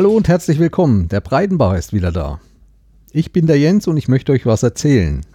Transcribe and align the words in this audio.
Hallo 0.00 0.16
und 0.16 0.28
herzlich 0.28 0.58
willkommen. 0.58 1.08
Der 1.08 1.20
Breitenbach 1.20 1.74
ist 1.74 1.92
wieder 1.92 2.10
da. 2.10 2.40
Ich 3.12 3.32
bin 3.32 3.46
der 3.46 3.58
Jens 3.58 3.86
und 3.86 3.98
ich 3.98 4.08
möchte 4.08 4.32
euch 4.32 4.46
was 4.46 4.62
erzählen. 4.62 5.26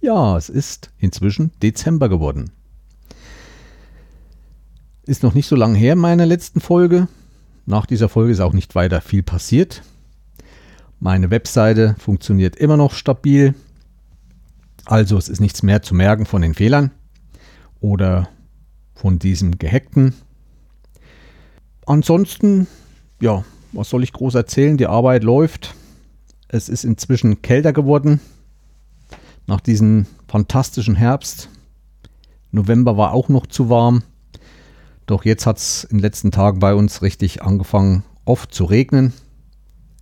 Ja, 0.00 0.38
es 0.38 0.48
ist 0.48 0.90
inzwischen 0.96 1.52
Dezember 1.62 2.08
geworden. 2.08 2.50
Ist 5.04 5.22
noch 5.22 5.34
nicht 5.34 5.46
so 5.46 5.54
lange 5.54 5.76
her, 5.76 5.96
meine 5.96 6.24
letzten 6.24 6.62
Folge. 6.62 7.08
Nach 7.66 7.84
dieser 7.84 8.08
Folge 8.08 8.32
ist 8.32 8.40
auch 8.40 8.54
nicht 8.54 8.74
weiter 8.74 9.02
viel 9.02 9.22
passiert. 9.22 9.82
Meine 10.98 11.30
Webseite 11.30 11.94
funktioniert 11.98 12.56
immer 12.56 12.78
noch 12.78 12.94
stabil. 12.94 13.54
Also 14.86 15.18
es 15.18 15.28
ist 15.28 15.40
nichts 15.40 15.62
mehr 15.62 15.82
zu 15.82 15.94
merken 15.94 16.24
von 16.24 16.40
den 16.40 16.54
Fehlern 16.54 16.90
oder 17.80 18.30
von 18.94 19.18
diesem 19.18 19.58
gehackten. 19.58 20.14
Ansonsten, 21.84 22.66
ja, 23.20 23.44
was 23.72 23.90
soll 23.90 24.02
ich 24.02 24.12
groß 24.12 24.34
erzählen? 24.34 24.76
Die 24.76 24.86
Arbeit 24.86 25.24
läuft. 25.24 25.74
Es 26.48 26.68
ist 26.68 26.84
inzwischen 26.84 27.42
kälter 27.42 27.72
geworden 27.72 28.20
nach 29.46 29.60
diesem 29.60 30.06
fantastischen 30.28 30.94
Herbst. 30.94 31.48
November 32.50 32.96
war 32.96 33.12
auch 33.12 33.28
noch 33.28 33.46
zu 33.46 33.68
warm. 33.68 34.02
Doch 35.06 35.24
jetzt 35.24 35.46
hat 35.46 35.58
es 35.58 35.84
in 35.84 35.98
den 35.98 36.02
letzten 36.02 36.32
Tagen 36.32 36.58
bei 36.58 36.74
uns 36.74 37.02
richtig 37.02 37.42
angefangen, 37.42 38.02
oft 38.24 38.52
zu 38.52 38.64
regnen. 38.64 39.12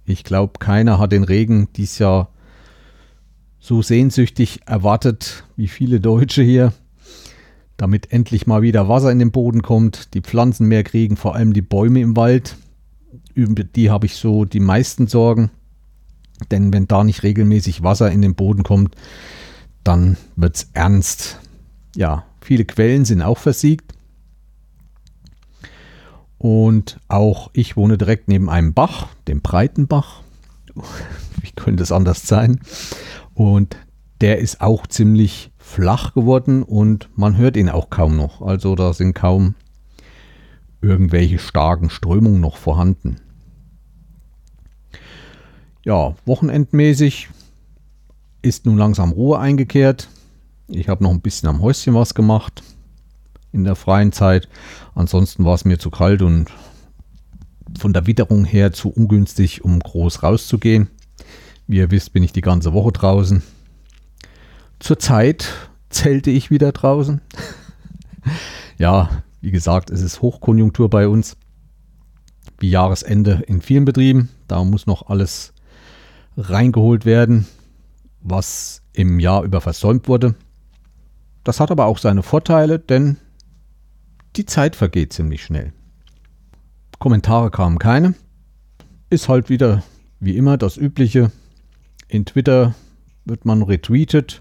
Ich 0.07 0.25
glaube, 0.25 0.59
keiner 0.59 0.99
hat 0.99 1.13
den 1.13 1.25
Regen 1.25 1.69
dieses 1.77 1.99
Jahr 1.99 2.31
so 3.59 3.81
sehnsüchtig 3.81 4.61
erwartet 4.67 5.45
wie 5.57 5.69
viele 5.69 6.01
Deutsche 6.01 6.43
hier, 6.43 6.73
damit 7.77 8.13
endlich 8.13 8.47
mal 8.47 8.63
wieder 8.63 8.89
Wasser 8.89 9.11
in 9.11 9.19
den 9.19 9.31
Boden 9.31 9.63
kommt, 9.63 10.15
die 10.15 10.21
Pflanzen 10.21 10.69
mehr 10.69 10.85
kriegen, 10.85 11.17
vor 11.17 11.35
allem 11.35 11.53
die 11.55 11.63
Bäume 11.63 12.01
im 12.01 12.17
Wald. 12.17 12.57
Über 13.35 13.65
die 13.65 13.91
habe 13.91 14.07
ich 14.07 14.17
so 14.17 14.45
die 14.45 14.61
meisten 14.61 15.07
Sorgen. 15.07 15.51
Denn 16.51 16.73
wenn 16.73 16.89
da 16.89 17.05
nicht 17.05 17.23
regelmäßig 17.23 17.83
Wasser 17.83 18.11
in 18.11 18.23
den 18.23 18.35
Boden 18.35 18.63
kommt, 18.63 18.95
dann 19.83 20.17
wird 20.37 20.57
es 20.57 20.71
ernst. 20.73 21.39
Ja, 21.97 22.25
viele 22.41 22.65
Quellen 22.65 23.05
sind 23.05 23.23
auch 23.23 23.39
versiegt. 23.39 23.93
Und 26.39 27.01
auch 27.09 27.51
ich 27.55 27.77
wohne 27.77 27.97
direkt 27.97 28.29
neben 28.29 28.51
einem 28.51 28.75
Bach, 28.75 29.09
dem 29.29 29.41
Breitenbach. 29.41 30.23
Wie 31.41 31.53
könnte 31.57 31.83
es 31.83 31.93
anders 31.93 32.27
sein? 32.27 32.61
Und 33.33 33.77
der 34.21 34.39
ist 34.39 34.61
auch 34.61 34.87
ziemlich 34.87 35.51
flach 35.59 36.15
geworden 36.15 36.63
und 36.63 37.09
man 37.17 37.37
hört 37.37 37.57
ihn 37.57 37.69
auch 37.69 37.91
kaum 37.91 38.17
noch. 38.17 38.43
Also 38.43 38.75
da 38.75 38.93
sind 38.93 39.15
kaum 39.15 39.55
irgendwelche 40.81 41.39
starken 41.39 41.91
Strömungen 41.91 42.41
noch 42.41 42.57
vorhanden. 42.57 43.17
Ja, 45.85 46.15
wochenendmäßig 46.25 47.29
ist 48.41 48.65
nun 48.65 48.79
langsam 48.79 49.13
Ruhe 49.13 49.39
eingekehrt. 49.39 50.09
Ich 50.67 50.89
habe 50.89 51.05
noch 51.05 51.11
ein 51.11 51.21
bisschen 51.21 51.49
am 51.49 51.61
Häuschen 51.61 51.95
was 51.95 52.15
gemacht 52.15 52.63
in 53.53 53.65
der 53.65 53.77
freien 53.77 54.13
Zeit. 54.13 54.49
Ansonsten 54.95 55.45
war 55.45 55.55
es 55.55 55.65
mir 55.65 55.79
zu 55.79 55.91
kalt 55.91 56.23
und 56.23 56.51
von 57.79 57.93
der 57.93 58.07
Witterung 58.07 58.45
her 58.45 58.73
zu 58.73 58.89
ungünstig, 58.89 59.65
um 59.65 59.79
groß 59.79 60.23
rauszugehen. 60.23 60.89
Wie 61.67 61.79
ihr 61.79 61.91
wisst, 61.91 62.13
bin 62.13 62.23
ich 62.23 62.33
die 62.33 62.41
ganze 62.41 62.73
Woche 62.73 62.93
draußen. 62.93 63.43
Zurzeit 64.81 65.49
zelte 65.89 66.31
ich 66.31 66.51
wieder 66.51 66.73
draußen. 66.73 67.21
ja, 68.79 69.23
wie 69.41 69.51
gesagt, 69.51 69.91
es 69.91 70.03
ist 70.03 70.21
Hochkonjunktur 70.23 70.91
bei 70.91 71.09
uns. 71.09 71.37
Wie 72.59 72.71
Jahresende 72.71 73.43
in 73.47 73.61
vielen 73.63 73.85
Betrieben. 73.85 74.31
Da 74.49 74.63
muss 74.65 74.87
noch 74.87 75.09
alles 75.09 75.54
reingeholt 76.37 77.05
werden, 77.05 77.47
was 78.21 78.83
im 78.93 79.21
Jahr 79.21 79.45
über 79.45 79.61
versäumt 79.61 80.09
wurde. 80.09 80.35
Das 81.45 81.61
hat 81.61 81.71
aber 81.71 81.87
auch 81.87 81.99
seine 81.99 82.23
Vorteile, 82.23 82.79
denn 82.79 83.19
die 84.37 84.47
Zeit 84.47 84.77
vergeht 84.77 85.13
ziemlich 85.13 85.45
schnell. 85.45 85.73
Kommentare 86.99 87.51
kamen 87.51 87.79
keine. 87.79 88.15
Ist 89.11 89.29
halt 89.29 89.51
wieder 89.51 89.83
wie 90.21 90.37
immer 90.37 90.57
das 90.57 90.77
Übliche. 90.77 91.31
In 92.09 92.25
Twitter 92.25 92.75
wird 93.25 93.45
man 93.45 93.63
retweetet. 93.63 94.41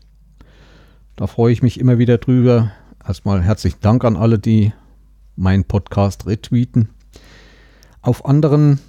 Da 1.16 1.28
freue 1.28 1.54
ich 1.54 1.62
mich 1.62 1.80
immer 1.80 1.98
wieder 1.98 2.18
drüber. 2.18 2.72
Erstmal 3.06 3.44
herzlichen 3.44 3.82
Dank 3.82 4.04
an 4.06 4.16
alle, 4.16 4.40
die 4.40 4.72
meinen 5.36 5.66
Podcast 5.66 6.26
retweeten. 6.26 6.90
Auf 8.02 8.26
anderen 8.26 8.80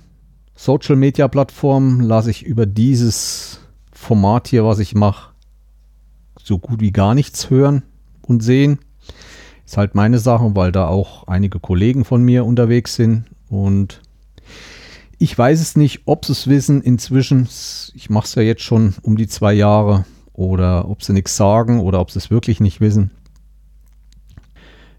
Social 0.57 0.97
Media 0.97 1.29
Plattformen 1.29 2.01
lasse 2.01 2.31
ich 2.31 2.45
über 2.45 2.65
dieses 2.65 3.61
Format 3.93 4.49
hier, 4.49 4.65
was 4.65 4.79
ich 4.79 4.95
mache, 4.95 5.33
so 6.43 6.59
gut 6.59 6.81
wie 6.81 6.93
gar 6.93 7.15
nichts 7.15 7.51
hören 7.51 7.83
und 8.23 8.43
sehen. 8.43 8.79
Ist 9.67 9.77
halt 9.77 9.95
meine 9.95 10.19
Sache, 10.19 10.55
weil 10.55 10.73
da 10.73 10.87
auch 10.89 11.27
einige 11.27 11.59
Kollegen 11.59 12.05
von 12.05 12.23
mir 12.23 12.45
unterwegs 12.45 12.95
sind 12.95 13.25
und 13.49 14.01
ich 15.19 15.37
weiß 15.37 15.61
es 15.61 15.77
nicht, 15.77 16.03
ob 16.07 16.25
sie 16.25 16.33
es 16.33 16.49
wissen 16.49 16.83
inzwischen. 16.83 17.49
Ich 17.95 18.11
mache 18.11 18.27
es 18.27 18.35
ja 18.35 18.43
jetzt 18.43 18.63
schon 18.63 18.95
um 19.03 19.17
die 19.17 19.27
zwei 19.27 19.55
Jahre 19.55 20.05
oder 20.33 20.89
ob 20.89 21.03
sie 21.03 21.13
nichts 21.13 21.37
sagen 21.37 21.81
oder 21.81 22.01
ob 22.01 22.11
sie 22.11 22.19
es 22.19 22.31
wirklich 22.31 22.61
nicht 22.61 22.81
wissen. 22.81 23.11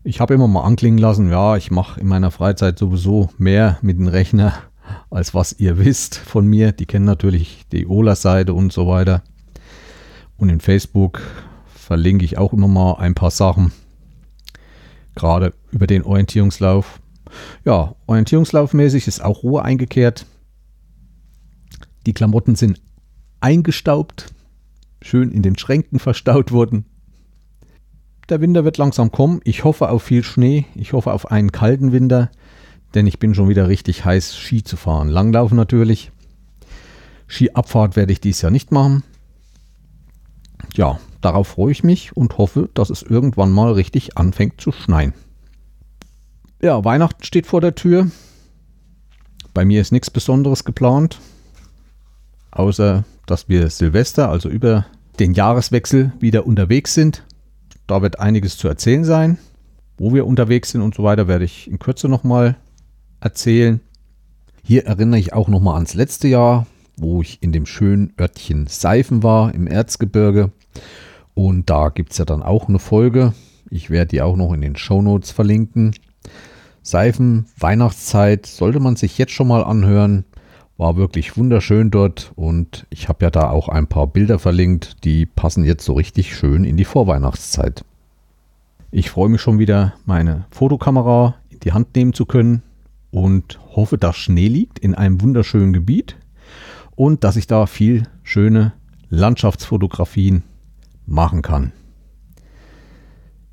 Ich 0.03 0.19
habe 0.19 0.33
immer 0.33 0.47
mal 0.47 0.63
anklingen 0.63 0.99
lassen, 0.99 1.29
ja, 1.29 1.57
ich 1.57 1.72
mache 1.72 1.99
in 1.99 2.07
meiner 2.07 2.31
Freizeit 2.31 2.77
sowieso 2.77 3.29
mehr 3.37 3.77
mit 3.81 3.97
dem 3.97 4.07
Rechner, 4.07 4.53
als 5.09 5.34
was 5.34 5.53
ihr 5.59 5.78
wisst 5.78 6.16
von 6.16 6.47
mir. 6.47 6.72
Die 6.72 6.85
kennen 6.85 7.06
natürlich 7.06 7.66
die 7.72 7.88
Ola-Seite 7.88 8.53
und 8.53 8.73
so 8.73 8.88
weiter. 8.88 9.23
Und 10.38 10.50
in 10.50 10.59
Facebook 10.59 11.22
verlinke 11.73 12.25
ich 12.25 12.38
auch 12.38 12.53
immer 12.53 12.68
mal 12.68 12.94
ein 12.94 13.16
paar 13.16 13.31
Sachen. 13.31 13.72
Gerade 15.16 15.53
über 15.72 15.88
den 15.88 16.03
Orientierungslauf. 16.03 17.00
Ja, 17.63 17.96
orientierungslaufmäßig 18.07 19.07
ist 19.07 19.23
auch 19.23 19.44
Ruhe 19.44 19.63
eingekehrt. 19.63 20.25
Die 22.06 22.13
Klamotten 22.13 22.56
sind 22.56 22.81
eingestaubt, 23.40 24.34
schön 25.02 25.31
in 25.31 25.41
den 25.41 25.57
Schränken 25.57 26.00
verstaut 26.00 26.52
worden. 26.52 26.85
Der 28.29 28.41
Winter 28.41 28.63
wird 28.66 28.78
langsam 28.78 29.12
kommen. 29.12 29.40
Ich 29.44 29.63
hoffe 29.63 29.90
auf 29.90 30.03
viel 30.03 30.23
Schnee. 30.23 30.66
Ich 30.73 30.94
hoffe 30.94 31.13
auf 31.13 31.31
einen 31.31 31.52
kalten 31.52 31.91
Winter, 31.91 32.31
denn 32.95 33.07
ich 33.07 33.19
bin 33.19 33.35
schon 33.35 33.50
wieder 33.50 33.67
richtig 33.67 34.06
heiß, 34.06 34.38
Ski 34.38 34.63
zu 34.63 34.78
fahren. 34.78 35.09
Langlaufen 35.09 35.57
natürlich. 35.57 36.11
Skiabfahrt 37.28 37.95
werde 37.95 38.13
ich 38.13 38.22
dies 38.22 38.41
Jahr 38.41 38.51
nicht 38.51 38.72
machen. 38.72 39.03
Ja, 40.73 41.00
darauf 41.22 41.50
freue 41.50 41.72
ich 41.72 41.84
mich 41.84 42.16
und 42.16 42.38
hoffe, 42.38 42.69
dass 42.73 42.89
es 42.89 43.03
irgendwann 43.03 43.51
mal 43.51 43.73
richtig 43.73 44.17
anfängt 44.17 44.61
zu 44.61 44.72
schneien. 44.72 45.13
Ja, 46.61 46.84
Weihnachten 46.84 47.23
steht 47.23 47.47
vor 47.47 47.61
der 47.61 47.75
Tür. 47.75 48.09
Bei 49.53 49.66
mir 49.66 49.81
ist 49.81 49.91
nichts 49.91 50.09
Besonderes 50.09 50.63
geplant, 50.63 51.19
außer 52.51 53.05
dass 53.25 53.47
wir 53.50 53.69
Silvester, 53.69 54.29
also 54.29 54.50
über 54.50 54.85
den 55.19 55.34
Jahreswechsel, 55.34 56.11
wieder 56.19 56.45
unterwegs 56.45 56.94
sind. 56.94 57.23
Da 57.88 58.01
wird 58.01 58.19
einiges 58.19 58.57
zu 58.57 58.67
erzählen 58.67 59.05
sein. 59.05 59.38
Wo 59.97 60.13
wir 60.13 60.28
unterwegs 60.28 60.72
sind 60.72 60.81
und 60.81 60.94
so 60.94 61.03
weiter, 61.03 61.28
werde 61.28 61.45
ich 61.45 61.69
in 61.69 61.79
Kürze 61.79 62.09
nochmal 62.09 62.57
erzählen. 63.25 63.81
Hier 64.63 64.85
erinnere 64.85 65.19
ich 65.19 65.33
auch 65.33 65.49
nochmal 65.49 65.75
ans 65.75 65.95
letzte 65.95 66.27
Jahr, 66.27 66.67
wo 66.95 67.22
ich 67.22 67.41
in 67.41 67.51
dem 67.51 67.66
schönen 67.66 68.13
Örtchen 68.19 68.67
Seifen 68.67 69.23
war, 69.23 69.53
im 69.53 69.67
Erzgebirge. 69.67 70.51
Und 71.33 71.69
da 71.69 71.89
gibt 71.89 72.13
es 72.13 72.19
ja 72.19 72.25
dann 72.25 72.43
auch 72.43 72.69
eine 72.69 72.79
Folge. 72.79 73.33
Ich 73.69 73.89
werde 73.89 74.09
die 74.09 74.22
auch 74.22 74.37
noch 74.37 74.53
in 74.53 74.61
den 74.61 74.77
Show 74.77 75.01
Notes 75.01 75.31
verlinken. 75.31 75.95
Seifen, 76.83 77.47
Weihnachtszeit, 77.57 78.45
sollte 78.45 78.79
man 78.79 78.95
sich 78.95 79.17
jetzt 79.17 79.33
schon 79.33 79.47
mal 79.47 79.63
anhören. 79.63 80.23
War 80.78 80.95
wirklich 80.95 81.35
wunderschön 81.35 81.89
dort 81.89 82.31
und 82.35 82.85
ich 82.89 83.09
habe 83.09 83.25
ja 83.25 83.31
da 83.31 83.49
auch 83.49 83.69
ein 83.69 83.87
paar 83.87 84.07
Bilder 84.07 84.39
verlinkt, 84.39 85.03
die 85.03 85.25
passen 85.25 85.63
jetzt 85.63 85.85
so 85.85 85.93
richtig 85.93 86.35
schön 86.35 86.63
in 86.63 86.78
die 86.78 86.85
Vorweihnachtszeit. 86.85 87.83
Ich 88.91 89.09
freue 89.09 89.29
mich 89.29 89.41
schon 89.41 89.57
wieder, 89.57 89.93
meine 90.05 90.45
Fotokamera 90.51 91.35
in 91.49 91.59
die 91.61 91.71
Hand 91.71 91.95
nehmen 91.95 92.13
zu 92.13 92.25
können 92.25 92.61
und 93.16 93.62
hoffe, 93.73 93.97
dass 93.97 94.17
Schnee 94.17 94.50
liegt 94.50 94.78
in 94.78 94.94
einem 94.94 95.22
wunderschönen 95.22 95.72
Gebiet 95.72 96.17
und 96.97 97.23
dass 97.23 97.38
ich 97.38 97.47
da 97.47 97.66
viel 97.66 98.09
schöne 98.23 98.73
Landschaftsfotografien 99.08 100.44
machen 101.06 101.41
kann. 101.41 101.72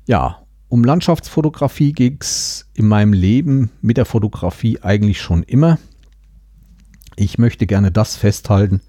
Ja, 0.05 0.39
um 0.67 0.83
Landschaftsfotografie 0.83 1.93
ging 1.93 2.17
es 2.19 2.69
in 2.73 2.89
meinem 2.89 3.13
Leben 3.13 3.71
mit 3.81 3.95
der 3.95 4.03
Fotografie 4.03 4.81
eigentlich 4.81 5.21
schon 5.21 5.43
immer. 5.43 5.79
Ich 7.15 7.37
möchte 7.37 7.65
gerne 7.65 7.89
das 7.89 8.17
festhalten, 8.17 8.81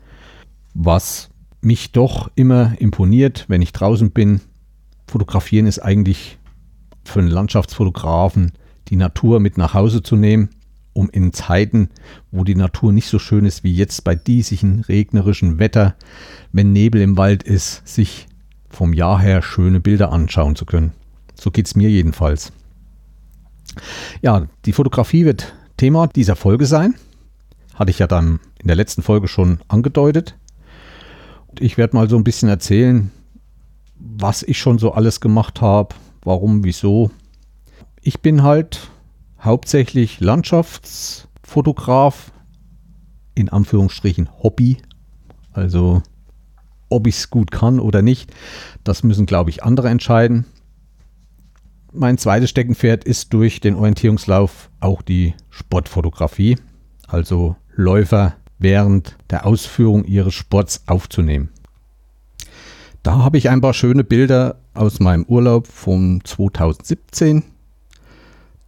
was 0.74 1.30
mich 1.60 1.92
doch 1.92 2.32
immer 2.34 2.74
imponiert, 2.80 3.44
wenn 3.46 3.62
ich 3.62 3.70
draußen 3.70 4.10
bin. 4.10 4.40
Fotografieren 5.06 5.68
ist 5.68 5.78
eigentlich 5.78 6.36
für 7.04 7.20
einen 7.20 7.28
Landschaftsfotografen 7.28 8.50
die 8.88 8.96
Natur 8.96 9.38
mit 9.38 9.56
nach 9.56 9.72
Hause 9.72 10.02
zu 10.02 10.16
nehmen 10.16 10.50
um 10.94 11.10
in 11.10 11.32
Zeiten, 11.32 11.90
wo 12.30 12.44
die 12.44 12.54
Natur 12.54 12.92
nicht 12.92 13.08
so 13.08 13.18
schön 13.18 13.44
ist 13.44 13.64
wie 13.64 13.74
jetzt 13.74 14.04
bei 14.04 14.14
diesem 14.14 14.80
regnerischen 14.80 15.58
Wetter, 15.58 15.96
wenn 16.52 16.72
Nebel 16.72 17.02
im 17.02 17.18
Wald 17.18 17.42
ist, 17.42 17.86
sich 17.86 18.26
vom 18.70 18.92
Jahr 18.92 19.20
her 19.20 19.42
schöne 19.42 19.80
Bilder 19.80 20.10
anschauen 20.10 20.56
zu 20.56 20.64
können. 20.64 20.92
So 21.34 21.50
geht 21.50 21.66
es 21.66 21.76
mir 21.76 21.90
jedenfalls. 21.90 22.52
Ja, 24.22 24.46
die 24.64 24.72
Fotografie 24.72 25.24
wird 25.24 25.54
Thema 25.76 26.06
dieser 26.06 26.36
Folge 26.36 26.66
sein. 26.66 26.94
Hatte 27.74 27.90
ich 27.90 27.98
ja 27.98 28.06
dann 28.06 28.40
in 28.60 28.68
der 28.68 28.76
letzten 28.76 29.02
Folge 29.02 29.28
schon 29.28 29.58
angedeutet. 29.68 30.36
Und 31.46 31.60
ich 31.60 31.76
werde 31.76 31.96
mal 31.96 32.08
so 32.08 32.16
ein 32.16 32.24
bisschen 32.24 32.48
erzählen, 32.48 33.10
was 33.96 34.42
ich 34.42 34.58
schon 34.58 34.78
so 34.78 34.92
alles 34.92 35.20
gemacht 35.20 35.60
habe, 35.60 35.94
warum, 36.22 36.64
wieso. 36.64 37.10
Ich 38.00 38.20
bin 38.20 38.42
halt 38.42 38.90
hauptsächlich 39.44 40.20
Landschaftsfotograf, 40.20 42.32
in 43.34 43.48
Anführungsstrichen 43.48 44.28
Hobby. 44.42 44.78
Also 45.52 46.02
ob 46.88 47.06
ich 47.06 47.16
es 47.16 47.30
gut 47.30 47.50
kann 47.50 47.80
oder 47.80 48.02
nicht, 48.02 48.32
das 48.84 49.02
müssen, 49.02 49.26
glaube 49.26 49.50
ich, 49.50 49.64
andere 49.64 49.88
entscheiden. 49.88 50.44
Mein 51.92 52.18
zweites 52.18 52.50
Steckenpferd 52.50 53.04
ist 53.04 53.32
durch 53.32 53.60
den 53.60 53.76
Orientierungslauf 53.76 54.70
auch 54.80 55.02
die 55.02 55.34
Sportfotografie, 55.50 56.58
also 57.06 57.56
Läufer 57.74 58.34
während 58.58 59.16
der 59.30 59.46
Ausführung 59.46 60.04
ihres 60.04 60.34
Sports 60.34 60.82
aufzunehmen. 60.86 61.50
Da 63.02 63.18
habe 63.18 63.38
ich 63.38 63.50
ein 63.50 63.60
paar 63.60 63.74
schöne 63.74 64.02
Bilder 64.02 64.56
aus 64.72 64.98
meinem 64.98 65.24
Urlaub 65.24 65.66
von 65.66 66.22
2017. 66.24 67.42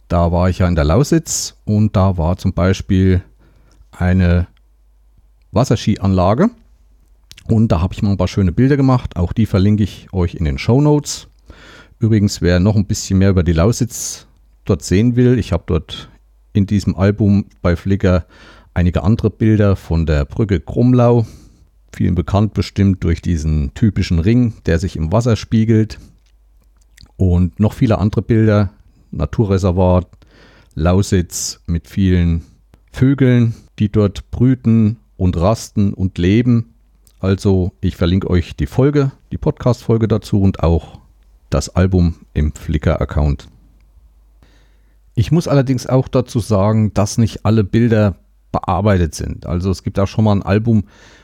Da 0.07 0.31
war 0.31 0.49
ich 0.49 0.59
ja 0.59 0.67
in 0.67 0.75
der 0.75 0.85
Lausitz 0.85 1.57
und 1.65 1.95
da 1.95 2.17
war 2.17 2.37
zum 2.37 2.53
Beispiel 2.53 3.23
eine 3.91 4.47
Wasserskianlage 5.51 6.49
und 7.47 7.71
da 7.71 7.81
habe 7.81 7.93
ich 7.93 8.01
mal 8.01 8.11
ein 8.11 8.17
paar 8.17 8.27
schöne 8.27 8.51
Bilder 8.51 8.77
gemacht. 8.77 9.15
Auch 9.15 9.33
die 9.33 9.45
verlinke 9.45 9.83
ich 9.83 10.11
euch 10.13 10.35
in 10.35 10.45
den 10.45 10.57
Show 10.57 10.81
Notes. 10.81 11.27
Übrigens, 11.99 12.41
wer 12.41 12.59
noch 12.59 12.75
ein 12.75 12.85
bisschen 12.85 13.19
mehr 13.19 13.31
über 13.31 13.43
die 13.43 13.53
Lausitz 13.53 14.27
dort 14.65 14.83
sehen 14.83 15.15
will, 15.15 15.39
ich 15.39 15.51
habe 15.51 15.63
dort 15.65 16.09
in 16.53 16.65
diesem 16.65 16.95
Album 16.95 17.45
bei 17.61 17.75
Flickr 17.75 18.25
einige 18.73 19.03
andere 19.03 19.29
Bilder 19.29 19.75
von 19.75 20.05
der 20.05 20.25
Brücke 20.25 20.59
Krumlau. 20.59 21.25
Vielen 21.91 22.15
bekannt 22.15 22.53
bestimmt 22.53 23.03
durch 23.03 23.21
diesen 23.21 23.73
typischen 23.73 24.19
Ring, 24.19 24.53
der 24.65 24.77
sich 24.77 24.95
im 24.95 25.11
Wasser 25.11 25.35
spiegelt. 25.35 25.99
Und 27.15 27.59
noch 27.59 27.73
viele 27.73 27.97
andere 27.97 28.21
Bilder. 28.21 28.71
Naturreservat, 29.11 30.07
Lausitz 30.75 31.61
mit 31.65 31.87
vielen 31.87 32.43
Vögeln, 32.91 33.55
die 33.79 33.91
dort 33.91 34.29
brüten 34.31 34.97
und 35.17 35.37
rasten 35.37 35.93
und 35.93 36.17
leben. 36.17 36.73
Also 37.19 37.71
ich 37.81 37.95
verlinke 37.95 38.29
euch 38.29 38.55
die 38.55 38.67
Folge, 38.67 39.11
die 39.31 39.37
Podcast-Folge 39.37 40.07
dazu 40.07 40.41
und 40.41 40.61
auch 40.63 40.99
das 41.49 41.69
Album 41.69 42.15
im 42.33 42.53
Flickr-Account. 42.53 43.47
Ich 45.15 45.31
muss 45.31 45.47
allerdings 45.47 45.87
auch 45.87 46.07
dazu 46.07 46.39
sagen, 46.39 46.93
dass 46.93 47.17
nicht 47.17 47.45
alle 47.45 47.63
Bilder 47.63 48.17
bearbeitet 48.51 49.15
sind. 49.15 49.47
Also 49.47 49.71
es 49.71 49.83
gibt 49.83 49.99
auch 49.99 50.07
schon 50.07 50.25
mal 50.25 50.33
ein 50.33 50.43
Album, 50.43 50.83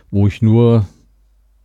wo 0.09 0.27
ich 0.27 0.41
nur 0.41 0.87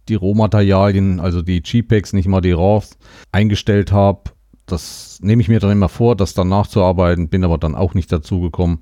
die 0.09 0.15
Rohmaterialien, 0.15 1.21
also 1.21 1.43
die 1.43 1.63
JPEGs, 1.65 2.13
nicht 2.13 2.29
mal 2.29 2.41
die 2.41 2.53
RAWs, 2.53 2.99
eingestellt 3.33 3.93
habe. 3.93 4.31
Das 4.69 5.19
nehme 5.23 5.43
ich 5.43 5.49
mir 5.49 5.61
dann 5.61 5.71
immer 5.71 5.89
vor, 5.89 6.15
das 6.15 6.35
dann 6.35 6.49
nachzuarbeiten, 6.49 7.29
bin 7.29 7.45
aber 7.45 7.59
dann 7.59 7.75
auch 7.75 7.95
nicht 7.95 8.13
dazu 8.13 8.41
gekommen. 8.41 8.81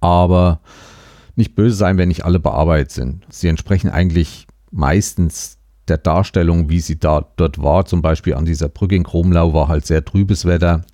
Aber 0.00 0.60
nicht 1.36 1.54
böse 1.54 1.76
sein, 1.76 1.98
wenn 1.98 2.08
nicht 2.08 2.24
alle 2.24 2.40
bearbeitet 2.40 2.90
sind. 2.90 3.26
Sie 3.30 3.48
entsprechen 3.48 3.90
eigentlich 3.90 4.46
meistens 4.70 5.58
der 5.88 5.98
Darstellung, 5.98 6.68
wie 6.68 6.80
sie 6.80 6.98
da 6.98 7.26
dort 7.36 7.62
war. 7.62 7.84
Zum 7.84 8.02
Beispiel 8.02 8.34
an 8.34 8.44
dieser 8.44 8.68
Brücke 8.68 8.96
in 8.96 9.04
Kromlau 9.04 9.54
war 9.54 9.68
halt 9.68 9.86
sehr 9.86 10.04
trübes 10.04 10.44
Wetter. 10.44 10.84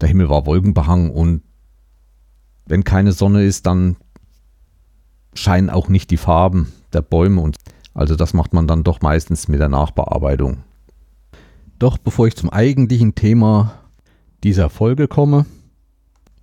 Der 0.00 0.08
Himmel 0.08 0.28
war 0.28 0.46
wolkenbehangen 0.46 1.10
und 1.10 1.42
wenn 2.66 2.84
keine 2.84 3.12
Sonne 3.12 3.44
ist, 3.44 3.66
dann 3.66 3.96
scheinen 5.34 5.70
auch 5.70 5.88
nicht 5.88 6.10
die 6.10 6.16
Farben 6.16 6.72
der 6.92 7.02
Bäume 7.02 7.40
und 7.40 7.56
also 7.94 8.16
das 8.16 8.32
macht 8.32 8.52
man 8.52 8.66
dann 8.66 8.84
doch 8.84 9.00
meistens 9.00 9.48
mit 9.48 9.60
der 9.60 9.68
Nachbearbeitung. 9.68 10.62
Doch 11.80 11.96
bevor 11.96 12.26
ich 12.26 12.36
zum 12.36 12.50
eigentlichen 12.50 13.14
Thema 13.14 13.72
dieser 14.44 14.68
Folge 14.68 15.08
komme, 15.08 15.46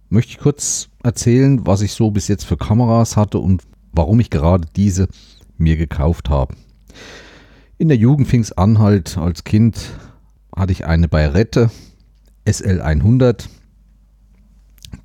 möchte 0.09 0.31
ich 0.31 0.39
kurz 0.39 0.89
erzählen, 1.03 1.63
was 1.67 1.81
ich 1.81 1.93
so 1.93 2.09
bis 2.09 2.27
jetzt 2.27 2.43
für 2.43 2.57
Kameras 2.57 3.15
hatte 3.15 3.37
und 3.37 3.61
warum 3.91 4.19
ich 4.19 4.31
gerade 4.31 4.67
diese 4.75 5.07
mir 5.55 5.77
gekauft 5.77 6.31
habe. 6.31 6.55
In 7.77 7.87
der 7.87 7.97
Jugend 7.97 8.27
fing 8.27 8.41
es 8.41 8.51
an, 8.51 8.79
halt 8.79 9.19
als 9.19 9.43
Kind 9.43 9.91
hatte 10.55 10.71
ich 10.71 10.87
eine 10.87 11.07
Bayrette 11.07 11.69
SL100. 12.47 13.47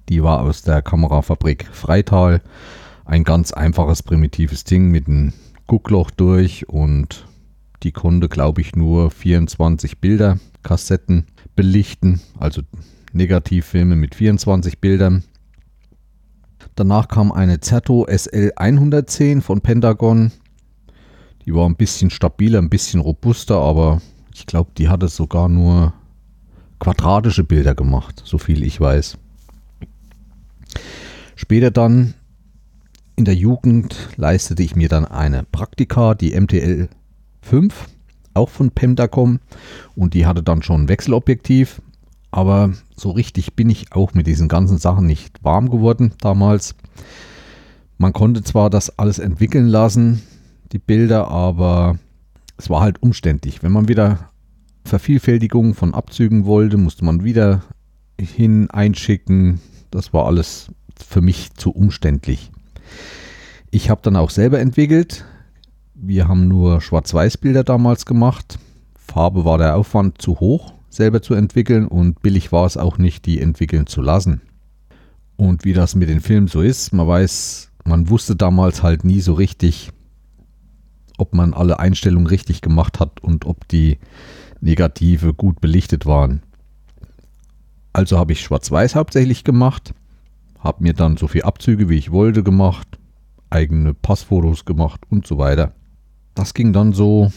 Die 0.08 0.22
war 0.22 0.40
aus 0.40 0.62
der 0.62 0.80
Kamerafabrik 0.80 1.68
Freital. 1.70 2.40
Ein 3.04 3.24
ganz 3.24 3.52
einfaches, 3.52 4.02
primitives 4.02 4.64
Ding 4.64 4.90
mit 4.90 5.08
einem 5.08 5.34
Guckloch 5.66 6.10
durch 6.10 6.70
und 6.70 7.26
die 7.82 7.92
konnte, 7.92 8.28
glaube 8.28 8.60
ich, 8.60 8.76
nur 8.76 9.10
24 9.10 9.98
Bilder, 9.98 10.38
Kassetten 10.62 11.26
belichten, 11.56 12.20
also 12.38 12.62
Negativfilme 13.12 13.96
mit 13.96 14.14
24 14.14 14.80
Bildern. 14.80 15.24
Danach 16.74 17.08
kam 17.08 17.32
eine 17.32 17.60
Zerto 17.60 18.06
SL110 18.06 19.42
von 19.42 19.60
Pentagon. 19.60 20.32
Die 21.44 21.54
war 21.54 21.68
ein 21.68 21.76
bisschen 21.76 22.10
stabiler, 22.10 22.60
ein 22.60 22.70
bisschen 22.70 23.00
robuster, 23.00 23.56
aber 23.56 24.00
ich 24.32 24.46
glaube, 24.46 24.70
die 24.78 24.88
hatte 24.88 25.08
sogar 25.08 25.48
nur 25.48 25.92
quadratische 26.78 27.44
Bilder 27.44 27.74
gemacht, 27.74 28.22
so 28.24 28.38
viel 28.38 28.62
ich 28.62 28.80
weiß. 28.80 29.18
Später 31.34 31.70
dann 31.70 32.14
in 33.16 33.24
der 33.24 33.34
Jugend 33.34 33.96
leistete 34.16 34.62
ich 34.62 34.74
mir 34.74 34.88
dann 34.88 35.04
eine 35.04 35.42
Praktika, 35.44 36.14
die 36.14 36.38
MTL 36.40 36.88
5, 37.42 37.88
auch 38.34 38.48
von 38.48 38.70
Pentacom 38.70 39.40
und 39.94 40.14
die 40.14 40.26
hatte 40.26 40.42
dann 40.42 40.62
schon 40.62 40.82
ein 40.82 40.88
Wechselobjektiv, 40.88 41.82
aber 42.30 42.72
so 42.96 43.10
richtig 43.10 43.54
bin 43.54 43.68
ich 43.68 43.92
auch 43.92 44.14
mit 44.14 44.26
diesen 44.26 44.48
ganzen 44.48 44.78
Sachen 44.78 45.06
nicht 45.06 45.44
warm 45.44 45.70
geworden 45.70 46.12
damals. 46.20 46.74
Man 47.98 48.12
konnte 48.12 48.42
zwar 48.42 48.70
das 48.70 48.98
alles 48.98 49.18
entwickeln 49.18 49.66
lassen, 49.66 50.22
die 50.72 50.78
Bilder, 50.78 51.28
aber 51.28 51.98
es 52.56 52.70
war 52.70 52.80
halt 52.80 53.02
umständlich. 53.02 53.62
Wenn 53.62 53.72
man 53.72 53.88
wieder 53.88 54.30
Vervielfältigung 54.84 55.74
von 55.74 55.94
Abzügen 55.94 56.46
wollte, 56.46 56.78
musste 56.78 57.04
man 57.04 57.22
wieder 57.22 57.62
hin 58.18 58.70
einschicken. 58.70 59.60
Das 59.90 60.12
war 60.12 60.26
alles 60.26 60.68
für 60.96 61.20
mich 61.20 61.52
zu 61.54 61.70
umständlich. 61.70 62.50
Ich 63.70 63.90
habe 63.90 64.00
dann 64.02 64.16
auch 64.16 64.30
selber 64.30 64.58
entwickelt. 64.58 65.24
Wir 66.04 66.26
haben 66.26 66.48
nur 66.48 66.80
Schwarz-Weiß-Bilder 66.80 67.62
damals 67.62 68.06
gemacht. 68.06 68.58
Farbe 68.96 69.44
war 69.44 69.56
der 69.56 69.76
Aufwand 69.76 70.20
zu 70.20 70.40
hoch, 70.40 70.74
selber 70.90 71.22
zu 71.22 71.34
entwickeln 71.34 71.86
und 71.86 72.20
billig 72.22 72.50
war 72.50 72.66
es 72.66 72.76
auch 72.76 72.98
nicht, 72.98 73.24
die 73.24 73.40
entwickeln 73.40 73.86
zu 73.86 74.02
lassen. 74.02 74.40
Und 75.36 75.64
wie 75.64 75.74
das 75.74 75.94
mit 75.94 76.08
den 76.08 76.20
Filmen 76.20 76.48
so 76.48 76.60
ist, 76.60 76.92
man 76.92 77.06
weiß, 77.06 77.70
man 77.84 78.10
wusste 78.10 78.34
damals 78.34 78.82
halt 78.82 79.04
nie 79.04 79.20
so 79.20 79.34
richtig, 79.34 79.92
ob 81.18 81.34
man 81.34 81.54
alle 81.54 81.78
Einstellungen 81.78 82.26
richtig 82.26 82.62
gemacht 82.62 82.98
hat 82.98 83.20
und 83.20 83.44
ob 83.44 83.68
die 83.68 83.98
Negative 84.60 85.34
gut 85.34 85.60
belichtet 85.60 86.04
waren. 86.04 86.42
Also 87.92 88.18
habe 88.18 88.32
ich 88.32 88.40
Schwarz-Weiß 88.40 88.96
hauptsächlich 88.96 89.44
gemacht, 89.44 89.94
habe 90.58 90.82
mir 90.82 90.94
dann 90.94 91.16
so 91.16 91.28
viel 91.28 91.42
Abzüge 91.42 91.88
wie 91.88 91.96
ich 91.96 92.10
wollte 92.10 92.42
gemacht, 92.42 92.98
eigene 93.50 93.94
Passfotos 93.94 94.64
gemacht 94.64 95.02
und 95.08 95.28
so 95.28 95.38
weiter. 95.38 95.72
Das 96.34 96.54
ging 96.54 96.72
dann 96.72 96.92
so 96.92 97.32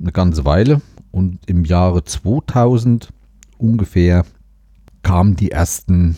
eine 0.00 0.12
ganze 0.12 0.44
Weile 0.44 0.80
und 1.10 1.38
im 1.46 1.64
Jahre 1.64 2.04
2000 2.04 3.08
ungefähr 3.58 4.24
kamen 5.02 5.36
die 5.36 5.50
ersten 5.50 6.16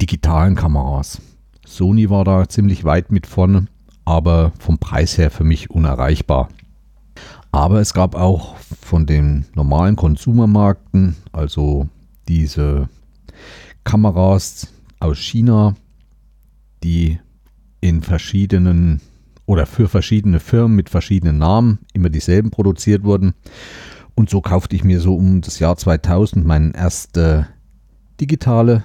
digitalen 0.00 0.54
Kameras. 0.54 1.20
Sony 1.66 2.10
war 2.10 2.24
da 2.24 2.48
ziemlich 2.48 2.84
weit 2.84 3.10
mit 3.10 3.26
vorne 3.26 3.66
aber 4.04 4.52
vom 4.58 4.78
Preis 4.78 5.18
her 5.18 5.30
für 5.30 5.44
mich 5.44 5.70
unerreichbar. 5.70 6.48
Aber 7.52 7.80
es 7.80 7.94
gab 7.94 8.14
auch 8.14 8.56
von 8.56 9.06
den 9.06 9.46
normalen 9.54 9.96
Konsumermarkten, 9.96 11.16
also 11.32 11.88
diese 12.28 12.88
Kameras 13.84 14.68
aus 14.98 15.18
China, 15.18 15.76
die 16.82 17.18
in 17.80 18.02
verschiedenen 18.02 19.00
oder 19.46 19.66
für 19.66 19.88
verschiedene 19.88 20.40
Firmen 20.40 20.76
mit 20.76 20.88
verschiedenen 20.88 21.38
Namen 21.38 21.80
immer 21.92 22.08
dieselben 22.08 22.50
produziert 22.50 23.04
wurden. 23.04 23.34
Und 24.14 24.30
so 24.30 24.40
kaufte 24.40 24.76
ich 24.76 24.84
mir 24.84 25.00
so 25.00 25.14
um 25.14 25.40
das 25.40 25.58
Jahr 25.58 25.76
2000 25.76 26.46
meine 26.46 26.74
erste 26.74 27.48
digitale 28.20 28.84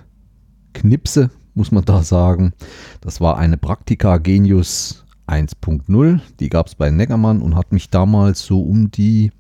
Knipse 0.74 1.30
muss 1.60 1.72
man 1.72 1.86
da 1.86 2.02
sagen. 2.04 2.54
Das 3.02 3.22
war 3.22 3.38
eine 3.38 3.58
Praktika 3.58 4.18
Genius 4.18 5.06
1.0. 5.28 6.22
Die 6.40 6.50
gab 6.50 6.68
es 6.68 6.76
bei 6.76 6.90
Neckermann 6.90 7.42
und 7.42 7.56
hat 7.56 7.72
mich 7.72 7.90
damals 7.90 8.42
so 8.42 8.62
um 8.62 8.90
die 8.90 9.32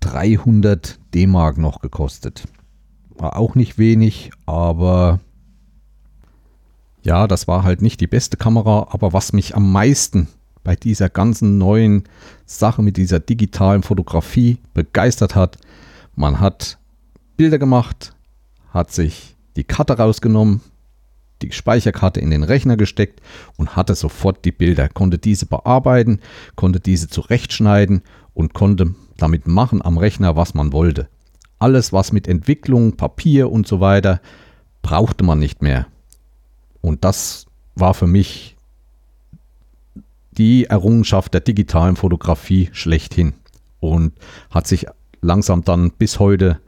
300 0.00 0.98
D-Mark 1.12 1.58
noch 1.58 1.80
gekostet. 1.80 2.44
War 3.16 3.36
auch 3.36 3.54
nicht 3.54 3.76
wenig, 3.76 4.30
aber 4.46 5.20
ja, 7.02 7.26
das 7.26 7.48
war 7.48 7.62
halt 7.62 7.82
nicht 7.82 8.00
die 8.00 8.06
beste 8.06 8.36
Kamera. 8.36 8.88
Aber 8.90 9.12
was 9.12 9.32
mich 9.32 9.54
am 9.56 9.72
meisten 9.72 10.28
bei 10.62 10.76
dieser 10.76 11.08
ganzen 11.08 11.58
neuen 11.58 12.04
Sache 12.46 12.82
mit 12.82 12.96
dieser 12.96 13.20
digitalen 13.20 13.82
Fotografie 13.82 14.58
begeistert 14.74 15.34
hat, 15.34 15.58
man 16.14 16.40
hat 16.40 16.78
Bilder 17.36 17.58
gemacht, 17.58 18.14
hat 18.68 18.92
sich 18.92 19.36
die 19.56 19.64
Karte 19.64 19.96
rausgenommen, 19.96 20.60
die 21.42 21.52
Speicherkarte 21.52 22.20
in 22.20 22.30
den 22.30 22.42
Rechner 22.42 22.76
gesteckt 22.76 23.20
und 23.56 23.76
hatte 23.76 23.94
sofort 23.94 24.44
die 24.44 24.52
Bilder, 24.52 24.88
konnte 24.88 25.16
diese 25.16 25.46
bearbeiten, 25.46 26.20
konnte 26.54 26.80
diese 26.80 27.08
zurechtschneiden 27.08 28.02
und 28.34 28.52
konnte 28.52 28.94
damit 29.16 29.46
machen 29.46 29.82
am 29.82 29.96
Rechner, 29.96 30.36
was 30.36 30.54
man 30.54 30.72
wollte. 30.72 31.08
Alles, 31.58 31.92
was 31.92 32.12
mit 32.12 32.28
Entwicklung, 32.28 32.96
Papier 32.96 33.50
und 33.50 33.66
so 33.66 33.80
weiter, 33.80 34.20
brauchte 34.82 35.24
man 35.24 35.38
nicht 35.38 35.62
mehr. 35.62 35.86
Und 36.80 37.04
das 37.04 37.46
war 37.74 37.94
für 37.94 38.06
mich 38.06 38.56
die 40.32 40.64
Errungenschaft 40.64 41.34
der 41.34 41.40
digitalen 41.40 41.96
Fotografie 41.96 42.70
schlechthin 42.72 43.34
und 43.80 44.12
hat 44.50 44.66
sich 44.66 44.86
langsam 45.20 45.64
dann 45.64 45.90
bis 45.90 46.18
heute 46.18 46.60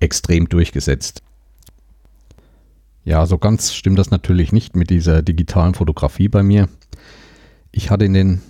extrem 0.00 0.48
durchgesetzt. 0.48 1.22
Ja, 3.04 3.26
so 3.26 3.38
ganz 3.38 3.74
stimmt 3.74 3.98
das 3.98 4.10
natürlich 4.10 4.52
nicht 4.52 4.76
mit 4.76 4.90
dieser 4.90 5.22
digitalen 5.22 5.74
Fotografie 5.74 6.28
bei 6.28 6.42
mir. 6.42 6.68
Ich 7.70 7.90
hatte 7.90 8.04
in 8.06 8.14
den 8.14 8.40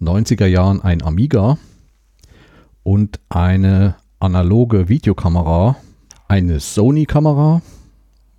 90er 0.00 0.46
Jahren 0.46 0.82
ein 0.82 1.02
Amiga 1.02 1.58
und 2.82 3.20
eine 3.28 3.96
analoge 4.18 4.88
Videokamera, 4.88 5.76
eine 6.28 6.60
Sony-Kamera 6.60 7.62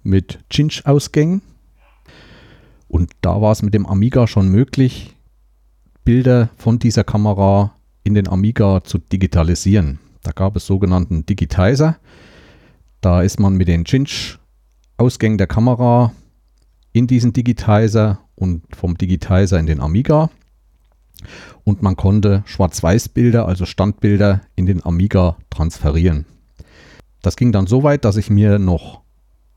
mit 0.03 0.39
Cinch-Ausgängen. 0.51 1.41
Und 2.87 3.11
da 3.21 3.41
war 3.41 3.51
es 3.51 3.61
mit 3.61 3.73
dem 3.73 3.85
Amiga 3.85 4.27
schon 4.27 4.49
möglich, 4.49 5.15
Bilder 6.03 6.49
von 6.57 6.79
dieser 6.79 7.03
Kamera 7.03 7.73
in 8.03 8.13
den 8.13 8.29
Amiga 8.29 8.83
zu 8.83 8.97
digitalisieren. 8.97 9.99
Da 10.23 10.31
gab 10.31 10.55
es 10.55 10.65
sogenannten 10.65 11.25
Digitizer. 11.25 11.97
Da 13.01 13.21
ist 13.21 13.39
man 13.39 13.55
mit 13.55 13.67
den 13.67 13.85
Cinch 13.85 14.39
Ausgängen 14.97 15.37
der 15.37 15.47
Kamera 15.47 16.13
in 16.93 17.07
diesen 17.07 17.33
Digitizer 17.33 18.19
und 18.35 18.63
vom 18.75 18.97
Digitizer 18.97 19.59
in 19.59 19.65
den 19.65 19.79
Amiga. 19.79 20.29
Und 21.63 21.81
man 21.81 21.95
konnte 21.95 22.43
Schwarz-Weiß-Bilder, 22.45 23.45
also 23.45 23.65
Standbilder, 23.65 24.41
in 24.55 24.65
den 24.65 24.83
Amiga 24.85 25.37
transferieren. 25.49 26.25
Das 27.21 27.35
ging 27.35 27.51
dann 27.51 27.67
so 27.67 27.83
weit, 27.83 28.05
dass 28.05 28.17
ich 28.17 28.29
mir 28.29 28.59
noch 28.59 29.01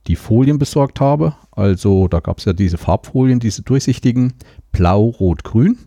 die 0.07 0.16
Folien 0.16 0.59
besorgt 0.59 1.00
habe. 1.00 1.35
Also 1.50 2.09
da 2.09 2.21
gab 2.21 2.38
es 2.38 2.45
ja 2.45 2.52
diese 2.52 2.78
Farbfolien, 2.78 3.40
diese 3.40 3.62
durchsichtigen, 3.62 4.35
blau, 4.73 5.09
rot, 5.09 5.45
grün. 5.45 5.78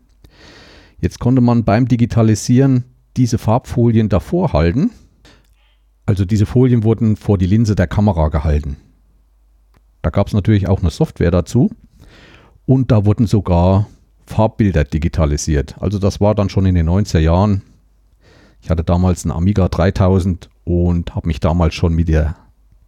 Jetzt 0.99 1.19
konnte 1.19 1.41
man 1.41 1.63
beim 1.63 1.87
Digitalisieren 1.87 2.85
diese 3.17 3.37
Farbfolien 3.37 4.09
davor 4.09 4.53
halten. 4.53 4.91
Also 6.05 6.25
diese 6.25 6.45
Folien 6.45 6.83
wurden 6.83 7.15
vor 7.15 7.37
die 7.37 7.45
Linse 7.45 7.75
der 7.75 7.87
Kamera 7.87 8.29
gehalten. 8.29 8.77
Da 10.01 10.09
gab 10.09 10.27
es 10.27 10.33
natürlich 10.33 10.67
auch 10.67 10.81
eine 10.81 10.89
Software 10.89 11.31
dazu 11.31 11.71
und 12.65 12.91
da 12.91 13.05
wurden 13.05 13.25
sogar 13.25 13.87
Farbbilder 14.25 14.83
digitalisiert. 14.83 15.75
Also 15.79 15.99
das 15.99 16.21
war 16.21 16.35
dann 16.35 16.49
schon 16.49 16.65
in 16.65 16.75
den 16.75 16.89
90er 16.89 17.19
Jahren. 17.19 17.63
Ich 18.61 18.69
hatte 18.69 18.83
damals 18.83 19.25
einen 19.25 19.31
Amiga 19.31 19.67
3000 19.67 20.49
und 20.63 21.15
habe 21.15 21.27
mich 21.27 21.39
damals 21.39 21.73
schon 21.73 21.93
mit 21.93 22.07
der 22.07 22.35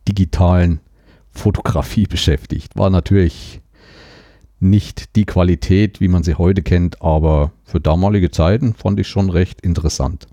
digitalen 0.08 0.80
Fotografie 1.36 2.08
beschäftigt. 2.08 2.76
War 2.76 2.90
natürlich 2.90 3.62
nicht 4.60 5.16
die 5.16 5.26
Qualität, 5.26 6.02
wie 6.02 6.08
man 6.08 6.24
sie 6.24 6.36
heute 6.36 6.64
kennt, 6.64 7.02
aber 7.02 7.52
für 7.64 7.80
damalige 7.80 8.32
Zeiten 8.32 8.74
fand 8.74 9.00
ich 9.00 9.08
schon 9.08 9.30
recht 9.30 9.62
interessant. 9.62 10.28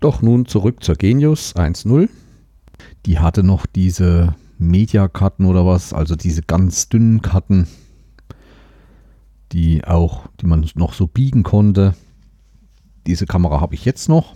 Doch 0.00 0.20
nun 0.20 0.46
zurück 0.46 0.82
zur 0.82 0.96
Genius 0.96 1.54
1.0. 1.56 2.08
Die 3.06 3.18
hatte 3.18 3.42
noch 3.42 3.66
diese 3.66 4.34
Mediakarten 4.58 5.46
oder 5.46 5.66
was, 5.66 5.92
also 5.92 6.16
diese 6.16 6.42
ganz 6.42 6.88
dünnen 6.88 7.22
Karten, 7.22 7.66
die 9.52 9.84
auch, 9.84 10.26
die 10.40 10.46
man 10.46 10.68
noch 10.74 10.92
so 10.92 11.06
biegen 11.06 11.42
konnte. 11.42 11.94
Diese 13.06 13.26
Kamera 13.26 13.60
habe 13.60 13.74
ich 13.74 13.84
jetzt 13.84 14.08
noch. 14.08 14.34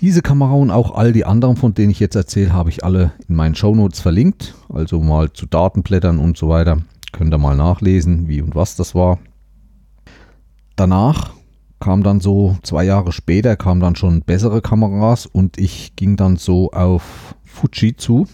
Diese 0.00 0.22
Kamera 0.22 0.52
und 0.52 0.70
auch 0.70 0.94
all 0.94 1.12
die 1.12 1.26
anderen, 1.26 1.56
von 1.56 1.74
denen 1.74 1.90
ich 1.90 2.00
jetzt 2.00 2.16
erzähle, 2.16 2.54
habe 2.54 2.70
ich 2.70 2.84
alle 2.84 3.12
in 3.28 3.34
meinen 3.34 3.54
Shownotes 3.54 4.00
verlinkt. 4.00 4.54
Also 4.70 5.00
mal 5.00 5.30
zu 5.32 5.44
Datenblättern 5.44 6.18
und 6.18 6.38
so 6.38 6.48
weiter. 6.48 6.78
Könnt 7.12 7.34
ihr 7.34 7.38
mal 7.38 7.56
nachlesen, 7.56 8.26
wie 8.26 8.40
und 8.40 8.54
was 8.54 8.76
das 8.76 8.94
war. 8.94 9.18
Danach 10.74 11.32
kam 11.80 12.02
dann 12.02 12.20
so, 12.20 12.56
zwei 12.62 12.84
Jahre 12.84 13.12
später, 13.12 13.56
kamen 13.56 13.80
dann 13.80 13.94
schon 13.94 14.22
bessere 14.22 14.62
Kameras 14.62 15.26
und 15.26 15.58
ich 15.58 15.96
ging 15.96 16.16
dann 16.16 16.36
so 16.36 16.70
auf 16.70 17.34
Fuji 17.44 17.96
zu 17.96 18.26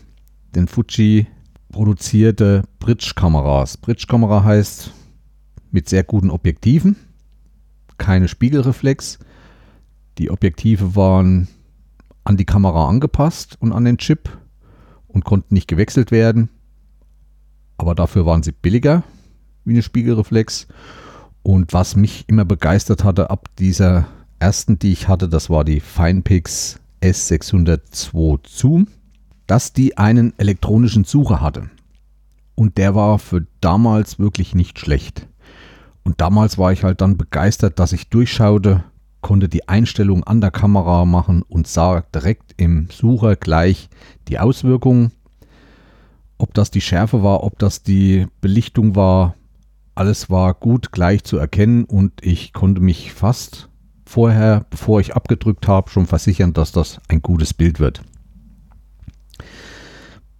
den 0.54 0.68
Fuji 0.68 1.26
produzierte 1.72 2.62
Bridge-Kameras. 2.78 3.76
Bridge-Kamera 3.76 4.44
heißt 4.44 4.92
mit 5.70 5.88
sehr 5.88 6.04
guten 6.04 6.30
Objektiven, 6.30 6.96
keine 7.98 8.28
Spiegelreflex. 8.28 9.18
Die 10.18 10.30
Objektive 10.30 10.96
waren 10.96 11.48
an 12.26 12.36
die 12.36 12.44
Kamera 12.44 12.88
angepasst 12.88 13.56
und 13.60 13.72
an 13.72 13.84
den 13.84 13.98
Chip 13.98 14.28
und 15.08 15.24
konnten 15.24 15.54
nicht 15.54 15.68
gewechselt 15.68 16.10
werden. 16.10 16.48
Aber 17.78 17.94
dafür 17.94 18.26
waren 18.26 18.42
sie 18.42 18.52
billiger 18.52 19.02
wie 19.64 19.72
eine 19.72 19.82
Spiegelreflex. 19.82 20.66
Und 21.42 21.72
was 21.72 21.96
mich 21.96 22.24
immer 22.28 22.44
begeistert 22.44 23.04
hatte 23.04 23.30
ab 23.30 23.48
dieser 23.58 24.06
ersten, 24.38 24.78
die 24.78 24.92
ich 24.92 25.08
hatte, 25.08 25.28
das 25.28 25.48
war 25.48 25.64
die 25.64 25.80
Finepix 25.80 26.80
S602 27.00 28.40
Zoom 28.46 28.88
dass 29.46 29.72
die 29.72 29.96
einen 29.96 30.34
elektronischen 30.38 31.04
Sucher 31.04 31.40
hatte. 31.40 31.70
Und 32.54 32.78
der 32.78 32.94
war 32.94 33.18
für 33.18 33.46
damals 33.60 34.18
wirklich 34.18 34.54
nicht 34.54 34.78
schlecht. 34.78 35.28
Und 36.02 36.20
damals 36.20 36.58
war 36.58 36.72
ich 36.72 36.84
halt 36.84 37.00
dann 37.00 37.16
begeistert, 37.16 37.78
dass 37.78 37.92
ich 37.92 38.08
durchschaute, 38.08 38.84
konnte 39.26 39.48
die 39.48 39.68
Einstellung 39.68 40.22
an 40.22 40.40
der 40.40 40.52
Kamera 40.52 41.04
machen 41.04 41.42
und 41.42 41.66
sah 41.66 42.02
direkt 42.14 42.54
im 42.58 42.86
Sucher 42.92 43.34
gleich 43.34 43.88
die 44.28 44.38
Auswirkungen. 44.38 45.10
Ob 46.38 46.54
das 46.54 46.70
die 46.70 46.80
Schärfe 46.80 47.24
war, 47.24 47.42
ob 47.42 47.58
das 47.58 47.82
die 47.82 48.28
Belichtung 48.40 48.94
war, 48.94 49.34
alles 49.96 50.30
war 50.30 50.54
gut 50.54 50.92
gleich 50.92 51.24
zu 51.24 51.38
erkennen 51.38 51.86
und 51.86 52.24
ich 52.24 52.52
konnte 52.52 52.80
mich 52.80 53.12
fast 53.12 53.68
vorher, 54.04 54.64
bevor 54.70 55.00
ich 55.00 55.16
abgedrückt 55.16 55.66
habe, 55.66 55.90
schon 55.90 56.06
versichern, 56.06 56.52
dass 56.52 56.70
das 56.70 57.00
ein 57.08 57.20
gutes 57.20 57.52
Bild 57.52 57.80
wird. 57.80 58.02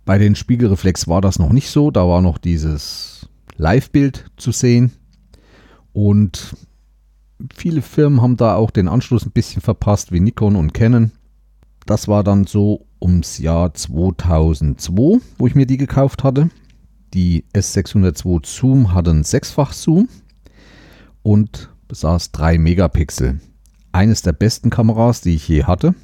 Bei 0.05 0.17
den 0.17 0.37
Spiegelreflex 0.37 1.09
war 1.09 1.21
das 1.21 1.41
noch 1.41 1.51
nicht 1.51 1.71
so. 1.71 1.91
Da 1.91 2.07
war 2.07 2.23
noch 2.23 2.39
dieses 2.39 3.29
Live-Bild 3.57 4.31
zu 4.37 4.53
sehen. 4.53 4.93
Und 5.93 6.55
viele 7.55 7.83
Firmen 7.83 8.23
haben 8.23 8.37
da 8.37 8.55
auch 8.55 8.71
den 8.71 8.89
Anschluss 8.89 9.25
ein 9.27 9.33
bisschen 9.33 9.63
verpasst, 9.63 10.13
wie 10.13 10.21
Nikon 10.21 10.57
und 10.57 10.75
Canon. 10.75 11.13
Das 11.85 12.09
war 12.09 12.25
dann 12.25 12.47
so 12.47 12.87
ums 13.01 13.39
Jahr 13.39 13.73
2002, 13.73 15.21
wo 15.39 15.47
ich 15.47 15.55
mir 15.55 15.67
die 15.67 15.77
gekauft 15.77 16.25
hatte. 16.25 16.51
Die 17.15 17.45
S602 17.55 18.47
Zoom 18.47 18.93
hatte 18.93 19.11
einen 19.11 19.25
Sechsfach-Zoom 19.25 20.09
und 21.23 21.71
besaß 21.89 22.33
3 22.33 22.59
Megapixel. 22.59 23.41
Eines 23.93 24.23
der 24.23 24.33
besten 24.33 24.71
Kameras, 24.71 25.21
die 25.21 25.35
ich 25.35 25.49
je 25.49 25.65
hatte, 25.65 25.95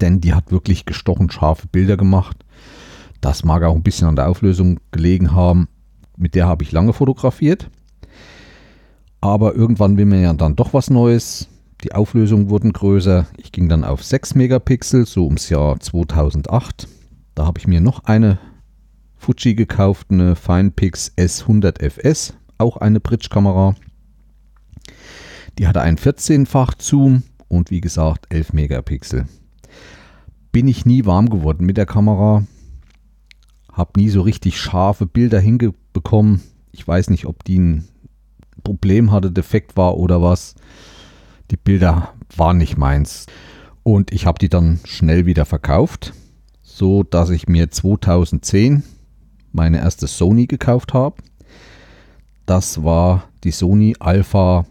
denn 0.00 0.20
die 0.20 0.34
hat 0.34 0.50
wirklich 0.50 0.84
gestochen 0.84 1.30
scharfe 1.30 1.68
Bilder 1.68 1.96
gemacht. 1.96 2.44
Das 3.20 3.44
mag 3.44 3.62
auch 3.62 3.74
ein 3.74 3.84
bisschen 3.84 4.08
an 4.08 4.16
der 4.16 4.28
Auflösung 4.28 4.80
gelegen 4.90 5.32
haben. 5.32 5.68
Mit 6.16 6.34
der 6.34 6.46
habe 6.46 6.64
ich 6.64 6.72
lange 6.72 6.92
fotografiert. 6.92 7.70
Aber 9.22 9.54
irgendwann 9.54 9.96
will 9.96 10.04
man 10.04 10.20
ja 10.20 10.34
dann 10.34 10.56
doch 10.56 10.74
was 10.74 10.90
Neues. 10.90 11.48
Die 11.82 11.94
Auflösungen 11.94 12.50
wurden 12.50 12.74
größer. 12.74 13.26
Ich 13.38 13.52
ging 13.52 13.70
dann 13.70 13.84
auf 13.84 14.04
6 14.04 14.34
Megapixel, 14.34 15.06
so 15.06 15.24
ums 15.24 15.48
Jahr 15.48 15.80
2008. 15.80 16.86
Da 17.34 17.46
habe 17.46 17.58
ich 17.58 17.66
mir 17.66 17.80
noch 17.80 18.04
eine 18.04 18.38
Fuji 19.16 19.54
gekauft, 19.54 20.08
eine 20.10 20.36
Finepix 20.36 21.12
S100 21.16 21.80
FS, 21.80 22.34
auch 22.58 22.76
eine 22.76 23.00
Bridge-Kamera. 23.00 23.74
Die 25.58 25.66
hatte 25.66 25.80
einen 25.80 25.96
14-fach 25.96 26.74
Zoom 26.78 27.22
und 27.48 27.70
wie 27.70 27.80
gesagt 27.80 28.26
11 28.28 28.52
Megapixel. 28.52 29.26
Bin 30.50 30.68
ich 30.68 30.84
nie 30.84 31.06
warm 31.06 31.30
geworden 31.30 31.64
mit 31.64 31.78
der 31.78 31.86
Kamera 31.86 32.44
habe 33.72 33.98
nie 33.98 34.10
so 34.10 34.20
richtig 34.20 34.60
scharfe 34.60 35.06
Bilder 35.06 35.40
hingebekommen. 35.40 36.42
Ich 36.72 36.86
weiß 36.86 37.10
nicht, 37.10 37.26
ob 37.26 37.42
die 37.44 37.58
ein 37.58 37.88
Problem 38.62 39.10
hatte, 39.10 39.30
defekt 39.30 39.76
war 39.76 39.96
oder 39.96 40.22
was. 40.22 40.54
Die 41.50 41.56
Bilder 41.56 42.14
waren 42.36 42.58
nicht 42.58 42.76
meins. 42.76 43.26
Und 43.82 44.12
ich 44.12 44.26
habe 44.26 44.38
die 44.38 44.48
dann 44.48 44.80
schnell 44.84 45.26
wieder 45.26 45.44
verkauft, 45.44 46.12
so 46.62 47.02
dass 47.02 47.30
ich 47.30 47.48
mir 47.48 47.70
2010 47.70 48.84
meine 49.52 49.78
erste 49.78 50.06
Sony 50.06 50.46
gekauft 50.46 50.94
habe. 50.94 51.16
Das 52.46 52.82
war 52.82 53.28
die 53.44 53.50
Sony 53.50 53.94
Alpha 53.98 54.66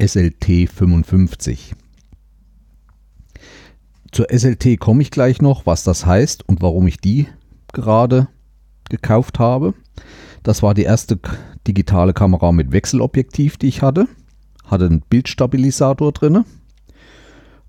SLT 0.00 0.68
55. 0.68 1.74
Zur 4.12 4.26
SLT 4.30 4.78
komme 4.78 5.02
ich 5.02 5.10
gleich 5.10 5.42
noch, 5.42 5.66
was 5.66 5.84
das 5.84 6.06
heißt 6.06 6.48
und 6.48 6.62
warum 6.62 6.86
ich 6.86 6.98
die 6.98 7.28
gerade 7.72 8.28
gekauft 8.88 9.38
habe. 9.38 9.74
Das 10.42 10.62
war 10.62 10.74
die 10.74 10.84
erste 10.84 11.18
digitale 11.66 12.12
Kamera 12.12 12.52
mit 12.52 12.72
Wechselobjektiv, 12.72 13.56
die 13.56 13.68
ich 13.68 13.82
hatte. 13.82 14.06
Hatte 14.64 14.86
einen 14.86 15.00
Bildstabilisator 15.00 16.12
drin 16.12 16.44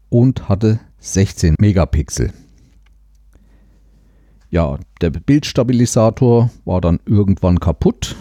und 0.09 0.49
hatte 0.49 0.79
16 0.99 1.55
Megapixel. 1.59 2.33
Ja, 4.49 4.77
der 5.01 5.11
Bildstabilisator 5.11 6.49
war 6.65 6.81
dann 6.81 6.99
irgendwann 7.05 7.59
kaputt. 7.59 8.15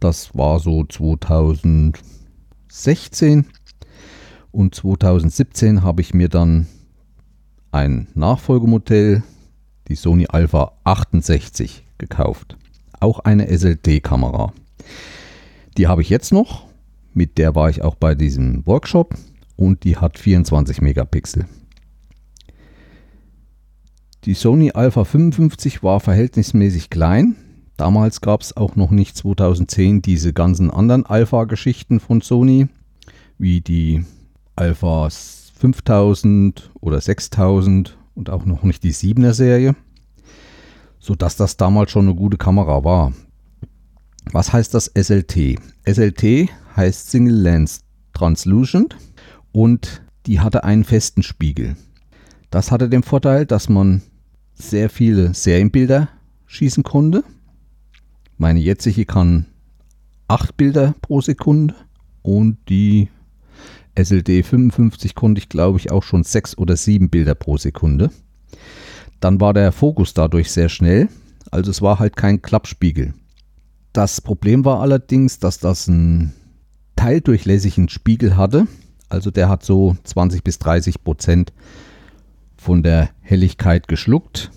Das 0.00 0.34
war 0.34 0.58
so 0.58 0.84
2016 0.84 3.46
und 4.50 4.74
2017 4.74 5.82
habe 5.82 6.00
ich 6.00 6.12
mir 6.12 6.28
dann 6.28 6.66
ein 7.70 8.08
Nachfolgemodell, 8.14 9.22
die 9.88 9.94
Sony 9.94 10.26
Alpha 10.28 10.72
68, 10.84 11.86
gekauft. 11.98 12.56
Auch 13.00 13.20
eine 13.20 13.48
SLT-Kamera. 13.48 14.52
Die 15.76 15.86
habe 15.88 16.02
ich 16.02 16.10
jetzt 16.10 16.32
noch. 16.32 16.66
Mit 17.12 17.38
der 17.38 17.54
war 17.54 17.70
ich 17.70 17.82
auch 17.82 17.96
bei 17.96 18.14
diesem 18.14 18.66
Workshop 18.66 19.14
und 19.56 19.84
die 19.84 19.96
hat 19.96 20.18
24 20.18 20.80
Megapixel. 20.80 21.46
Die 24.24 24.34
Sony 24.34 24.72
Alpha 24.72 25.04
55 25.04 25.82
war 25.82 25.98
verhältnismäßig 25.98 26.90
klein. 26.90 27.36
Damals 27.78 28.20
gab 28.20 28.42
es 28.42 28.54
auch 28.54 28.76
noch 28.76 28.90
nicht 28.90 29.16
2010 29.16 30.02
diese 30.02 30.34
ganzen 30.34 30.70
anderen 30.70 31.06
Alpha-Geschichten 31.06 32.00
von 32.00 32.20
Sony, 32.20 32.68
wie 33.38 33.62
die 33.62 34.04
Alpha 34.56 35.08
5000 35.08 36.70
oder 36.80 37.00
6000 37.00 37.96
und 38.14 38.28
auch 38.28 38.44
noch 38.44 38.62
nicht 38.62 38.82
die 38.82 38.92
7er 38.92 39.32
Serie, 39.32 39.74
sodass 41.00 41.36
das 41.36 41.56
damals 41.56 41.90
schon 41.90 42.06
eine 42.06 42.14
gute 42.14 42.36
Kamera 42.36 42.84
war. 42.84 43.12
Was 44.32 44.52
heißt 44.52 44.74
das 44.74 44.92
SLT? 44.94 45.58
SLT 45.84 46.50
heißt 46.76 47.10
Single 47.10 47.34
Lens 47.34 47.80
Translucent 48.12 48.96
und 49.50 50.02
die 50.26 50.40
hatte 50.40 50.62
einen 50.62 50.84
festen 50.84 51.22
Spiegel. 51.22 51.76
Das 52.50 52.70
hatte 52.70 52.88
den 52.88 53.02
Vorteil, 53.02 53.46
dass 53.46 53.68
man 53.68 54.02
sehr 54.54 54.90
viele 54.90 55.34
Serienbilder 55.34 56.08
schießen 56.46 56.82
konnte. 56.82 57.24
Meine 58.36 58.60
jetzige 58.60 59.06
kann 59.06 59.46
8 60.28 60.56
Bilder 60.56 60.94
pro 61.00 61.20
Sekunde 61.20 61.74
und 62.22 62.58
die 62.68 63.08
SLD 63.94 64.44
55 64.44 65.14
konnte 65.14 65.40
ich 65.40 65.48
glaube 65.48 65.78
ich 65.78 65.90
auch 65.90 66.02
schon 66.02 66.22
6 66.22 66.58
oder 66.58 66.76
7 66.76 67.10
Bilder 67.10 67.34
pro 67.34 67.56
Sekunde. 67.56 68.10
Dann 69.20 69.40
war 69.40 69.54
der 69.54 69.72
Fokus 69.72 70.14
dadurch 70.14 70.50
sehr 70.50 70.68
schnell, 70.68 71.08
also 71.50 71.70
es 71.70 71.82
war 71.82 71.98
halt 71.98 72.16
kein 72.16 72.42
Klappspiegel. 72.42 73.14
Das 73.92 74.20
Problem 74.20 74.64
war 74.64 74.80
allerdings, 74.80 75.38
dass 75.38 75.58
das 75.58 75.88
einen 75.88 76.32
teildurchlässigen 76.96 77.88
Spiegel 77.88 78.36
hatte, 78.36 78.66
also 79.08 79.30
der 79.30 79.48
hat 79.48 79.64
so 79.64 79.96
20 80.04 80.44
bis 80.44 80.58
30 80.60 81.02
Prozent 81.02 81.52
von 82.56 82.82
der 82.82 83.10
Helligkeit 83.20 83.88
geschluckt. 83.88 84.50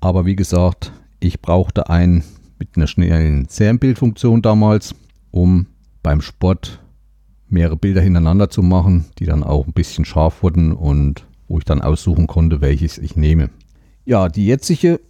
Aber 0.00 0.24
wie 0.24 0.36
gesagt, 0.36 0.92
ich 1.20 1.42
brauchte 1.42 1.90
einen 1.90 2.22
mit 2.58 2.76
einer 2.76 2.86
schnellen 2.86 3.46
Serienbildfunktion 3.48 4.42
damals, 4.42 4.94
um 5.30 5.66
beim 6.02 6.20
Sport 6.20 6.80
mehrere 7.48 7.76
Bilder 7.76 8.00
hintereinander 8.00 8.48
zu 8.48 8.62
machen, 8.62 9.06
die 9.18 9.26
dann 9.26 9.42
auch 9.42 9.66
ein 9.66 9.72
bisschen 9.72 10.04
scharf 10.04 10.42
wurden 10.42 10.72
und 10.72 11.26
wo 11.48 11.58
ich 11.58 11.64
dann 11.64 11.80
aussuchen 11.80 12.26
konnte, 12.26 12.60
welches 12.60 12.98
ich 12.98 13.16
nehme. 13.16 13.50
Ja, 14.06 14.28
die 14.28 14.46
jetzige 14.46 15.00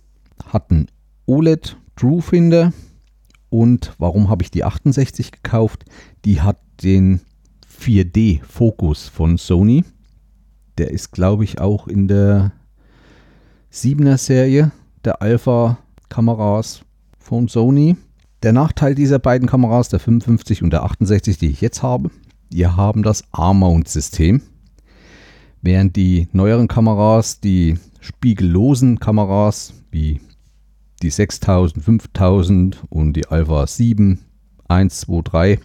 hat 0.45 0.71
einen 0.71 0.89
OLED 1.27 1.77
True 1.95 2.21
Finder 2.21 2.73
und 3.51 3.95
warum 3.99 4.29
habe 4.29 4.43
ich 4.43 4.51
die 4.51 4.65
68 4.65 5.31
gekauft? 5.31 5.85
Die 6.25 6.41
hat 6.41 6.59
den 6.83 7.21
4D 7.81 8.43
Fokus 8.43 9.09
von 9.09 9.39
Sony 9.39 9.85
der 10.79 10.91
ist, 10.91 11.13
glaube 11.13 11.45
ich, 11.45 11.61
auch 11.61 11.89
in 11.89 12.09
der 12.09 12.53
7er 13.73 14.19
Serie 14.19 14.73
der 15.05 15.23
Alpha-Kameras 15.23 16.83
von 17.19 17.49
Sony. 17.49 17.97
Der 18.43 18.53
Nachteil 18.53 18.95
dieser 18.95 19.19
beiden 19.19 19.49
Kameras, 19.49 19.89
der 19.89 20.01
55 20.01 20.63
und 20.63 20.71
der 20.71 20.85
68, 20.85 21.39
die 21.39 21.49
ich 21.49 21.61
jetzt 21.61 21.83
habe, 21.83 22.11
die 22.53 22.67
haben 22.67 23.03
das 23.03 23.25
A-Mount-System. 23.33 24.43
Während 25.63 25.97
die 25.97 26.29
neueren 26.33 26.69
Kameras, 26.69 27.41
die 27.41 27.79
spiegellosen 28.01 29.01
Kameras, 29.01 29.73
wie 29.91 30.21
die 31.03 31.11
6000, 31.11 31.85
5000 31.85 32.85
und 32.89 33.15
die 33.15 33.27
Alpha 33.27 33.67
7, 33.67 34.21
1, 34.69 35.01
2, 35.01 35.21
3, 35.23 35.61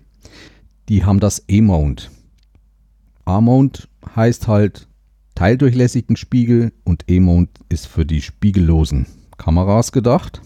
die 0.89 1.05
haben 1.05 1.19
das 1.19 1.43
E-Mount. 1.47 2.11
A-Mount 3.25 3.87
heißt 4.15 4.47
halt 4.47 4.87
teildurchlässigen 5.35 6.15
Spiegel 6.15 6.73
und 6.83 7.05
E-Mount 7.07 7.49
ist 7.69 7.87
für 7.87 8.05
die 8.05 8.21
spiegellosen 8.21 9.05
Kameras 9.37 9.91
gedacht. 9.91 10.41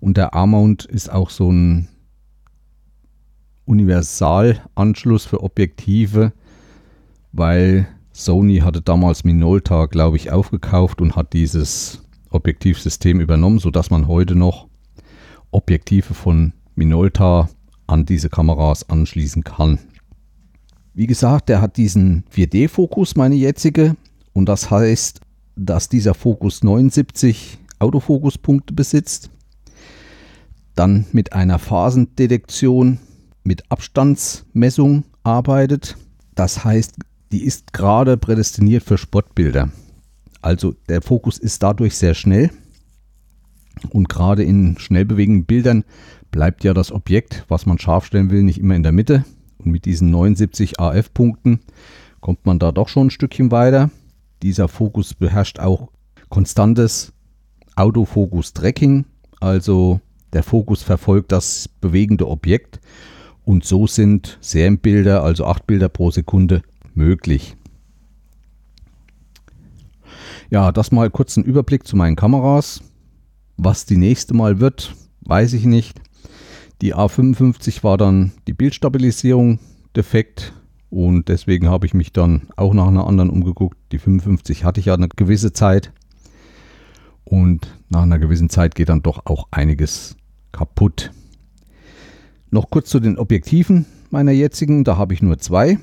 Und 0.00 0.16
der 0.16 0.34
A-Mount 0.34 0.84
ist 0.84 1.10
auch 1.10 1.30
so 1.30 1.50
ein 1.50 1.88
Universalanschluss 3.64 5.24
für 5.24 5.42
Objektive, 5.42 6.32
weil 7.32 7.86
Sony 8.12 8.58
hatte 8.58 8.82
damals 8.82 9.24
Minolta, 9.24 9.86
glaube 9.86 10.16
ich, 10.16 10.30
aufgekauft 10.30 11.00
und 11.00 11.16
hat 11.16 11.32
dieses 11.32 12.02
Objektivsystem 12.30 13.20
übernommen, 13.20 13.58
sodass 13.58 13.90
man 13.90 14.06
heute 14.06 14.34
noch 14.34 14.68
Objektive 15.50 16.14
von 16.14 16.52
Minolta 16.74 17.48
an 17.86 18.04
diese 18.06 18.28
Kameras 18.28 18.88
anschließen 18.88 19.44
kann. 19.44 19.78
Wie 20.94 21.06
gesagt, 21.06 21.48
der 21.48 21.62
hat 21.62 21.76
diesen 21.78 22.24
4D-Fokus, 22.34 23.16
meine 23.16 23.34
jetzige. 23.34 23.96
Und 24.34 24.46
das 24.46 24.70
heißt, 24.70 25.20
dass 25.56 25.88
dieser 25.88 26.14
Fokus 26.14 26.62
79 26.62 27.58
Autofokuspunkte 27.78 28.74
besitzt. 28.74 29.30
Dann 30.74 31.06
mit 31.12 31.32
einer 31.32 31.58
Phasendetektion 31.58 32.98
mit 33.44 33.70
Abstandsmessung 33.70 35.04
arbeitet. 35.22 35.96
Das 36.34 36.64
heißt, 36.64 36.96
die 37.32 37.44
ist 37.44 37.72
gerade 37.72 38.16
prädestiniert 38.16 38.84
für 38.84 38.98
Sportbilder. 38.98 39.70
Also 40.42 40.74
der 40.88 41.02
Fokus 41.02 41.38
ist 41.38 41.62
dadurch 41.62 41.96
sehr 41.96 42.14
schnell. 42.14 42.50
Und 43.88 44.08
gerade 44.08 44.44
in 44.44 44.78
schnell 44.78 45.06
bewegenden 45.06 45.46
Bildern 45.46 45.84
bleibt 46.30 46.62
ja 46.62 46.74
das 46.74 46.92
Objekt, 46.92 47.44
was 47.48 47.66
man 47.66 47.78
scharf 47.78 48.04
stellen 48.04 48.30
will, 48.30 48.42
nicht 48.42 48.58
immer 48.58 48.76
in 48.76 48.82
der 48.82 48.92
Mitte, 48.92 49.24
und 49.58 49.70
mit 49.70 49.84
diesen 49.84 50.10
79 50.10 50.78
AF-Punkten 50.78 51.60
kommt 52.20 52.44
man 52.44 52.58
da 52.58 52.72
doch 52.72 52.88
schon 52.88 53.06
ein 53.06 53.10
Stückchen 53.10 53.50
weiter. 53.50 53.90
Dieser 54.42 54.68
Fokus 54.68 55.14
beherrscht 55.14 55.58
auch 55.58 55.90
konstantes 56.28 57.12
Autofokus-Tracking, 57.76 59.06
also 59.40 60.00
der 60.32 60.42
Fokus 60.42 60.82
verfolgt 60.82 61.32
das 61.32 61.68
bewegende 61.68 62.28
Objekt 62.28 62.80
und 63.44 63.64
so 63.64 63.86
sind 63.86 64.38
Serienbilder, 64.40 65.22
also 65.22 65.46
8 65.46 65.66
Bilder 65.66 65.88
pro 65.88 66.10
Sekunde, 66.10 66.62
möglich. 66.94 67.56
Ja, 70.50 70.72
das 70.72 70.92
mal 70.92 71.10
kurz 71.10 71.36
ein 71.36 71.44
Überblick 71.44 71.86
zu 71.86 71.96
meinen 71.96 72.16
Kameras. 72.16 72.82
Was 73.56 73.86
die 73.86 73.96
nächste 73.96 74.34
Mal 74.34 74.60
wird, 74.60 74.94
weiß 75.22 75.52
ich 75.54 75.64
nicht. 75.64 76.00
Die 76.82 76.94
A55 76.94 77.84
war 77.84 77.96
dann 77.96 78.32
die 78.46 78.54
Bildstabilisierung 78.54 79.60
defekt 79.96 80.52
und 80.90 81.28
deswegen 81.28 81.68
habe 81.68 81.86
ich 81.86 81.94
mich 81.94 82.12
dann 82.12 82.48
auch 82.56 82.74
nach 82.74 82.88
einer 82.88 83.06
anderen 83.06 83.30
umgeguckt. 83.30 83.78
Die 83.92 83.98
55 83.98 84.64
hatte 84.64 84.80
ich 84.80 84.86
ja 84.86 84.94
eine 84.94 85.08
gewisse 85.08 85.52
Zeit 85.52 85.92
und 87.24 87.78
nach 87.88 88.02
einer 88.02 88.18
gewissen 88.18 88.50
Zeit 88.50 88.74
geht 88.74 88.88
dann 88.88 89.02
doch 89.02 89.26
auch 89.26 89.48
einiges 89.52 90.16
kaputt. 90.50 91.12
Noch 92.50 92.68
kurz 92.68 92.90
zu 92.90 93.00
den 93.00 93.16
Objektiven 93.16 93.86
meiner 94.10 94.32
jetzigen, 94.32 94.84
da 94.84 94.98
habe 94.98 95.14
ich 95.14 95.22
nur 95.22 95.38
zwei. 95.38 95.78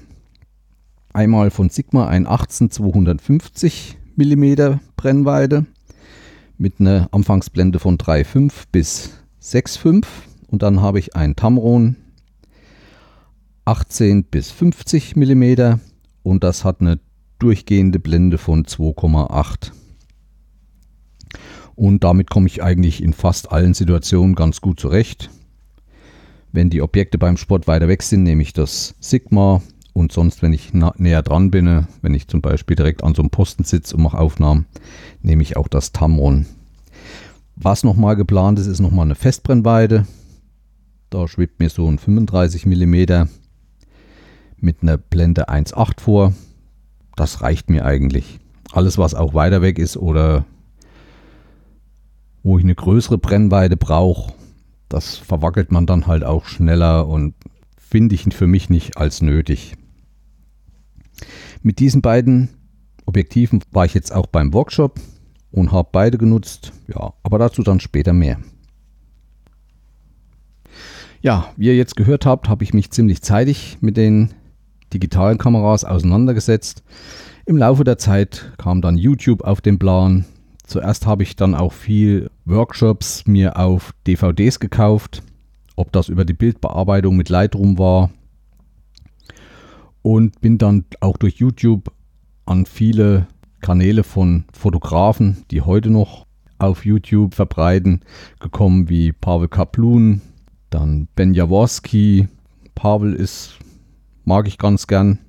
Einmal 1.11 1.49
von 1.49 1.69
Sigma 1.69 2.07
ein 2.07 2.27
18 2.27 2.69
250 2.69 3.97
mm 4.15 4.79
Brennweite 4.95 5.65
mit 6.57 6.79
einer 6.79 7.09
Anfangsblende 7.11 7.79
von 7.79 7.97
3,5 7.97 8.51
bis 8.71 9.11
6,5 9.41 10.05
und 10.47 10.61
dann 10.61 10.81
habe 10.81 10.99
ich 10.99 11.15
ein 11.15 11.35
Tamron 11.35 11.95
18 13.65 14.25
bis 14.25 14.51
50 14.51 15.15
mm 15.15 15.79
und 16.23 16.43
das 16.43 16.63
hat 16.63 16.81
eine 16.81 16.99
durchgehende 17.39 17.99
Blende 17.99 18.37
von 18.37 18.65
2,8. 18.65 19.71
Und 21.75 22.03
damit 22.03 22.29
komme 22.29 22.47
ich 22.47 22.61
eigentlich 22.61 23.01
in 23.01 23.13
fast 23.13 23.51
allen 23.51 23.73
Situationen 23.73 24.35
ganz 24.35 24.59
gut 24.59 24.79
zurecht. 24.79 25.29
Wenn 26.51 26.69
die 26.69 26.81
Objekte 26.81 27.17
beim 27.17 27.37
Sport 27.37 27.67
weiter 27.67 27.87
weg 27.87 28.03
sind, 28.03 28.23
nehme 28.23 28.41
ich 28.41 28.53
das 28.53 28.95
Sigma 28.99 29.61
und 29.99 30.13
sonst, 30.13 30.41
wenn 30.41 30.53
ich 30.53 30.71
näher 30.73 31.21
dran 31.21 31.51
bin, 31.51 31.85
wenn 32.01 32.13
ich 32.13 32.29
zum 32.29 32.41
Beispiel 32.41 32.77
direkt 32.77 33.03
an 33.03 33.13
so 33.13 33.21
einem 33.21 33.29
Posten 33.29 33.65
sitze 33.65 33.97
und 33.97 34.03
mache 34.03 34.17
Aufnahmen, 34.17 34.65
nehme 35.21 35.43
ich 35.43 35.57
auch 35.57 35.67
das 35.67 35.91
Tamron. 35.91 36.45
Was 37.57 37.83
nochmal 37.83 38.15
geplant 38.15 38.57
ist, 38.59 38.67
ist 38.67 38.79
nochmal 38.79 39.05
eine 39.05 39.15
Festbrennweite. 39.15 40.07
Da 41.09 41.27
schwebt 41.27 41.59
mir 41.59 41.69
so 41.69 41.85
ein 41.85 41.99
35 41.99 42.65
mm 42.65 43.27
mit 44.57 44.77
einer 44.81 44.97
Blende 44.97 45.49
1.8 45.49 45.99
vor. 45.99 46.33
Das 47.17 47.41
reicht 47.41 47.69
mir 47.69 47.83
eigentlich. 47.83 48.39
Alles, 48.71 48.97
was 48.97 49.15
auch 49.15 49.33
weiter 49.33 49.61
weg 49.61 49.77
ist 49.77 49.97
oder 49.97 50.45
wo 52.41 52.57
ich 52.57 52.63
eine 52.63 52.75
größere 52.75 53.17
Brennweite 53.17 53.75
brauche, 53.75 54.31
das 54.87 55.17
verwackelt 55.17 55.73
man 55.73 55.85
dann 55.85 56.07
halt 56.07 56.23
auch 56.23 56.45
schneller 56.45 57.07
und 57.07 57.33
finde 57.77 58.15
ich 58.15 58.23
für 58.33 58.47
mich 58.47 58.69
nicht 58.69 58.97
als 58.97 59.21
nötig. 59.21 59.75
Mit 61.61 61.79
diesen 61.79 62.01
beiden 62.01 62.49
Objektiven 63.05 63.63
war 63.71 63.85
ich 63.85 63.93
jetzt 63.93 64.13
auch 64.13 64.27
beim 64.27 64.53
Workshop 64.53 64.99
und 65.51 65.71
habe 65.71 65.89
beide 65.91 66.17
genutzt. 66.17 66.71
Ja, 66.87 67.13
aber 67.23 67.37
dazu 67.39 67.63
dann 67.63 67.79
später 67.79 68.13
mehr. 68.13 68.39
Ja, 71.21 71.51
wie 71.57 71.67
ihr 71.67 71.75
jetzt 71.75 71.97
gehört 71.97 72.25
habt, 72.25 72.47
habe 72.47 72.63
ich 72.63 72.73
mich 72.73 72.91
ziemlich 72.91 73.21
zeitig 73.21 73.77
mit 73.81 73.97
den 73.97 74.29
digitalen 74.93 75.37
Kameras 75.37 75.83
auseinandergesetzt. 75.83 76.83
Im 77.45 77.57
Laufe 77.57 77.83
der 77.83 77.97
Zeit 77.97 78.53
kam 78.57 78.81
dann 78.81 78.97
YouTube 78.97 79.41
auf 79.43 79.59
den 79.59 79.79
Plan. 79.79 80.25
Zuerst 80.65 81.07
habe 81.07 81.23
ich 81.23 81.35
dann 81.35 81.55
auch 81.55 81.73
viel 81.73 82.29
Workshops 82.45 83.25
mir 83.25 83.57
auf 83.57 83.93
DVDs 84.07 84.59
gekauft, 84.59 85.23
ob 85.75 85.91
das 85.91 86.09
über 86.09 86.25
die 86.25 86.33
Bildbearbeitung 86.33 87.17
mit 87.17 87.27
Lightroom 87.27 87.77
war. 87.77 88.11
Und 90.01 90.39
bin 90.41 90.57
dann 90.57 90.85
auch 91.01 91.17
durch 91.17 91.35
YouTube 91.35 91.91
an 92.45 92.65
viele 92.65 93.27
Kanäle 93.61 94.03
von 94.03 94.45
Fotografen, 94.53 95.43
die 95.51 95.61
heute 95.61 95.89
noch 95.89 96.25
auf 96.57 96.85
YouTube 96.85 97.35
verbreiten, 97.35 98.01
gekommen, 98.39 98.89
wie 98.89 99.11
Pavel 99.11 99.47
Kaplun, 99.47 100.21
dann 100.69 101.07
Ben 101.15 101.33
Jaworski. 101.33 102.27
Pavel 102.75 103.13
ist, 103.13 103.57
mag 104.23 104.47
ich 104.47 104.57
ganz 104.57 104.87
gern. 104.87 105.19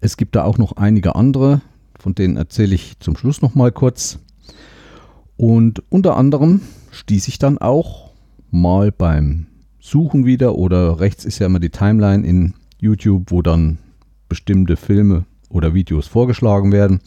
Es 0.00 0.16
gibt 0.16 0.36
da 0.36 0.44
auch 0.44 0.58
noch 0.58 0.72
einige 0.76 1.14
andere, 1.14 1.60
von 1.98 2.14
denen 2.14 2.36
erzähle 2.36 2.74
ich 2.74 2.98
zum 3.00 3.16
Schluss 3.16 3.42
noch 3.42 3.54
mal 3.54 3.72
kurz. 3.72 4.18
Und 5.36 5.82
unter 5.90 6.16
anderem 6.16 6.62
stieß 6.90 7.28
ich 7.28 7.38
dann 7.38 7.58
auch 7.58 8.10
mal 8.50 8.92
beim 8.92 9.46
Suchen 9.78 10.26
wieder 10.26 10.56
oder 10.56 11.00
rechts 11.00 11.24
ist 11.24 11.38
ja 11.38 11.46
immer 11.46 11.60
die 11.60 11.70
Timeline 11.70 12.26
in 12.26 12.54
YouTube, 12.82 13.30
wo 13.30 13.42
dann 13.42 13.78
bestimmte 14.28 14.76
Filme 14.76 15.24
oder 15.48 15.74
Videos 15.74 16.06
vorgeschlagen 16.06 16.72
werden. 16.72 17.00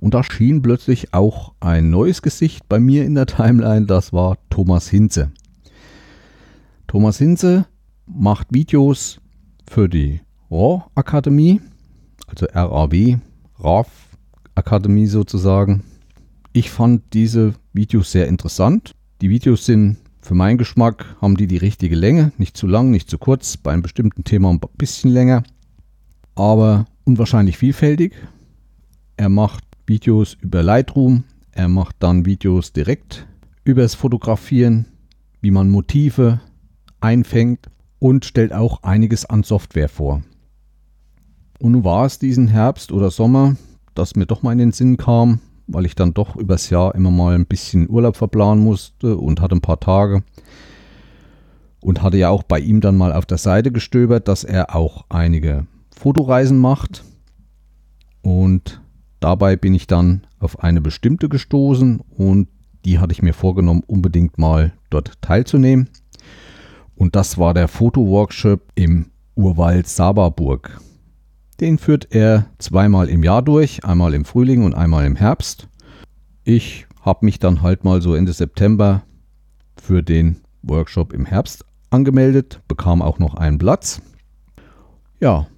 Und 0.00 0.14
da 0.14 0.22
schien 0.22 0.62
plötzlich 0.62 1.12
auch 1.12 1.52
ein 1.60 1.90
neues 1.90 2.22
Gesicht 2.22 2.68
bei 2.68 2.78
mir 2.78 3.04
in 3.04 3.14
der 3.14 3.26
Timeline, 3.26 3.86
das 3.86 4.12
war 4.12 4.38
Thomas 4.50 4.88
Hinze. 4.88 5.32
Thomas 6.86 7.18
Hinze 7.18 7.66
macht 8.06 8.48
Videos 8.50 9.20
für 9.68 9.88
die 9.88 10.20
RAW 10.50 10.84
Akademie, 10.94 11.60
also 12.26 12.46
RAW, 12.46 13.18
RAW 13.58 13.88
Akademie 14.54 15.06
sozusagen. 15.06 15.84
Ich 16.52 16.70
fand 16.70 17.02
diese 17.12 17.54
Videos 17.72 18.10
sehr 18.10 18.26
interessant. 18.26 18.92
Die 19.20 19.30
Videos 19.30 19.66
sind 19.66 19.98
für 20.28 20.34
meinen 20.34 20.58
Geschmack, 20.58 21.16
haben 21.22 21.38
die 21.38 21.46
die 21.46 21.56
richtige 21.56 21.96
Länge, 21.96 22.32
nicht 22.36 22.54
zu 22.54 22.66
lang, 22.66 22.90
nicht 22.90 23.08
zu 23.08 23.16
kurz, 23.16 23.56
bei 23.56 23.72
einem 23.72 23.80
bestimmten 23.80 24.24
Thema 24.24 24.50
ein 24.50 24.60
bisschen 24.76 25.10
länger. 25.10 25.42
Aber 26.34 26.84
unwahrscheinlich 27.04 27.56
vielfältig. 27.56 28.12
Er 29.16 29.30
macht 29.30 29.64
Videos 29.86 30.36
über 30.38 30.62
Lightroom, 30.62 31.24
er 31.52 31.68
macht 31.68 31.96
dann 32.00 32.26
Videos 32.26 32.74
direkt 32.74 33.26
übers 33.64 33.94
Fotografieren, 33.94 34.84
wie 35.40 35.50
man 35.50 35.70
Motive 35.70 36.42
einfängt 37.00 37.70
und 37.98 38.26
stellt 38.26 38.52
auch 38.52 38.82
einiges 38.82 39.24
an 39.24 39.44
Software 39.44 39.88
vor. 39.88 40.22
Und 41.58 41.72
nun 41.72 41.84
war 41.84 42.04
es 42.04 42.18
diesen 42.18 42.48
Herbst 42.48 42.92
oder 42.92 43.10
Sommer, 43.10 43.56
dass 43.94 44.14
mir 44.14 44.26
doch 44.26 44.42
mal 44.42 44.52
in 44.52 44.58
den 44.58 44.72
Sinn 44.72 44.98
kam, 44.98 45.40
weil 45.68 45.86
ich 45.86 45.94
dann 45.94 46.14
doch 46.14 46.34
übers 46.36 46.70
Jahr 46.70 46.94
immer 46.94 47.10
mal 47.10 47.34
ein 47.34 47.46
bisschen 47.46 47.88
Urlaub 47.88 48.16
verplanen 48.16 48.64
musste 48.64 49.16
und 49.16 49.40
hatte 49.40 49.54
ein 49.54 49.60
paar 49.60 49.80
Tage. 49.80 50.24
Und 51.80 52.02
hatte 52.02 52.16
ja 52.16 52.30
auch 52.30 52.42
bei 52.42 52.58
ihm 52.58 52.80
dann 52.80 52.96
mal 52.96 53.12
auf 53.12 53.26
der 53.26 53.38
Seite 53.38 53.70
gestöbert, 53.70 54.26
dass 54.26 54.42
er 54.42 54.74
auch 54.74 55.04
einige 55.10 55.66
Fotoreisen 55.96 56.58
macht. 56.58 57.04
Und 58.22 58.80
dabei 59.20 59.54
bin 59.54 59.74
ich 59.74 59.86
dann 59.86 60.26
auf 60.40 60.60
eine 60.64 60.80
bestimmte 60.80 61.28
gestoßen 61.28 62.00
und 62.16 62.48
die 62.84 62.98
hatte 62.98 63.12
ich 63.12 63.22
mir 63.22 63.34
vorgenommen, 63.34 63.82
unbedingt 63.86 64.38
mal 64.38 64.72
dort 64.90 65.20
teilzunehmen. 65.22 65.88
Und 66.96 67.14
das 67.14 67.38
war 67.38 67.54
der 67.54 67.68
Fotoworkshop 67.68 68.60
im 68.74 69.06
Urwald 69.36 69.86
Saberburg. 69.86 70.80
Den 71.60 71.78
führt 71.78 72.08
er 72.14 72.46
zweimal 72.58 73.08
im 73.08 73.24
Jahr 73.24 73.42
durch, 73.42 73.84
einmal 73.84 74.14
im 74.14 74.24
Frühling 74.24 74.64
und 74.64 74.74
einmal 74.74 75.04
im 75.06 75.16
Herbst. 75.16 75.68
Ich 76.44 76.86
habe 77.02 77.24
mich 77.24 77.40
dann 77.40 77.62
halt 77.62 77.82
mal 77.82 78.00
so 78.00 78.14
Ende 78.14 78.32
September 78.32 79.02
für 79.76 80.02
den 80.02 80.40
Workshop 80.62 81.12
im 81.12 81.26
Herbst 81.26 81.64
angemeldet, 81.90 82.60
bekam 82.68 83.02
auch 83.02 83.18
noch 83.18 83.34
einen 83.34 83.58
Platz. 83.58 84.00
Ja, 85.18 85.48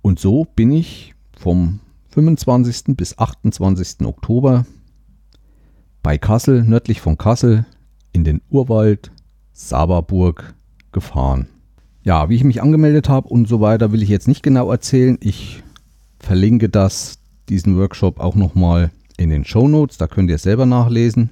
und 0.00 0.18
so 0.18 0.46
bin 0.56 0.72
ich 0.72 1.14
vom 1.38 1.80
25. 2.10 2.96
bis 2.96 3.18
28. 3.18 4.06
Oktober 4.06 4.64
bei 6.02 6.16
Kassel, 6.16 6.62
nördlich 6.62 7.00
von 7.00 7.18
Kassel, 7.18 7.66
in 8.12 8.24
den 8.24 8.40
Urwald 8.48 9.12
Saberburg 9.52 10.54
gefahren. 10.92 11.48
Ja, 12.04 12.28
wie 12.28 12.34
ich 12.34 12.42
mich 12.42 12.60
angemeldet 12.62 13.08
habe 13.08 13.28
und 13.28 13.46
so 13.46 13.60
weiter, 13.60 13.92
will 13.92 14.02
ich 14.02 14.08
jetzt 14.08 14.26
nicht 14.26 14.42
genau 14.42 14.70
erzählen. 14.70 15.18
Ich 15.20 15.62
verlinke 16.18 16.68
das, 16.68 17.18
diesen 17.48 17.78
Workshop 17.78 18.18
auch 18.18 18.34
nochmal 18.34 18.90
in 19.16 19.30
den 19.30 19.44
Show 19.44 19.68
Notes. 19.68 19.98
Da 19.98 20.08
könnt 20.08 20.28
ihr 20.28 20.36
es 20.36 20.42
selber 20.42 20.66
nachlesen. 20.66 21.30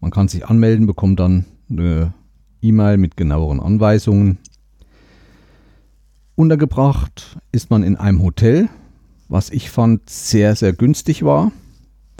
Man 0.00 0.10
kann 0.10 0.28
sich 0.28 0.46
anmelden, 0.46 0.86
bekommt 0.86 1.20
dann 1.20 1.46
eine 1.70 2.12
E-Mail 2.60 2.98
mit 2.98 3.16
genaueren 3.16 3.60
Anweisungen. 3.60 4.38
Untergebracht 6.34 7.38
ist 7.52 7.70
man 7.70 7.82
in 7.82 7.96
einem 7.96 8.22
Hotel, 8.22 8.68
was 9.28 9.50
ich 9.50 9.70
fand 9.70 10.08
sehr, 10.10 10.54
sehr 10.54 10.74
günstig 10.74 11.22
war 11.22 11.52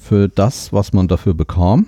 für 0.00 0.28
das, 0.28 0.72
was 0.72 0.94
man 0.94 1.08
dafür 1.08 1.34
bekam. 1.34 1.86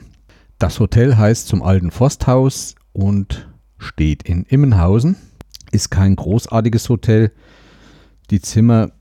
Das 0.58 0.78
Hotel 0.78 1.16
heißt 1.16 1.48
zum 1.48 1.62
Alten 1.62 1.90
Forsthaus 1.90 2.74
und 2.92 3.48
steht 3.82 4.22
in 4.22 4.44
Immenhausen. 4.44 5.16
Ist 5.70 5.90
kein 5.90 6.16
großartiges 6.16 6.88
Hotel. 6.88 7.32
Die 8.30 8.40
Zimmer 8.40 8.92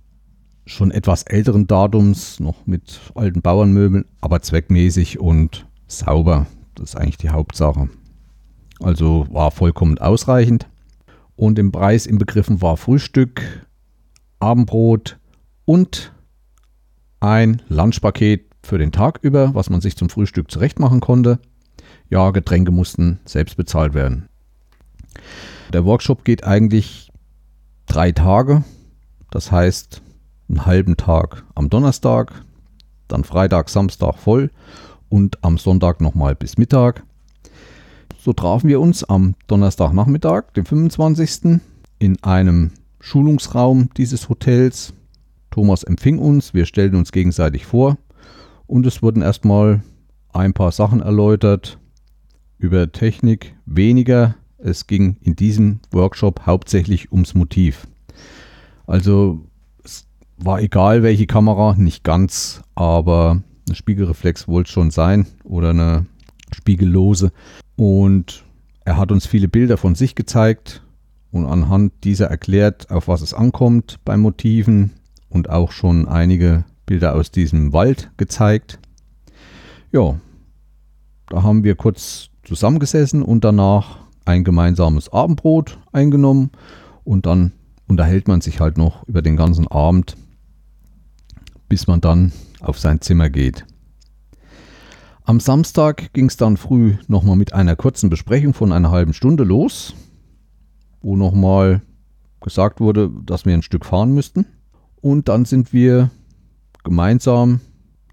schon 0.65 0.91
etwas 0.91 1.23
älteren 1.23 1.67
Datums, 1.67 2.39
noch 2.39 2.65
mit 2.65 2.99
alten 3.15 3.41
Bauernmöbeln, 3.41 4.05
aber 4.21 4.41
zweckmäßig 4.41 5.19
und 5.19 5.67
sauber. 5.87 6.47
Das 6.75 6.91
ist 6.91 6.95
eigentlich 6.95 7.17
die 7.17 7.29
Hauptsache. 7.29 7.89
Also 8.79 9.27
war 9.29 9.51
vollkommen 9.51 9.97
ausreichend. 9.97 10.67
Und 11.35 11.59
im 11.59 11.71
Preis 11.71 12.05
inbegriffen 12.05 12.61
war 12.61 12.77
Frühstück, 12.77 13.67
Abendbrot 14.39 15.17
und 15.65 16.13
ein 17.19 17.61
Lunchpaket 17.67 18.45
für 18.63 18.77
den 18.77 18.91
Tag 18.91 19.19
über, 19.21 19.53
was 19.53 19.69
man 19.69 19.81
sich 19.81 19.95
zum 19.95 20.09
Frühstück 20.09 20.51
zurecht 20.51 20.79
machen 20.79 20.99
konnte. 20.99 21.39
Ja, 22.09 22.31
Getränke 22.31 22.71
mussten 22.71 23.19
selbst 23.25 23.57
bezahlt 23.57 23.93
werden. 23.93 24.27
Der 25.73 25.85
Workshop 25.85 26.23
geht 26.23 26.43
eigentlich 26.43 27.11
drei 27.85 28.11
Tage. 28.11 28.63
Das 29.29 29.51
heißt, 29.51 30.01
einen 30.49 30.65
halben 30.65 30.97
Tag 30.97 31.43
am 31.55 31.69
Donnerstag, 31.69 32.43
dann 33.07 33.23
Freitag, 33.23 33.69
Samstag 33.69 34.17
voll 34.17 34.51
und 35.09 35.43
am 35.43 35.57
Sonntag 35.57 36.01
nochmal 36.01 36.35
bis 36.35 36.57
Mittag. 36.57 37.03
So 38.17 38.33
trafen 38.33 38.67
wir 38.67 38.79
uns 38.79 39.03
am 39.03 39.35
Donnerstagnachmittag, 39.47 40.51
dem 40.55 40.65
25. 40.65 41.59
in 41.99 42.23
einem 42.23 42.71
Schulungsraum 42.99 43.89
dieses 43.97 44.29
Hotels. 44.29 44.93
Thomas 45.49 45.83
empfing 45.83 46.19
uns, 46.19 46.53
wir 46.53 46.65
stellten 46.65 46.97
uns 46.97 47.11
gegenseitig 47.11 47.65
vor 47.65 47.97
und 48.67 48.85
es 48.85 49.01
wurden 49.01 49.21
erstmal 49.21 49.81
ein 50.33 50.53
paar 50.53 50.71
Sachen 50.71 51.01
erläutert, 51.01 51.77
über 52.57 52.91
Technik 52.91 53.55
weniger. 53.65 54.35
Es 54.63 54.87
ging 54.87 55.17
in 55.21 55.35
diesem 55.35 55.79
Workshop 55.91 56.45
hauptsächlich 56.45 57.11
ums 57.11 57.33
Motiv. 57.33 57.87
Also 58.85 59.45
es 59.83 60.05
war 60.37 60.61
egal, 60.61 61.03
welche 61.03 61.25
Kamera, 61.25 61.75
nicht 61.75 62.03
ganz, 62.03 62.61
aber 62.75 63.41
eine 63.67 63.75
Spiegelreflex 63.75 64.47
wollte 64.47 64.67
es 64.67 64.73
schon 64.73 64.91
sein 64.91 65.25
oder 65.43 65.71
eine 65.71 66.05
spiegellose. 66.53 67.31
Und 67.75 68.43
er 68.85 68.97
hat 68.97 69.11
uns 69.11 69.25
viele 69.25 69.47
Bilder 69.47 69.77
von 69.77 69.95
sich 69.95 70.15
gezeigt 70.15 70.83
und 71.31 71.45
anhand 71.45 71.93
dieser 72.03 72.27
erklärt, 72.27 72.91
auf 72.91 73.07
was 73.07 73.21
es 73.21 73.33
ankommt 73.33 73.99
beim 74.05 74.21
Motiven 74.21 74.91
und 75.29 75.49
auch 75.49 75.71
schon 75.71 76.07
einige 76.07 76.65
Bilder 76.85 77.15
aus 77.15 77.31
diesem 77.31 77.73
Wald 77.73 78.11
gezeigt. 78.17 78.79
Ja, 79.91 80.19
da 81.29 81.43
haben 81.43 81.63
wir 81.63 81.75
kurz 81.75 82.29
zusammengesessen 82.43 83.23
und 83.23 83.43
danach 83.43 84.00
ein 84.25 84.43
gemeinsames 84.43 85.09
Abendbrot 85.09 85.79
eingenommen 85.91 86.51
und 87.03 87.25
dann 87.25 87.53
unterhält 87.87 88.27
man 88.27 88.41
sich 88.41 88.59
halt 88.59 88.77
noch 88.77 89.07
über 89.07 89.21
den 89.21 89.35
ganzen 89.35 89.67
Abend, 89.67 90.15
bis 91.67 91.87
man 91.87 92.01
dann 92.01 92.31
auf 92.61 92.79
sein 92.79 93.01
Zimmer 93.01 93.29
geht. 93.29 93.65
Am 95.23 95.39
Samstag 95.39 96.13
ging 96.13 96.25
es 96.25 96.37
dann 96.37 96.57
früh 96.57 96.95
nochmal 97.07 97.35
mit 97.35 97.53
einer 97.53 97.75
kurzen 97.75 98.09
Besprechung 98.09 98.53
von 98.53 98.71
einer 98.71 98.91
halben 98.91 99.13
Stunde 99.13 99.43
los, 99.43 99.93
wo 101.01 101.15
nochmal 101.15 101.81
gesagt 102.41 102.79
wurde, 102.79 103.11
dass 103.25 103.45
wir 103.45 103.53
ein 103.53 103.61
Stück 103.61 103.85
fahren 103.85 104.13
müssten. 104.13 104.45
Und 104.99 105.29
dann 105.29 105.45
sind 105.45 105.73
wir 105.73 106.09
gemeinsam, 106.83 107.61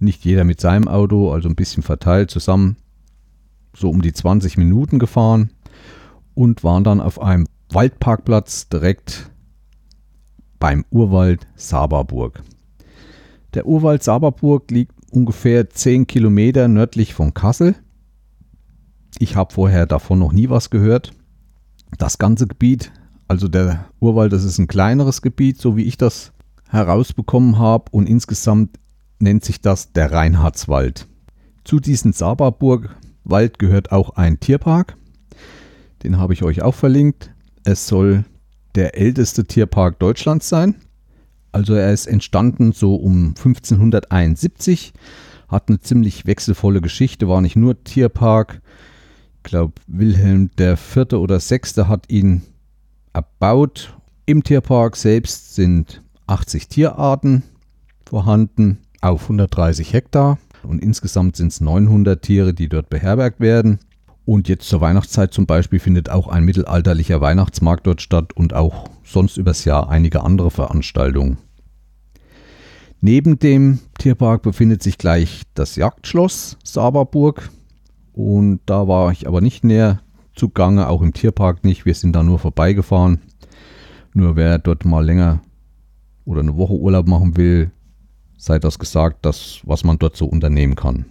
nicht 0.00 0.24
jeder 0.24 0.44
mit 0.44 0.60
seinem 0.60 0.86
Auto, 0.86 1.32
also 1.32 1.48
ein 1.48 1.56
bisschen 1.56 1.82
verteilt 1.82 2.30
zusammen, 2.30 2.76
so 3.74 3.90
um 3.90 4.02
die 4.02 4.12
20 4.12 4.56
Minuten 4.56 4.98
gefahren 4.98 5.50
und 6.38 6.62
waren 6.62 6.84
dann 6.84 7.00
auf 7.00 7.20
einem 7.20 7.48
Waldparkplatz 7.72 8.68
direkt 8.68 9.28
beim 10.60 10.84
Urwald 10.88 11.48
Saberburg. 11.56 12.44
Der 13.54 13.66
Urwald 13.66 14.04
Saberburg 14.04 14.70
liegt 14.70 14.94
ungefähr 15.10 15.68
10 15.68 16.06
Kilometer 16.06 16.68
nördlich 16.68 17.12
von 17.12 17.34
Kassel. 17.34 17.74
Ich 19.18 19.34
habe 19.34 19.52
vorher 19.52 19.84
davon 19.86 20.20
noch 20.20 20.32
nie 20.32 20.48
was 20.48 20.70
gehört. 20.70 21.10
Das 21.98 22.18
ganze 22.18 22.46
Gebiet, 22.46 22.92
also 23.26 23.48
der 23.48 23.86
Urwald, 23.98 24.32
das 24.32 24.44
ist 24.44 24.58
ein 24.58 24.68
kleineres 24.68 25.22
Gebiet, 25.22 25.60
so 25.60 25.76
wie 25.76 25.86
ich 25.86 25.96
das 25.96 26.30
herausbekommen 26.68 27.58
habe 27.58 27.86
und 27.90 28.08
insgesamt 28.08 28.78
nennt 29.18 29.44
sich 29.44 29.60
das 29.60 29.92
der 29.92 30.12
Reinhardswald. 30.12 31.08
Zu 31.64 31.80
diesem 31.80 32.12
Saberburg 32.12 32.96
Wald 33.24 33.58
gehört 33.58 33.90
auch 33.90 34.10
ein 34.10 34.38
Tierpark. 34.38 34.97
Den 36.02 36.18
habe 36.18 36.32
ich 36.32 36.42
euch 36.42 36.62
auch 36.62 36.74
verlinkt. 36.74 37.30
Es 37.64 37.86
soll 37.86 38.24
der 38.74 38.96
älteste 38.96 39.44
Tierpark 39.44 39.98
Deutschlands 39.98 40.48
sein. 40.48 40.76
Also 41.52 41.74
er 41.74 41.92
ist 41.92 42.06
entstanden 42.06 42.72
so 42.72 42.94
um 42.94 43.28
1571, 43.28 44.92
hat 45.48 45.68
eine 45.68 45.80
ziemlich 45.80 46.26
wechselvolle 46.26 46.80
Geschichte, 46.80 47.28
war 47.28 47.40
nicht 47.40 47.56
nur 47.56 47.82
Tierpark. 47.82 48.60
Ich 49.38 49.42
glaube, 49.44 49.72
Wilhelm 49.86 50.50
IV. 50.58 51.14
oder 51.14 51.40
VI. 51.40 51.60
hat 51.84 52.10
ihn 52.10 52.42
erbaut. 53.12 53.96
Im 54.26 54.44
Tierpark 54.44 54.94
selbst 54.94 55.54
sind 55.54 56.02
80 56.26 56.68
Tierarten 56.68 57.42
vorhanden 58.06 58.78
auf 59.00 59.22
130 59.22 59.92
Hektar. 59.92 60.38
Und 60.62 60.82
insgesamt 60.82 61.36
sind 61.36 61.52
es 61.52 61.60
900 61.60 62.20
Tiere, 62.20 62.52
die 62.52 62.68
dort 62.68 62.90
beherbergt 62.90 63.40
werden. 63.40 63.78
Und 64.28 64.46
jetzt 64.46 64.68
zur 64.68 64.82
Weihnachtszeit 64.82 65.32
zum 65.32 65.46
Beispiel 65.46 65.78
findet 65.78 66.10
auch 66.10 66.28
ein 66.28 66.44
mittelalterlicher 66.44 67.22
Weihnachtsmarkt 67.22 67.86
dort 67.86 68.02
statt 68.02 68.34
und 68.34 68.52
auch 68.52 68.84
sonst 69.02 69.38
übers 69.38 69.64
Jahr 69.64 69.88
einige 69.88 70.22
andere 70.22 70.50
Veranstaltungen. 70.50 71.38
Neben 73.00 73.38
dem 73.38 73.78
Tierpark 73.98 74.42
befindet 74.42 74.82
sich 74.82 74.98
gleich 74.98 75.44
das 75.54 75.76
Jagdschloss 75.76 76.58
Saberburg. 76.62 77.48
Und 78.12 78.60
da 78.66 78.86
war 78.86 79.12
ich 79.12 79.26
aber 79.26 79.40
nicht 79.40 79.64
näher 79.64 80.02
zugange, 80.36 80.88
auch 80.88 81.00
im 81.00 81.14
Tierpark 81.14 81.64
nicht. 81.64 81.86
Wir 81.86 81.94
sind 81.94 82.12
da 82.12 82.22
nur 82.22 82.38
vorbeigefahren. 82.38 83.22
Nur 84.12 84.36
wer 84.36 84.58
dort 84.58 84.84
mal 84.84 85.06
länger 85.06 85.40
oder 86.26 86.42
eine 86.42 86.58
Woche 86.58 86.74
Urlaub 86.74 87.08
machen 87.08 87.38
will, 87.38 87.70
sei 88.36 88.58
das 88.58 88.78
gesagt, 88.78 89.24
das, 89.24 89.62
was 89.64 89.84
man 89.84 89.98
dort 89.98 90.18
so 90.18 90.26
unternehmen 90.26 90.74
kann. 90.74 91.06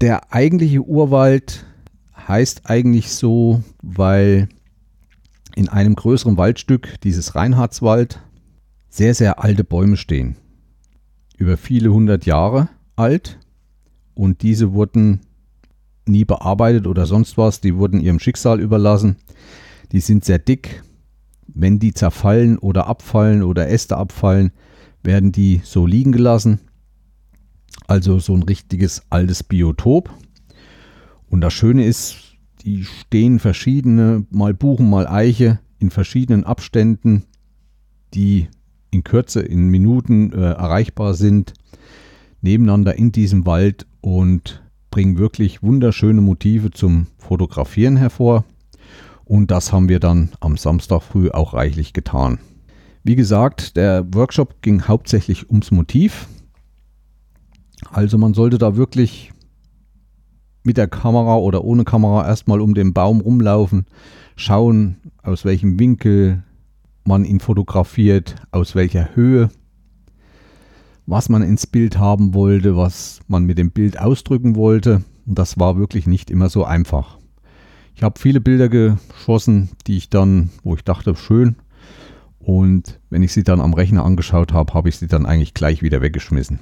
Der 0.00 0.32
eigentliche 0.32 0.80
Urwald 0.80 1.64
heißt 2.28 2.62
eigentlich 2.64 3.10
so, 3.10 3.62
weil 3.82 4.48
in 5.54 5.68
einem 5.68 5.94
größeren 5.94 6.36
Waldstück, 6.36 7.00
dieses 7.02 7.34
Reinhardswald, 7.34 8.20
sehr, 8.88 9.14
sehr 9.14 9.42
alte 9.42 9.64
Bäume 9.64 9.96
stehen. 9.96 10.36
Über 11.36 11.56
viele 11.56 11.92
hundert 11.92 12.26
Jahre 12.26 12.68
alt. 12.96 13.38
Und 14.14 14.42
diese 14.42 14.72
wurden 14.72 15.20
nie 16.06 16.24
bearbeitet 16.24 16.86
oder 16.86 17.06
sonst 17.06 17.36
was. 17.36 17.60
Die 17.60 17.76
wurden 17.76 18.00
ihrem 18.00 18.20
Schicksal 18.20 18.60
überlassen. 18.60 19.16
Die 19.92 20.00
sind 20.00 20.24
sehr 20.24 20.38
dick. 20.38 20.82
Wenn 21.46 21.78
die 21.78 21.92
zerfallen 21.92 22.58
oder 22.58 22.86
abfallen 22.86 23.42
oder 23.42 23.68
Äste 23.68 23.96
abfallen, 23.96 24.52
werden 25.02 25.32
die 25.32 25.60
so 25.64 25.86
liegen 25.86 26.12
gelassen. 26.12 26.60
Also 27.86 28.18
so 28.18 28.34
ein 28.34 28.42
richtiges 28.42 29.02
altes 29.10 29.42
Biotop. 29.42 30.10
Und 31.34 31.40
das 31.40 31.52
Schöne 31.52 31.84
ist, 31.84 32.36
die 32.62 32.84
stehen 32.84 33.40
verschiedene, 33.40 34.24
mal 34.30 34.54
Buchen, 34.54 34.88
mal 34.88 35.08
Eiche, 35.08 35.58
in 35.80 35.90
verschiedenen 35.90 36.44
Abständen, 36.44 37.24
die 38.14 38.46
in 38.92 39.02
Kürze, 39.02 39.40
in 39.40 39.66
Minuten 39.66 40.32
äh, 40.32 40.52
erreichbar 40.52 41.14
sind, 41.14 41.54
nebeneinander 42.40 42.94
in 42.94 43.10
diesem 43.10 43.46
Wald 43.46 43.84
und 44.00 44.62
bringen 44.92 45.18
wirklich 45.18 45.60
wunderschöne 45.60 46.20
Motive 46.20 46.70
zum 46.70 47.08
Fotografieren 47.18 47.96
hervor. 47.96 48.44
Und 49.24 49.50
das 49.50 49.72
haben 49.72 49.88
wir 49.88 49.98
dann 49.98 50.30
am 50.38 50.56
Samstag 50.56 51.02
früh 51.02 51.30
auch 51.30 51.52
reichlich 51.52 51.92
getan. 51.92 52.38
Wie 53.02 53.16
gesagt, 53.16 53.76
der 53.76 54.06
Workshop 54.14 54.62
ging 54.62 54.82
hauptsächlich 54.82 55.50
ums 55.50 55.72
Motiv. 55.72 56.28
Also 57.90 58.18
man 58.18 58.34
sollte 58.34 58.58
da 58.58 58.76
wirklich 58.76 59.33
mit 60.64 60.76
der 60.78 60.88
Kamera 60.88 61.36
oder 61.36 61.62
ohne 61.62 61.84
Kamera 61.84 62.26
erstmal 62.26 62.60
um 62.60 62.74
den 62.74 62.92
Baum 62.92 63.20
rumlaufen, 63.20 63.86
schauen, 64.34 64.96
aus 65.22 65.44
welchem 65.44 65.78
Winkel 65.78 66.42
man 67.04 67.24
ihn 67.24 67.38
fotografiert, 67.38 68.36
aus 68.50 68.74
welcher 68.74 69.14
Höhe, 69.14 69.50
was 71.06 71.28
man 71.28 71.42
ins 71.42 71.66
Bild 71.66 71.98
haben 71.98 72.34
wollte, 72.34 72.76
was 72.76 73.20
man 73.28 73.44
mit 73.44 73.58
dem 73.58 73.70
Bild 73.70 74.00
ausdrücken 74.00 74.56
wollte. 74.56 75.04
Und 75.26 75.38
das 75.38 75.58
war 75.58 75.76
wirklich 75.76 76.06
nicht 76.06 76.30
immer 76.30 76.48
so 76.48 76.64
einfach. 76.64 77.18
Ich 77.94 78.02
habe 78.02 78.18
viele 78.18 78.40
Bilder 78.40 78.68
geschossen, 78.68 79.68
die 79.86 79.98
ich 79.98 80.08
dann, 80.08 80.50
wo 80.64 80.74
ich 80.74 80.82
dachte, 80.82 81.14
schön, 81.14 81.56
und 82.38 83.00
wenn 83.08 83.22
ich 83.22 83.32
sie 83.32 83.42
dann 83.42 83.60
am 83.60 83.72
Rechner 83.72 84.04
angeschaut 84.04 84.52
habe, 84.52 84.74
habe 84.74 84.88
ich 84.88 84.96
sie 84.96 85.06
dann 85.06 85.24
eigentlich 85.24 85.54
gleich 85.54 85.82
wieder 85.82 86.02
weggeschmissen. 86.02 86.58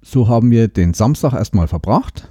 So 0.00 0.26
haben 0.26 0.50
wir 0.50 0.66
den 0.66 0.94
Samstag 0.94 1.34
erstmal 1.34 1.68
verbracht 1.68 2.28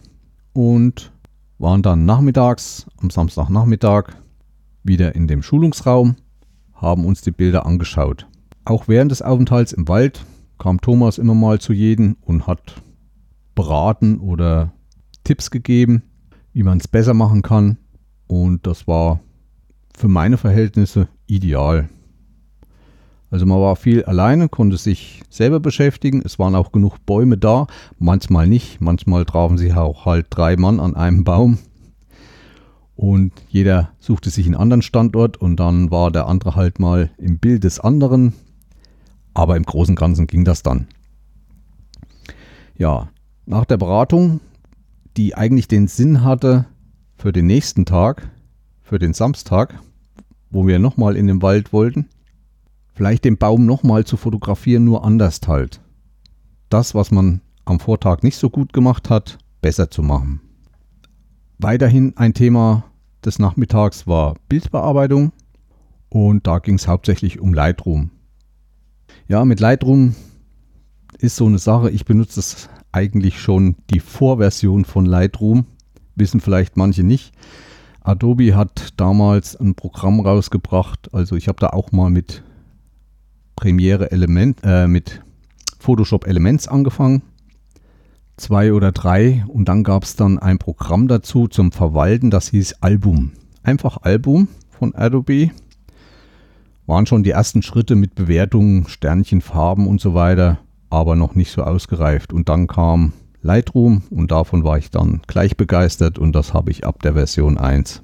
und 0.54 1.12
waren 1.58 1.82
dann 1.82 2.06
nachmittags, 2.06 2.88
am 2.98 3.10
Samstagnachmittag, 3.10 4.14
wieder 4.84 5.16
in 5.16 5.28
dem 5.28 5.44
Schulungsraum, 5.44 6.16
haben 6.74 7.06
uns 7.06 7.22
die 7.22 7.32
Bilder 7.32 7.66
angeschaut. 7.66 8.28
Auch 8.66 8.88
während 8.88 9.12
des 9.12 9.22
Aufenthalts 9.22 9.74
im 9.74 9.88
Wald 9.88 10.26
kam 10.58 10.82
Thomas 10.82 11.18
immer 11.18 11.36
mal 11.36 11.60
zu 11.60 11.74
jedem 11.74 12.18
und 12.22 12.48
hat 12.48 12.82
beraten 13.56 14.20
oder 14.20 14.74
Tipps 15.24 15.52
gegeben, 15.52 16.04
wie 16.54 16.64
man 16.64 16.78
es 16.78 16.88
besser 16.88 17.14
machen 17.14 17.42
kann. 17.42 17.78
Und 18.28 18.66
das 18.66 18.88
war 18.88 19.20
für 19.96 20.08
meine 20.08 20.38
Verhältnisse 20.38 21.08
ideal. 21.28 21.90
Also 23.32 23.46
man 23.46 23.62
war 23.62 23.78
viel 23.78 24.04
alleine, 24.04 24.50
konnte 24.50 24.76
sich 24.76 25.24
selber 25.30 25.62
beschäftigen. 25.62 26.22
Es 26.24 26.38
waren 26.38 26.54
auch 26.54 26.74
genug 26.74 27.06
Bäume 27.06 27.38
da, 27.38 27.68
manchmal 27.98 28.46
nicht. 28.46 28.82
Manchmal 28.82 29.24
trafen 29.24 29.58
sich 29.58 29.74
auch 29.74 30.06
halt 30.06 30.28
drei 30.30 30.58
Mann 30.58 30.82
an 30.82 30.98
einem 30.98 31.24
Baum. 31.24 31.58
Und 32.98 33.32
jeder 33.48 33.94
suchte 34.00 34.30
sich 34.30 34.46
einen 34.46 34.56
anderen 34.56 34.82
Standort 34.82 35.38
und 35.38 35.56
dann 35.56 35.92
war 35.92 36.12
der 36.12 36.28
andere 36.28 36.56
halt 36.56 36.80
mal 36.80 37.10
im 37.18 37.40
Bild 37.40 37.64
des 37.64 37.80
anderen. 37.80 38.34
Aber 39.34 39.56
im 39.56 39.64
Großen 39.64 39.94
und 39.94 40.00
Ganzen 40.00 40.28
ging 40.28 40.44
das 40.44 40.62
dann. 40.62 40.88
Ja, 42.78 43.10
nach 43.46 43.64
der 43.64 43.78
Beratung, 43.78 44.42
die 45.16 45.36
eigentlich 45.36 45.70
den 45.70 45.88
Sinn 45.88 46.24
hatte 46.24 46.66
für 47.16 47.32
den 47.32 47.48
nächsten 47.48 47.86
Tag, 47.86 48.30
für 48.84 49.00
den 49.00 49.14
Samstag, 49.14 49.80
wo 50.50 50.68
wir 50.68 50.80
nochmal 50.80 51.16
in 51.16 51.28
den 51.28 51.42
Wald 51.42 51.72
wollten, 51.72 52.10
vielleicht 53.02 53.26
den 53.26 53.40
Baum 53.40 53.66
nochmal 53.66 54.06
zu 54.06 54.16
fotografieren, 54.16 54.86
nur 54.86 55.04
anders 55.04 55.40
halt. 55.48 55.82
Das, 56.70 56.94
was 56.94 57.10
man 57.10 57.42
am 57.66 57.80
Vortag 57.80 58.22
nicht 58.22 58.38
so 58.38 58.52
gut 58.52 58.74
gemacht 58.74 59.10
hat, 59.10 59.40
besser 59.60 59.90
zu 59.90 60.04
machen. 60.04 60.40
Weiterhin 61.58 62.16
ein 62.16 62.36
Thema 62.36 62.84
des 63.26 63.40
Nachmittags 63.40 64.06
war 64.06 64.36
Bildbearbeitung 64.50 65.32
und 66.10 66.46
da 66.46 66.60
ging 66.60 66.76
es 66.76 66.88
hauptsächlich 66.88 67.40
um 67.40 67.56
Lightroom. 67.56 68.12
Ja, 69.28 69.46
mit 69.46 69.60
Lightroom 69.60 70.14
ist 71.18 71.38
so 71.38 71.48
eine 71.48 71.58
Sache, 71.58 71.90
ich 71.90 72.06
benutze 72.06 72.40
es 72.40 72.70
eigentlich 72.92 73.42
schon 73.42 73.78
die 73.90 74.00
Vorversion 74.00 74.86
von 74.86 75.08
Lightroom, 75.08 75.66
wissen 76.14 76.40
vielleicht 76.40 76.78
manche 76.78 77.02
nicht. 77.02 77.34
Adobe 78.02 78.56
hat 78.56 78.94
damals 78.98 79.56
ein 79.56 79.74
Programm 79.74 80.20
rausgebracht, 80.20 81.12
also 81.16 81.36
ich 81.36 81.48
habe 81.48 81.60
da 81.60 81.70
auch 81.70 81.92
mal 81.92 82.12
mit 82.12 82.44
Premiere 83.56 84.12
Element, 84.12 84.60
äh, 84.64 84.88
mit 84.88 85.22
Photoshop 85.80 86.28
Elements 86.28 86.68
angefangen. 86.68 87.22
Zwei 88.38 88.74
oder 88.74 88.92
drei 88.92 89.44
und 89.48 89.70
dann 89.70 89.84
gab 89.84 90.04
es 90.04 90.16
dann 90.16 90.40
ein 90.40 90.58
Programm 90.58 91.08
dazu 91.08 91.48
zum 91.48 91.72
Verwalten, 91.72 92.32
das 92.32 92.50
hieß 92.50 92.76
Album. 92.82 93.34
Einfach 93.64 93.98
Album 94.02 94.48
von 94.70 94.96
Adobe. 94.96 95.52
Waren 96.88 97.06
schon 97.06 97.24
die 97.24 97.32
ersten 97.32 97.62
Schritte 97.62 97.96
mit 97.96 98.16
Bewertungen, 98.16 98.88
Sternchen, 98.88 99.42
Farben 99.42 99.88
und 99.88 100.02
so 100.02 100.14
weiter 100.14 100.60
aber 100.92 101.16
noch 101.16 101.34
nicht 101.34 101.52
so 101.52 101.64
ausgereift. 101.64 102.32
Und 102.32 102.50
dann 102.50 102.68
kam 102.68 103.14
Lightroom 103.42 104.04
und 104.12 104.30
davon 104.30 104.64
war 104.64 104.78
ich 104.78 104.92
dann 104.92 105.22
gleich 105.26 105.58
begeistert 105.58 106.20
und 106.20 106.34
das 106.34 106.54
habe 106.54 106.70
ich 106.70 106.86
ab 106.86 107.02
der 107.02 107.14
Version 107.14 107.58
1. 107.58 108.04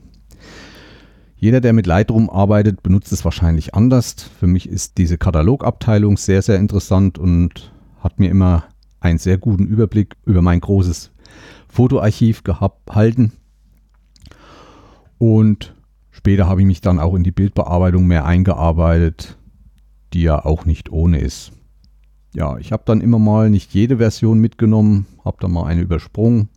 Jeder, 1.38 1.62
der 1.62 1.74
mit 1.74 1.86
Lightroom 1.86 2.30
arbeitet, 2.30 2.84
benutzt 2.84 3.12
es 3.12 3.24
wahrscheinlich 3.24 3.76
anders. 3.76 4.16
Für 4.40 4.48
mich 4.48 4.68
ist 4.68 4.98
diese 4.98 5.18
Katalogabteilung 5.18 6.18
sehr, 6.18 6.42
sehr 6.42 6.58
interessant 6.58 7.18
und 7.18 7.72
hat 8.00 8.20
mir 8.20 8.30
immer 8.30 8.66
einen 9.00 9.20
sehr 9.20 9.38
guten 9.38 9.66
Überblick 9.68 10.16
über 10.26 10.42
mein 10.42 10.60
großes 10.60 11.12
Fotoarchiv 11.70 12.44
gehalten. 12.44 13.34
Und 15.20 15.76
später 16.10 16.48
habe 16.48 16.62
ich 16.62 16.68
mich 16.68 16.82
dann 16.82 17.00
auch 17.00 17.16
in 17.16 17.24
die 17.24 17.32
Bildbearbeitung 17.32 18.08
mehr 18.08 18.26
eingearbeitet, 18.26 19.38
die 20.14 20.24
ja 20.24 20.44
auch 20.44 20.66
nicht 20.66 20.92
ohne 20.92 21.20
ist 21.20 21.52
ja, 22.38 22.56
ich 22.60 22.72
habe 22.72 22.84
dann 22.86 23.02
immer 23.02 23.18
mal 23.18 23.50
nicht 23.50 23.74
jede 23.74 23.98
Version 23.98 24.40
mitgenommen, 24.40 25.08
habe 25.26 25.38
dann 25.40 25.52
mal 25.52 25.66
eine 25.66 25.82
übersprungen. 25.82 26.50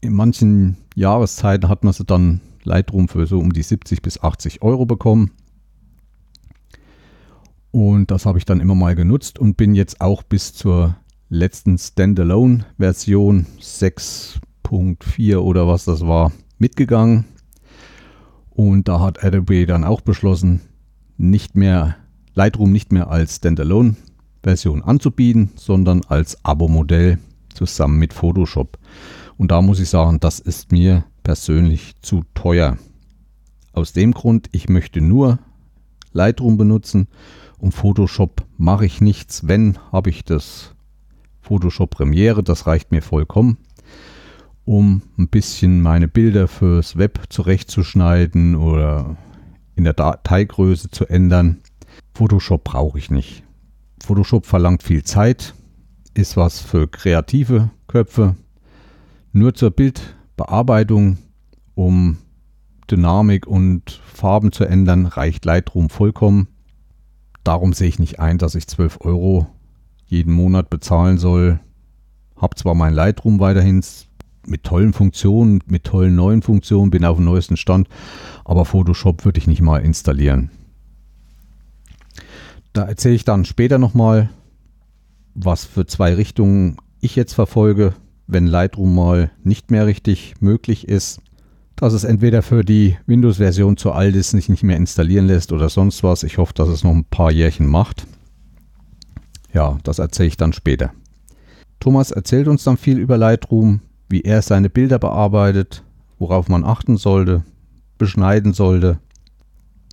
In 0.00 0.14
manchen 0.14 0.78
Jahreszeiten 0.94 1.68
hat 1.68 1.84
man 1.84 1.92
sie 1.92 2.06
dann 2.06 2.40
Lightroom 2.66 3.08
für 3.08 3.26
so 3.26 3.38
um 3.38 3.52
die 3.52 3.62
70 3.62 4.02
bis 4.02 4.20
80 4.20 4.62
Euro 4.62 4.84
bekommen. 4.84 5.30
Und 7.70 8.10
das 8.10 8.26
habe 8.26 8.38
ich 8.38 8.44
dann 8.44 8.60
immer 8.60 8.74
mal 8.74 8.94
genutzt 8.94 9.38
und 9.38 9.56
bin 9.56 9.74
jetzt 9.74 10.00
auch 10.00 10.22
bis 10.22 10.52
zur 10.52 10.96
letzten 11.28 11.78
Standalone-Version 11.78 13.46
6.4 13.60 15.36
oder 15.38 15.66
was 15.66 15.84
das 15.84 16.06
war, 16.06 16.32
mitgegangen. 16.58 17.24
Und 18.50 18.88
da 18.88 19.00
hat 19.00 19.22
Adobe 19.22 19.66
dann 19.66 19.84
auch 19.84 20.00
beschlossen, 20.00 20.60
nicht 21.18 21.56
mehr 21.56 21.96
Lightroom 22.34 22.72
nicht 22.72 22.92
mehr 22.92 23.10
als 23.10 23.36
Standalone 23.36 23.96
Version 24.42 24.82
anzubieten, 24.82 25.50
sondern 25.56 26.02
als 26.08 26.44
Abo-Modell 26.44 27.18
zusammen 27.52 27.98
mit 27.98 28.12
Photoshop. 28.12 28.78
Und 29.36 29.50
da 29.50 29.60
muss 29.60 29.80
ich 29.80 29.88
sagen, 29.88 30.20
das 30.20 30.38
ist 30.38 30.70
mir 30.70 31.04
persönlich 31.26 31.96
zu 32.02 32.22
teuer. 32.34 32.78
Aus 33.72 33.92
dem 33.92 34.12
Grund, 34.12 34.48
ich 34.52 34.68
möchte 34.68 35.00
nur 35.00 35.40
Lightroom 36.12 36.56
benutzen 36.56 37.08
und 37.58 37.72
Photoshop 37.72 38.46
mache 38.56 38.86
ich 38.86 39.00
nichts. 39.00 39.48
Wenn, 39.48 39.76
habe 39.90 40.10
ich 40.10 40.22
das 40.24 40.76
Photoshop 41.40 41.90
Premiere, 41.90 42.44
das 42.44 42.68
reicht 42.68 42.92
mir 42.92 43.02
vollkommen, 43.02 43.58
um 44.64 45.02
ein 45.18 45.26
bisschen 45.26 45.82
meine 45.82 46.06
Bilder 46.06 46.46
fürs 46.46 46.96
Web 46.96 47.24
zurechtzuschneiden 47.28 48.54
oder 48.54 49.16
in 49.74 49.82
der 49.82 49.94
Dateigröße 49.94 50.92
zu 50.92 51.06
ändern. 51.06 51.56
Photoshop 52.14 52.62
brauche 52.62 53.00
ich 53.00 53.10
nicht. 53.10 53.42
Photoshop 54.00 54.46
verlangt 54.46 54.84
viel 54.84 55.02
Zeit, 55.02 55.54
ist 56.14 56.36
was 56.36 56.60
für 56.60 56.86
kreative 56.86 57.70
Köpfe. 57.88 58.36
Nur 59.32 59.54
zur 59.54 59.72
Bildbearbeitung, 60.36 61.16
um 61.74 62.18
Dynamik 62.90 63.46
und 63.46 64.02
Farben 64.04 64.52
zu 64.52 64.64
ändern, 64.64 65.06
reicht 65.06 65.44
Lightroom 65.44 65.88
vollkommen. 65.88 66.48
Darum 67.42 67.72
sehe 67.72 67.88
ich 67.88 67.98
nicht 67.98 68.20
ein, 68.20 68.38
dass 68.38 68.54
ich 68.54 68.66
12 68.66 68.98
Euro 69.00 69.46
jeden 70.06 70.32
Monat 70.32 70.68
bezahlen 70.68 71.18
soll. 71.18 71.58
Hab 72.36 72.58
zwar 72.58 72.74
mein 72.74 72.92
Lightroom 72.92 73.40
weiterhin 73.40 73.82
mit 74.46 74.62
tollen 74.62 74.92
Funktionen, 74.92 75.60
mit 75.66 75.84
tollen 75.84 76.14
neuen 76.14 76.42
Funktionen, 76.42 76.90
bin 76.90 77.04
auf 77.04 77.16
dem 77.16 77.24
neuesten 77.24 77.56
Stand, 77.56 77.88
aber 78.44 78.64
Photoshop 78.64 79.24
würde 79.24 79.38
ich 79.38 79.46
nicht 79.46 79.62
mal 79.62 79.78
installieren. 79.78 80.50
Da 82.72 82.84
erzähle 82.84 83.14
ich 83.14 83.24
dann 83.24 83.44
später 83.46 83.78
nochmal, 83.78 84.28
was 85.34 85.64
für 85.64 85.86
zwei 85.86 86.14
Richtungen 86.14 86.76
ich 87.00 87.16
jetzt 87.16 87.32
verfolge, 87.32 87.94
wenn 88.26 88.46
Lightroom 88.46 88.94
mal 88.94 89.30
nicht 89.42 89.70
mehr 89.70 89.86
richtig 89.86 90.34
möglich 90.40 90.88
ist. 90.88 91.20
Dass 91.76 91.92
es 91.92 92.04
entweder 92.04 92.42
für 92.42 92.64
die 92.64 92.96
Windows-Version 93.06 93.76
zu 93.76 93.92
alt 93.92 94.16
ist, 94.16 94.30
sich 94.30 94.48
nicht 94.48 94.62
mehr 94.62 94.76
installieren 94.76 95.26
lässt 95.26 95.52
oder 95.52 95.68
sonst 95.68 96.02
was. 96.02 96.22
Ich 96.22 96.38
hoffe, 96.38 96.54
dass 96.54 96.68
es 96.68 96.84
noch 96.84 96.92
ein 96.92 97.04
paar 97.04 97.30
Jährchen 97.30 97.66
macht. 97.66 98.06
Ja, 99.52 99.78
das 99.82 99.98
erzähle 99.98 100.28
ich 100.28 100.36
dann 100.36 100.52
später. 100.52 100.92
Thomas 101.78 102.10
erzählt 102.10 102.48
uns 102.48 102.64
dann 102.64 102.78
viel 102.78 102.98
über 102.98 103.18
Lightroom, 103.18 103.80
wie 104.08 104.22
er 104.22 104.40
seine 104.40 104.70
Bilder 104.70 104.98
bearbeitet, 104.98 105.82
worauf 106.18 106.48
man 106.48 106.64
achten 106.64 106.96
sollte, 106.96 107.44
beschneiden 107.98 108.54
sollte, 108.54 108.98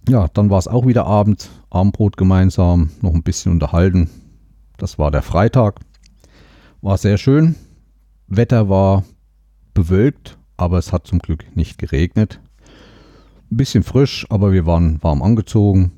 ja, 0.09 0.27
dann 0.33 0.49
war 0.49 0.59
es 0.59 0.67
auch 0.67 0.85
wieder 0.85 1.05
Abend, 1.05 1.49
Abendbrot 1.69 2.17
gemeinsam, 2.17 2.89
noch 3.01 3.13
ein 3.13 3.23
bisschen 3.23 3.53
unterhalten. 3.53 4.09
Das 4.77 4.99
war 4.99 5.11
der 5.11 5.21
Freitag. 5.21 5.79
War 6.81 6.97
sehr 6.97 7.17
schön. 7.17 7.55
Wetter 8.37 8.69
war 8.69 9.03
bewölkt, 9.73 10.37
aber 10.57 10.77
es 10.77 10.91
hat 10.91 11.07
zum 11.07 11.19
Glück 11.19 11.55
nicht 11.55 11.77
geregnet. 11.77 12.39
Ein 13.51 13.57
bisschen 13.57 13.83
frisch, 13.83 14.25
aber 14.29 14.51
wir 14.51 14.65
waren 14.65 15.01
warm 15.03 15.21
angezogen. 15.21 15.93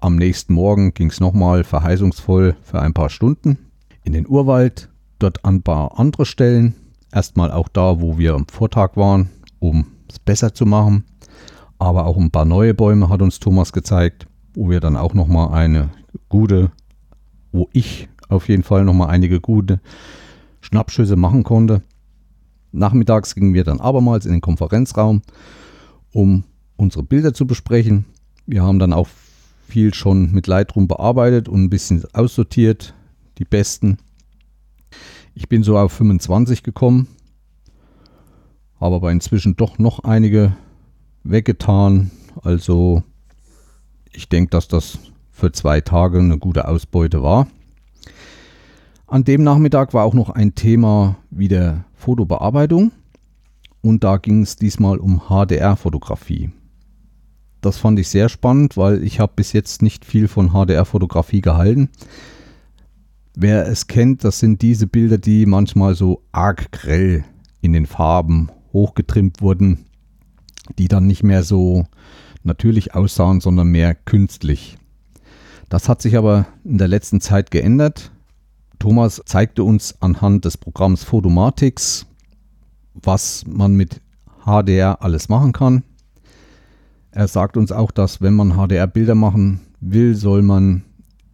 Am 0.00 0.16
nächsten 0.16 0.54
Morgen 0.54 0.94
ging 0.94 1.10
es 1.10 1.20
nochmal 1.20 1.64
verheißungsvoll 1.64 2.56
für 2.62 2.80
ein 2.80 2.94
paar 2.94 3.10
Stunden 3.10 3.58
in 4.02 4.12
den 4.12 4.26
Urwald, 4.26 4.88
dort 5.18 5.44
an 5.44 5.56
ein 5.56 5.62
paar 5.62 5.98
andere 5.98 6.26
Stellen. 6.26 6.74
Erstmal 7.12 7.52
auch 7.52 7.68
da, 7.68 8.00
wo 8.00 8.18
wir 8.18 8.34
am 8.34 8.46
Vortag 8.46 8.96
waren, 8.96 9.30
um 9.58 9.86
es 10.08 10.18
besser 10.18 10.54
zu 10.54 10.64
machen 10.64 11.04
aber 11.80 12.06
auch 12.06 12.18
ein 12.18 12.30
paar 12.30 12.44
neue 12.44 12.74
Bäume 12.74 13.08
hat 13.08 13.22
uns 13.22 13.40
Thomas 13.40 13.72
gezeigt, 13.72 14.26
wo 14.54 14.68
wir 14.68 14.80
dann 14.80 14.96
auch 14.96 15.14
nochmal 15.14 15.54
eine 15.54 15.88
gute, 16.28 16.70
wo 17.52 17.68
ich 17.72 18.08
auf 18.28 18.48
jeden 18.48 18.62
Fall 18.62 18.84
nochmal 18.84 19.08
einige 19.08 19.40
gute 19.40 19.80
Schnappschüsse 20.60 21.16
machen 21.16 21.42
konnte. 21.42 21.82
Nachmittags 22.72 23.34
gingen 23.34 23.54
wir 23.54 23.64
dann 23.64 23.80
abermals 23.80 24.26
in 24.26 24.32
den 24.32 24.40
Konferenzraum, 24.40 25.22
um 26.12 26.44
unsere 26.76 27.02
Bilder 27.02 27.34
zu 27.34 27.46
besprechen. 27.46 28.04
Wir 28.46 28.62
haben 28.62 28.78
dann 28.78 28.92
auch 28.92 29.08
viel 29.68 29.94
schon 29.94 30.32
mit 30.32 30.46
Lightroom 30.46 30.88
bearbeitet 30.88 31.48
und 31.48 31.64
ein 31.64 31.70
bisschen 31.70 32.04
aussortiert, 32.12 32.94
die 33.38 33.44
besten. 33.44 33.98
Ich 35.34 35.48
bin 35.48 35.62
so 35.62 35.78
auf 35.78 35.92
25 35.92 36.62
gekommen, 36.62 37.08
habe 38.80 38.96
aber 38.96 39.12
inzwischen 39.12 39.56
doch 39.56 39.78
noch 39.78 40.00
einige 40.00 40.56
weggetan. 41.22 42.10
Also 42.42 43.02
ich 44.12 44.28
denke, 44.28 44.50
dass 44.50 44.68
das 44.68 44.98
für 45.30 45.52
zwei 45.52 45.80
Tage 45.80 46.18
eine 46.18 46.38
gute 46.38 46.68
Ausbeute 46.68 47.22
war. 47.22 47.46
An 49.10 49.24
dem 49.24 49.42
Nachmittag 49.42 49.92
war 49.92 50.04
auch 50.04 50.14
noch 50.14 50.30
ein 50.30 50.54
Thema 50.54 51.16
wieder 51.30 51.84
Fotobearbeitung 51.94 52.92
und 53.82 54.02
da 54.04 54.16
ging 54.16 54.42
es 54.42 54.56
diesmal 54.56 54.96
um 54.98 55.22
HDR-Fotografie. 55.28 56.50
Das 57.60 57.76
fand 57.76 57.98
ich 57.98 58.08
sehr 58.08 58.30
spannend, 58.30 58.78
weil 58.78 59.02
ich 59.02 59.20
habe 59.20 59.32
bis 59.36 59.52
jetzt 59.52 59.82
nicht 59.82 60.06
viel 60.06 60.28
von 60.28 60.52
HDR-Fotografie 60.52 61.42
gehalten. 61.42 61.90
Wer 63.34 63.66
es 63.66 63.86
kennt, 63.86 64.24
das 64.24 64.38
sind 64.38 64.62
diese 64.62 64.86
Bilder, 64.86 65.18
die 65.18 65.44
manchmal 65.44 65.94
so 65.94 66.22
arg 66.32 66.72
grell 66.72 67.24
in 67.60 67.74
den 67.74 67.84
Farben 67.84 68.50
hochgetrimmt 68.72 69.42
wurden 69.42 69.84
die 70.78 70.88
dann 70.88 71.06
nicht 71.06 71.22
mehr 71.22 71.42
so 71.42 71.86
natürlich 72.42 72.94
aussahen, 72.94 73.40
sondern 73.40 73.68
mehr 73.68 73.94
künstlich. 73.94 74.78
Das 75.68 75.88
hat 75.88 76.02
sich 76.02 76.16
aber 76.16 76.46
in 76.64 76.78
der 76.78 76.88
letzten 76.88 77.20
Zeit 77.20 77.50
geändert. 77.50 78.12
Thomas 78.80 79.20
zeigte 79.26 79.62
uns 79.62 79.94
anhand 80.00 80.46
des 80.46 80.56
Programms 80.56 81.04
Photomatix, 81.04 82.06
was 82.94 83.44
man 83.46 83.74
mit 83.74 84.00
HDR 84.44 85.02
alles 85.02 85.28
machen 85.28 85.52
kann. 85.52 85.84
Er 87.10 87.28
sagt 87.28 87.58
uns 87.58 87.72
auch, 87.72 87.90
dass 87.90 88.22
wenn 88.22 88.34
man 88.34 88.54
HDR-Bilder 88.54 89.14
machen 89.14 89.60
will, 89.80 90.14
soll 90.14 90.40
man 90.40 90.82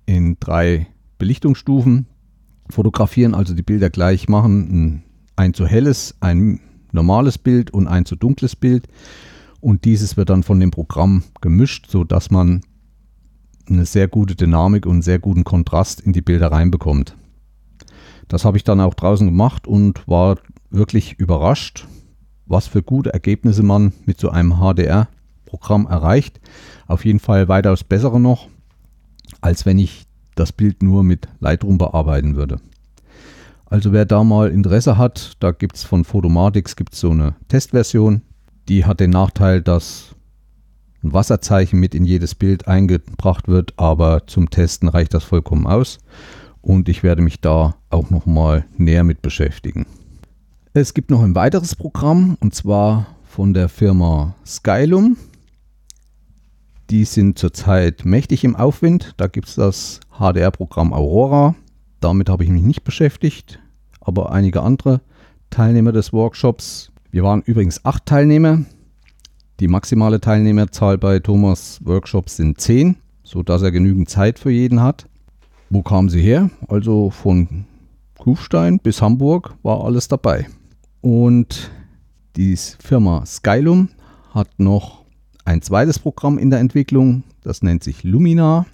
in 0.06 0.36
drei 0.40 0.88
Belichtungsstufen 1.18 2.06
fotografieren, 2.68 3.32
also 3.32 3.54
die 3.54 3.62
Bilder 3.62 3.90
gleich 3.90 4.28
machen, 4.28 5.04
ein 5.36 5.54
zu 5.54 5.66
helles, 5.66 6.16
ein 6.18 6.60
normales 6.90 7.38
Bild 7.38 7.70
und 7.70 7.86
ein 7.86 8.06
zu 8.06 8.16
dunkles 8.16 8.56
Bild. 8.56 8.88
Und 9.60 9.84
dieses 9.84 10.16
wird 10.16 10.30
dann 10.30 10.42
von 10.42 10.58
dem 10.58 10.72
Programm 10.72 11.22
gemischt, 11.40 11.86
sodass 11.88 12.32
man 12.32 12.62
eine 13.68 13.84
sehr 13.84 14.08
gute 14.08 14.34
Dynamik 14.34 14.84
und 14.84 14.92
einen 14.92 15.02
sehr 15.02 15.20
guten 15.20 15.44
Kontrast 15.44 16.00
in 16.00 16.12
die 16.12 16.22
Bilder 16.22 16.50
reinbekommt. 16.50 17.16
Das 18.28 18.44
habe 18.44 18.56
ich 18.56 18.64
dann 18.64 18.80
auch 18.80 18.94
draußen 18.94 19.26
gemacht 19.26 19.66
und 19.66 20.06
war 20.08 20.38
wirklich 20.70 21.14
überrascht, 21.18 21.86
was 22.46 22.66
für 22.66 22.82
gute 22.82 23.12
Ergebnisse 23.12 23.62
man 23.62 23.92
mit 24.04 24.20
so 24.20 24.30
einem 24.30 24.54
HDR-Programm 24.60 25.86
erreicht. 25.86 26.40
Auf 26.86 27.04
jeden 27.04 27.20
Fall 27.20 27.48
weitaus 27.48 27.84
bessere 27.84 28.20
noch, 28.20 28.48
als 29.40 29.66
wenn 29.66 29.78
ich 29.78 30.06
das 30.34 30.52
Bild 30.52 30.82
nur 30.82 31.02
mit 31.02 31.28
Lightroom 31.40 31.78
bearbeiten 31.78 32.36
würde. 32.36 32.60
Also 33.66 33.92
wer 33.92 34.04
da 34.04 34.22
mal 34.22 34.50
Interesse 34.50 34.96
hat, 34.96 35.32
da 35.40 35.50
gibt 35.50 35.76
es 35.76 35.82
von 35.82 36.04
Photomatix 36.04 36.76
gibt's 36.76 37.00
so 37.00 37.10
eine 37.10 37.34
Testversion. 37.48 38.22
Die 38.68 38.84
hat 38.84 39.00
den 39.00 39.10
Nachteil, 39.10 39.60
dass 39.60 40.14
ein 41.02 41.12
Wasserzeichen 41.12 41.80
mit 41.80 41.94
in 41.94 42.04
jedes 42.04 42.34
Bild 42.34 42.68
eingebracht 42.68 43.48
wird, 43.48 43.74
aber 43.76 44.26
zum 44.26 44.50
Testen 44.50 44.88
reicht 44.88 45.14
das 45.14 45.24
vollkommen 45.24 45.66
aus. 45.66 45.98
Und 46.66 46.88
ich 46.88 47.04
werde 47.04 47.22
mich 47.22 47.40
da 47.40 47.76
auch 47.90 48.10
nochmal 48.10 48.64
näher 48.76 49.04
mit 49.04 49.22
beschäftigen. 49.22 49.86
Es 50.72 50.94
gibt 50.94 51.12
noch 51.12 51.22
ein 51.22 51.36
weiteres 51.36 51.76
Programm 51.76 52.36
und 52.40 52.56
zwar 52.56 53.06
von 53.22 53.54
der 53.54 53.68
Firma 53.68 54.34
Skylum. 54.44 55.16
Die 56.90 57.04
sind 57.04 57.38
zurzeit 57.38 58.04
mächtig 58.04 58.42
im 58.42 58.56
Aufwind. 58.56 59.14
Da 59.16 59.28
gibt 59.28 59.46
es 59.46 59.54
das 59.54 60.00
HDR-Programm 60.18 60.92
Aurora. 60.92 61.54
Damit 62.00 62.28
habe 62.28 62.42
ich 62.42 62.50
mich 62.50 62.64
nicht 62.64 62.82
beschäftigt, 62.82 63.60
aber 64.00 64.32
einige 64.32 64.62
andere 64.62 65.02
Teilnehmer 65.50 65.92
des 65.92 66.12
Workshops. 66.12 66.90
Wir 67.12 67.22
waren 67.22 67.42
übrigens 67.42 67.84
acht 67.84 68.06
Teilnehmer. 68.06 68.64
Die 69.60 69.68
maximale 69.68 70.20
Teilnehmerzahl 70.20 70.98
bei 70.98 71.20
Thomas 71.20 71.78
Workshops 71.84 72.38
sind 72.38 72.60
zehn, 72.60 72.96
sodass 73.22 73.62
er 73.62 73.70
genügend 73.70 74.10
Zeit 74.10 74.40
für 74.40 74.50
jeden 74.50 74.82
hat. 74.82 75.06
Wo 75.68 75.82
kamen 75.82 76.08
sie 76.08 76.22
her? 76.22 76.50
Also 76.68 77.10
von 77.10 77.66
Kufstein 78.18 78.78
bis 78.78 79.02
Hamburg 79.02 79.54
war 79.62 79.84
alles 79.84 80.08
dabei. 80.08 80.46
Und 81.00 81.70
die 82.36 82.56
Firma 82.56 83.24
Skylum 83.26 83.88
hat 84.32 84.48
noch 84.58 85.04
ein 85.44 85.62
zweites 85.62 85.98
Programm 85.98 86.38
in 86.38 86.50
der 86.50 86.60
Entwicklung, 86.60 87.22
das 87.42 87.62
nennt 87.62 87.82
sich 87.82 88.04
Lumina. 88.04 88.66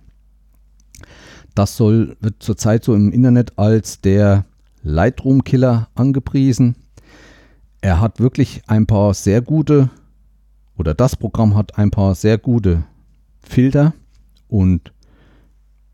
Das 1.54 1.76
soll, 1.76 2.16
wird 2.20 2.42
zurzeit 2.42 2.84
so 2.84 2.94
im 2.94 3.12
Internet 3.12 3.58
als 3.58 4.00
der 4.00 4.46
Lightroom-Killer 4.82 5.88
angepriesen. 5.94 6.76
Er 7.82 8.00
hat 8.00 8.20
wirklich 8.20 8.62
ein 8.66 8.86
paar 8.86 9.12
sehr 9.14 9.42
gute, 9.42 9.90
oder 10.76 10.94
das 10.94 11.16
Programm 11.16 11.54
hat 11.54 11.78
ein 11.78 11.90
paar 11.90 12.14
sehr 12.14 12.38
gute 12.38 12.84
Filter 13.40 13.92
und 14.48 14.92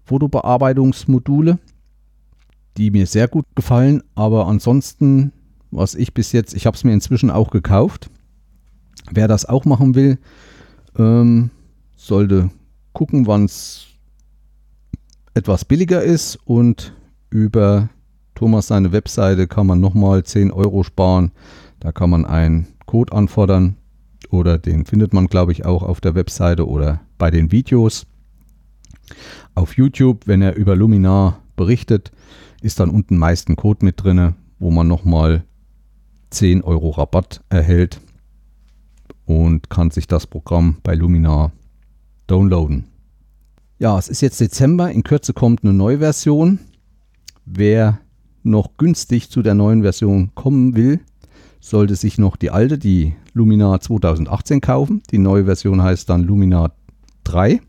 Fotobearbeitungsmodule, 0.09 1.59
die 2.77 2.91
mir 2.91 3.07
sehr 3.07 3.29
gut 3.29 3.45
gefallen. 3.55 4.03
Aber 4.15 4.47
ansonsten, 4.47 5.33
was 5.71 5.95
ich 5.95 6.15
bis 6.15 6.33
jetzt, 6.33 6.55
ich 6.55 6.67
habe 6.67 6.77
es 6.77 6.85
mir 6.85 6.93
inzwischen 6.93 7.31
auch 7.31 7.51
gekauft. 7.51 8.11
Wer 9.11 9.29
das 9.29 9.45
auch 9.45 9.65
machen 9.65 9.95
will, 9.95 10.19
ähm, 10.99 11.51
sollte 11.97 12.51
gucken, 12.93 13.27
wann 13.27 13.45
es 13.45 13.87
etwas 15.35 15.65
billiger 15.65 16.03
ist 16.03 16.37
und 16.45 16.95
über 17.31 17.91
Thomas 18.35 18.69
seine 18.69 18.93
Webseite 18.93 19.47
kann 19.47 19.67
man 19.67 19.81
nochmal 19.81 20.25
10 20.25 20.51
Euro 20.51 20.83
sparen. 20.83 21.33
Da 21.81 21.93
kann 21.93 22.11
man 22.11 22.25
einen 22.25 22.67
Code 22.87 23.13
anfordern 23.13 23.77
oder 24.31 24.59
den 24.59 24.85
findet 24.85 25.13
man, 25.13 25.27
glaube 25.27 25.53
ich, 25.53 25.65
auch 25.65 25.83
auf 25.83 26.01
der 26.01 26.15
Webseite 26.15 26.67
oder 26.67 27.01
bei 27.19 27.31
den 27.31 27.53
Videos. 27.53 28.07
Auf 29.55 29.77
YouTube, 29.77 30.27
wenn 30.27 30.43
er 30.43 30.57
über 30.57 30.77
Luminar 30.77 31.41
berichtet, 31.57 32.13
ist 32.63 32.81
dann 32.81 32.91
unten 32.91 33.17
meist 33.19 33.49
ein 33.49 33.57
Code 33.57 33.85
mit 33.85 34.03
drin, 34.03 34.35
wo 34.59 34.71
man 34.71 34.89
nochmal 34.89 35.45
10 36.31 36.63
Euro 36.63 36.91
Rabatt 36.91 37.43
erhält 37.49 38.01
und 39.27 39.71
kann 39.71 39.91
sich 39.91 40.07
das 40.07 40.27
Programm 40.27 40.79
bei 40.83 40.95
Luminar 40.95 41.53
downloaden. 42.27 42.85
Ja, 43.79 43.99
es 43.99 44.09
ist 44.09 44.23
jetzt 44.23 44.41
Dezember, 44.41 44.91
in 44.91 45.05
Kürze 45.05 45.33
kommt 45.33 45.63
eine 45.63 45.73
neue 45.73 45.99
Version. 45.99 46.59
Wer 47.45 48.01
noch 48.43 48.77
günstig 48.77 49.31
zu 49.31 49.43
der 49.43 49.55
neuen 49.55 49.83
Version 49.83 50.33
kommen 50.35 50.75
will, 50.75 51.01
sollte 51.61 51.95
sich 51.95 52.19
noch 52.19 52.37
die 52.37 52.51
alte, 52.51 52.79
die 52.79 53.15
Lumina 53.33 53.81
2018 53.81 54.61
kaufen. 54.61 55.03
Die 55.11 55.19
neue 55.19 55.45
Version 55.45 55.83
heißt 55.83 56.09
dann 56.09 56.25
Lumina 56.25 56.73
3. 57.25 57.61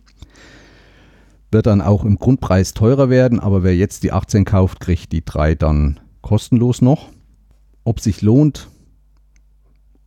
Wird 1.51 1.65
dann 1.65 1.81
auch 1.81 2.05
im 2.05 2.17
Grundpreis 2.17 2.73
teurer 2.73 3.09
werden, 3.09 3.39
aber 3.39 3.63
wer 3.63 3.75
jetzt 3.75 4.03
die 4.03 4.11
18 4.11 4.45
kauft, 4.45 4.79
kriegt 4.79 5.11
die 5.11 5.25
3 5.25 5.55
dann 5.55 5.99
kostenlos 6.21 6.81
noch. 6.81 7.09
Ob 7.83 7.99
sich 7.99 8.21
lohnt 8.21 8.67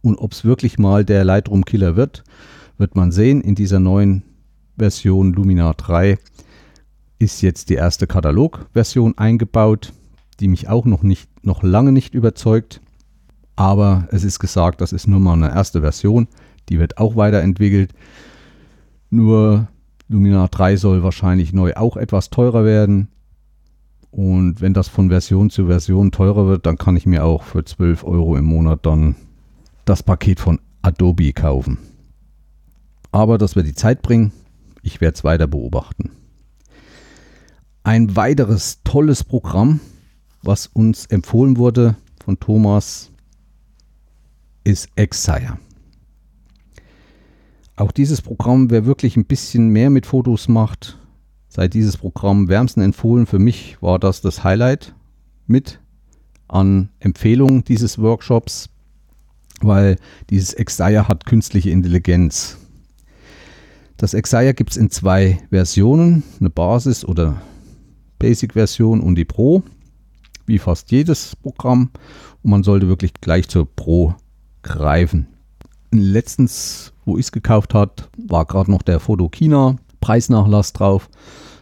und 0.03 0.17
ob 0.19 0.33
es 0.33 0.45
wirklich 0.45 0.79
mal 0.79 1.05
der 1.05 1.25
Lightroom 1.25 1.65
Killer 1.65 1.97
wird, 1.97 2.23
wird 2.79 2.95
man 2.95 3.11
sehen 3.11 3.41
in 3.41 3.55
dieser 3.55 3.81
neuen 3.81 4.23
Version 4.77 5.33
Lumina 5.33 5.73
3 5.73 6.19
ist 7.23 7.41
jetzt 7.41 7.71
die 7.71 7.75
erste 7.75 8.07
Katalogversion 8.07 9.17
eingebaut, 9.17 9.93
die 10.41 10.49
mich 10.49 10.69
auch 10.69 10.85
noch 10.85 11.03
nicht, 11.03 11.31
noch 11.45 11.63
lange 11.63 11.93
nicht 11.93 12.15
überzeugt. 12.15 12.81
Aber 13.55 14.09
es 14.11 14.25
ist 14.25 14.41
gesagt, 14.41 14.81
das 14.81 14.93
ist 14.93 15.07
nur 15.07 15.21
mal 15.21 15.35
eine 15.35 15.51
erste 15.51 15.83
Version. 15.83 16.27
Die 16.69 16.81
wird 16.81 16.99
auch 16.99 17.15
weiterentwickelt. 17.17 17.93
Nur 19.11 19.69
Lumina 20.09 20.49
3 20.49 20.77
soll 20.77 21.03
wahrscheinlich 21.03 21.53
neu 21.53 21.75
auch 21.75 21.97
etwas 21.97 22.31
teurer 22.31 22.65
werden. 22.65 23.09
Und 24.11 24.61
wenn 24.61 24.75
das 24.75 24.89
von 24.89 25.09
Version 25.09 25.49
zu 25.49 25.67
Version 25.67 26.11
teurer 26.11 26.47
wird, 26.47 26.67
dann 26.67 26.77
kann 26.77 26.97
ich 26.97 27.07
mir 27.07 27.25
auch 27.25 27.45
für 27.45 27.65
12 27.65 28.05
Euro 28.05 28.37
im 28.37 28.45
Monat 28.45 28.85
dann 28.85 29.17
das 29.87 30.03
Paket 30.03 30.39
von 30.39 30.61
Adobe 30.83 31.33
kaufen. 31.33 31.79
Aber 33.11 33.39
das 33.39 33.57
wird 33.57 33.67
die 33.67 33.75
Zeit 33.75 34.03
bringen. 34.03 34.33
Ich 34.83 35.01
werde 35.01 35.15
es 35.15 35.25
weiter 35.25 35.47
beobachten. 35.47 36.11
Ein 37.85 38.15
weiteres 38.15 38.81
tolles 38.85 39.25
Programm, 39.25 39.81
was 40.43 40.67
uns 40.67 41.07
empfohlen 41.07 41.57
wurde 41.57 41.97
von 42.25 42.39
Thomas, 42.39 43.11
ist 44.65 44.89
Exire. 44.95 45.59
Auch 47.83 47.91
dieses 47.91 48.23
Programm, 48.23 48.71
wer 48.71 48.87
wirklich 48.87 49.17
ein 49.17 49.25
bisschen 49.25 49.71
mehr 49.71 49.91
mit 49.91 50.07
Fotos 50.07 50.47
macht, 50.47 51.01
sei 51.49 51.67
dieses 51.67 51.97
Programm 51.97 52.47
wärmsten 52.47 52.81
empfohlen. 52.81 53.27
Für 53.27 53.41
mich 53.41 53.83
war 53.83 53.99
das 53.99 54.21
das 54.21 54.45
Highlight 54.45 54.95
mit 55.49 55.81
an 56.47 56.91
Empfehlungen 57.01 57.65
dieses 57.65 57.99
Workshops, 57.99 58.69
weil 59.63 59.97
dieses 60.31 60.55
Exire 60.55 61.09
hat 61.09 61.27
künstliche 61.27 61.71
Intelligenz. 61.71 62.57
Das 63.97 64.15
Exire 64.15 64.55
gibt 64.55 64.71
es 64.71 64.77
in 64.77 64.89
zwei 64.89 65.41
Versionen, 65.51 66.23
eine 66.39 66.51
Basis- 66.51 67.05
oder 67.05 67.43
Basic-Version 68.21 69.01
und 69.01 69.17
die 69.17 69.25
Pro, 69.25 69.65
wie 70.47 70.61
fast 70.61 70.93
jedes 70.93 71.35
Programm. 71.35 71.91
Und 72.45 72.51
man 72.53 72.63
sollte 72.63 72.87
wirklich 72.87 73.15
gleich 73.15 73.49
zur 73.49 73.67
Pro 73.67 74.15
greifen. 74.63 75.27
Letztens, 75.91 76.92
wo 77.05 77.17
ich 77.17 77.27
es 77.27 77.33
gekauft 77.33 77.75
habe, 77.75 77.93
war 78.17 78.45
gerade 78.45 78.71
noch 78.71 78.83
der 78.83 79.01
Fotokina 79.01 79.77
Preisnachlass 80.01 80.73
drauf. 80.73 81.09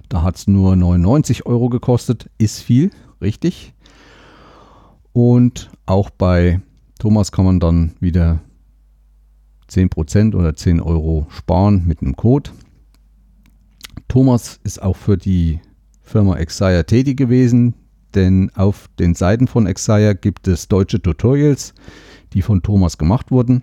Da 0.09 0.23
hat 0.23 0.37
es 0.37 0.47
nur 0.47 0.77
99 0.77 1.47
Euro 1.47 1.69
gekostet. 1.69 2.31
Ist 2.39 2.61
viel, 2.61 2.91
richtig. 3.21 3.75
Und 5.13 5.71
auch 5.87 6.11
bei 6.11 6.61
Thomas 6.99 7.33
kann 7.33 7.45
man 7.45 7.61
dann 7.61 7.93
wieder 8.01 8.41
10% 9.71 10.35
oder 10.35 10.57
10 10.57 10.81
Euro 10.81 11.27
sparen 11.31 11.87
mit 11.87 12.03
einem 12.03 12.17
Code. 12.17 12.51
Thomas 14.09 14.59
ist 14.65 14.83
auch 14.83 14.97
für 14.97 15.17
die 15.17 15.61
Firma 16.03 16.37
Exire 16.37 16.85
tätig 16.85 17.17
gewesen, 17.17 17.75
denn 18.15 18.51
auf 18.57 18.89
den 18.99 19.15
Seiten 19.15 19.47
von 19.47 19.67
Exire 19.67 20.17
gibt 20.17 20.49
es 20.49 20.67
deutsche 20.67 21.01
Tutorials, 21.01 21.75
die 22.33 22.43
von 22.43 22.63
Thomas 22.63 22.99
gemacht 22.99 23.31
wurden. 23.31 23.63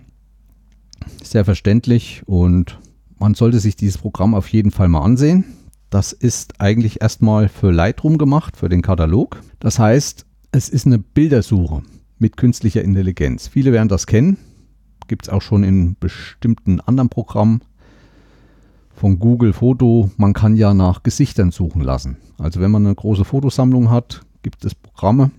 Sehr 1.22 1.44
verständlich 1.44 2.22
und 2.26 2.78
man 3.18 3.34
sollte 3.34 3.60
sich 3.60 3.76
dieses 3.76 3.98
Programm 3.98 4.34
auf 4.34 4.48
jeden 4.48 4.70
Fall 4.70 4.88
mal 4.88 5.02
ansehen. 5.02 5.44
Das 5.90 6.12
ist 6.12 6.60
eigentlich 6.60 7.00
erstmal 7.00 7.48
für 7.48 7.72
Lightroom 7.72 8.18
gemacht, 8.18 8.56
für 8.56 8.68
den 8.68 8.82
Katalog. 8.82 9.40
Das 9.58 9.78
heißt, 9.78 10.26
es 10.52 10.68
ist 10.68 10.86
eine 10.86 10.98
Bildersuche 10.98 11.82
mit 12.18 12.36
künstlicher 12.36 12.82
Intelligenz. 12.82 13.48
Viele 13.48 13.72
werden 13.72 13.88
das 13.88 14.06
kennen 14.06 14.36
gibt 15.08 15.26
es 15.26 15.28
auch 15.28 15.42
schon 15.42 15.64
in 15.64 15.96
bestimmten 15.98 16.80
anderen 16.80 17.08
Programmen 17.08 17.62
von 18.94 19.18
Google 19.18 19.52
Foto. 19.52 20.10
Man 20.16 20.34
kann 20.34 20.54
ja 20.54 20.74
nach 20.74 21.02
Gesichtern 21.02 21.50
suchen 21.50 21.82
lassen. 21.82 22.18
Also 22.38 22.60
wenn 22.60 22.70
man 22.70 22.86
eine 22.86 22.94
große 22.94 23.24
Fotosammlung 23.24 23.90
hat, 23.90 24.20
gibt 24.42 24.64
es 24.64 24.74
Programme, 24.74 25.30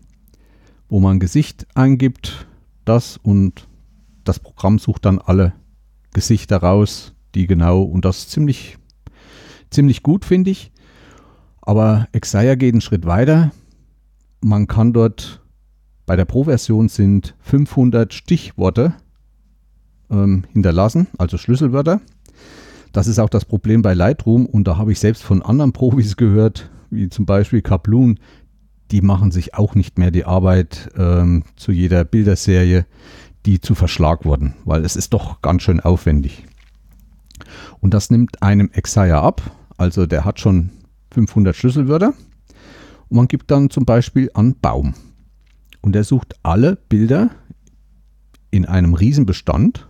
wo 0.90 1.00
man 1.00 1.20
Gesicht 1.20 1.68
eingibt, 1.76 2.48
das 2.84 3.18
und 3.18 3.68
das 4.24 4.40
Programm 4.40 4.80
sucht 4.80 5.06
dann 5.06 5.20
alle 5.20 5.54
Gesichter 6.20 6.58
raus, 6.58 7.14
die 7.34 7.48
genau 7.48 7.82
und 7.82 8.04
das 8.04 8.28
ziemlich, 8.28 8.78
ziemlich 9.70 10.04
gut, 10.04 10.26
finde 10.26 10.52
ich. 10.52 10.70
Aber 11.62 12.10
Exaya 12.12 12.56
geht 12.56 12.74
einen 12.74 12.82
Schritt 12.82 13.06
weiter. 13.06 13.52
Man 14.42 14.68
kann 14.68 14.92
dort 14.92 15.42
bei 16.06 16.18
der 16.18 16.26
Pro-Version 16.26 16.90
sind 16.90 17.36
500 17.40 18.14
Stichworte 18.14 18.96
ähm, 20.10 20.44
hinterlassen, 20.52 21.08
also 21.18 21.38
Schlüsselwörter. 21.38 22.02
Das 22.92 23.08
ist 23.08 23.20
auch 23.20 23.30
das 23.30 23.46
Problem 23.46 23.82
bei 23.82 23.94
Lightroom 23.94 24.46
und 24.46 24.68
da 24.68 24.76
habe 24.76 24.92
ich 24.92 25.00
selbst 25.00 25.24
von 25.24 25.42
anderen 25.42 25.72
Profis 25.72 26.18
gehört, 26.18 26.70
wie 26.90 27.08
zum 27.08 27.26
Beispiel 27.26 27.62
Kabloon, 27.62 28.20
die 28.92 29.00
machen 29.00 29.32
sich 29.32 29.54
auch 29.54 29.74
nicht 29.74 29.98
mehr 29.98 30.12
die 30.12 30.26
Arbeit 30.26 30.90
ähm, 30.98 31.44
zu 31.56 31.72
jeder 31.72 32.04
Bilderserie, 32.04 32.86
die 33.46 33.62
zu 33.62 33.76
verschlagworten, 33.76 34.56
weil 34.66 34.86
es 34.86 34.96
ist 34.96 35.14
doch 35.14 35.42
ganz 35.42 35.64
schön 35.64 35.80
aufwendig. 35.80 36.46
Und 37.80 37.94
das 37.94 38.10
nimmt 38.10 38.42
einem 38.44 38.70
Exaya 38.72 39.22
ab, 39.22 39.42
also 39.78 40.06
der 40.06 40.26
hat 40.26 40.40
schon 40.40 40.72
500 41.12 41.56
Schlüsselwörter 41.56 42.14
und 43.10 43.18
man 43.18 43.28
gibt 43.28 43.50
dann 43.52 43.70
zum 43.70 43.86
Beispiel 43.86 44.30
an 44.34 44.56
Baum 44.62 44.94
und 45.82 45.96
er 45.96 46.04
sucht 46.04 46.36
alle 46.44 46.76
Bilder 46.76 47.32
in 48.52 48.66
einem 48.66 48.94
Riesenbestand 48.94 49.88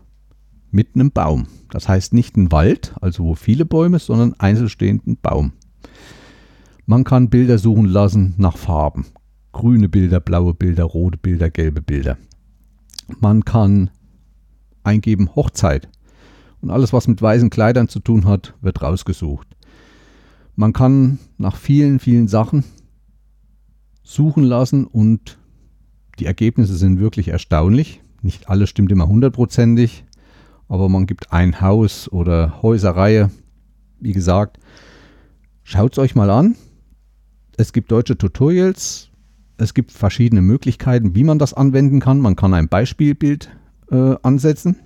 mit 0.72 0.96
einem 0.96 1.12
Baum. 1.12 1.48
Das 1.72 1.88
heißt 1.88 2.14
nicht 2.14 2.38
ein 2.38 2.52
Wald, 2.52 2.94
also 3.02 3.24
wo 3.24 3.36
viele 3.36 3.66
Bäume, 3.66 4.00
sondern 4.00 4.36
einzelstehenden 4.40 5.18
Baum. 5.22 5.54
Man 6.86 7.04
kann 7.04 7.30
Bilder 7.30 7.58
suchen 7.58 7.86
lassen 7.86 8.34
nach 8.38 8.58
Farben. 8.58 9.06
Grüne 9.52 9.90
Bilder, 9.90 10.20
blaue 10.20 10.54
Bilder, 10.54 10.84
rote 10.84 11.18
Bilder, 11.18 11.50
gelbe 11.50 11.82
Bilder. 11.82 12.18
Man 13.20 13.46
kann 13.46 13.90
eingeben 14.84 15.36
Hochzeit. 15.36 15.90
Und 16.62 16.70
alles, 16.70 16.94
was 16.94 17.08
mit 17.08 17.22
weißen 17.22 17.50
Kleidern 17.50 17.88
zu 17.88 18.00
tun 18.00 18.26
hat, 18.26 18.54
wird 18.62 18.82
rausgesucht. 18.82 19.48
Man 20.56 20.74
kann 20.74 21.20
nach 21.38 21.56
vielen, 21.56 22.00
vielen 22.00 22.28
Sachen 22.28 22.66
suchen 24.04 24.44
lassen 24.44 24.86
und 24.86 25.38
die 26.20 26.26
Ergebnisse 26.26 26.76
sind 26.76 27.00
wirklich 27.00 27.30
erstaunlich. 27.30 28.02
Nicht 28.22 28.50
alles 28.50 28.70
stimmt 28.70 28.92
immer 28.92 29.08
hundertprozentig, 29.08 30.04
aber 30.68 30.90
man 30.90 31.06
gibt 31.06 31.32
ein 31.32 31.62
Haus 31.62 32.12
oder 32.12 32.62
Häuserreihe. 32.62 33.32
Wie 34.00 34.12
gesagt, 34.12 34.60
schaut 35.64 35.94
es 35.94 36.00
euch 36.00 36.16
mal 36.16 36.30
an. 36.30 36.56
Es 37.56 37.72
gibt 37.72 37.92
deutsche 37.92 38.18
Tutorials. 38.18 39.09
Es 39.60 39.74
gibt 39.74 39.92
verschiedene 39.92 40.42
Möglichkeiten, 40.42 41.16
wie 41.16 41.26
man 41.26 41.38
das 41.38 41.54
anwenden 41.54 42.00
kann. 42.00 42.22
Man 42.22 42.38
kann 42.38 42.54
ein 42.54 42.70
Beispielbild 42.70 43.50
äh, 43.92 44.16
ansetzen. 44.24 44.78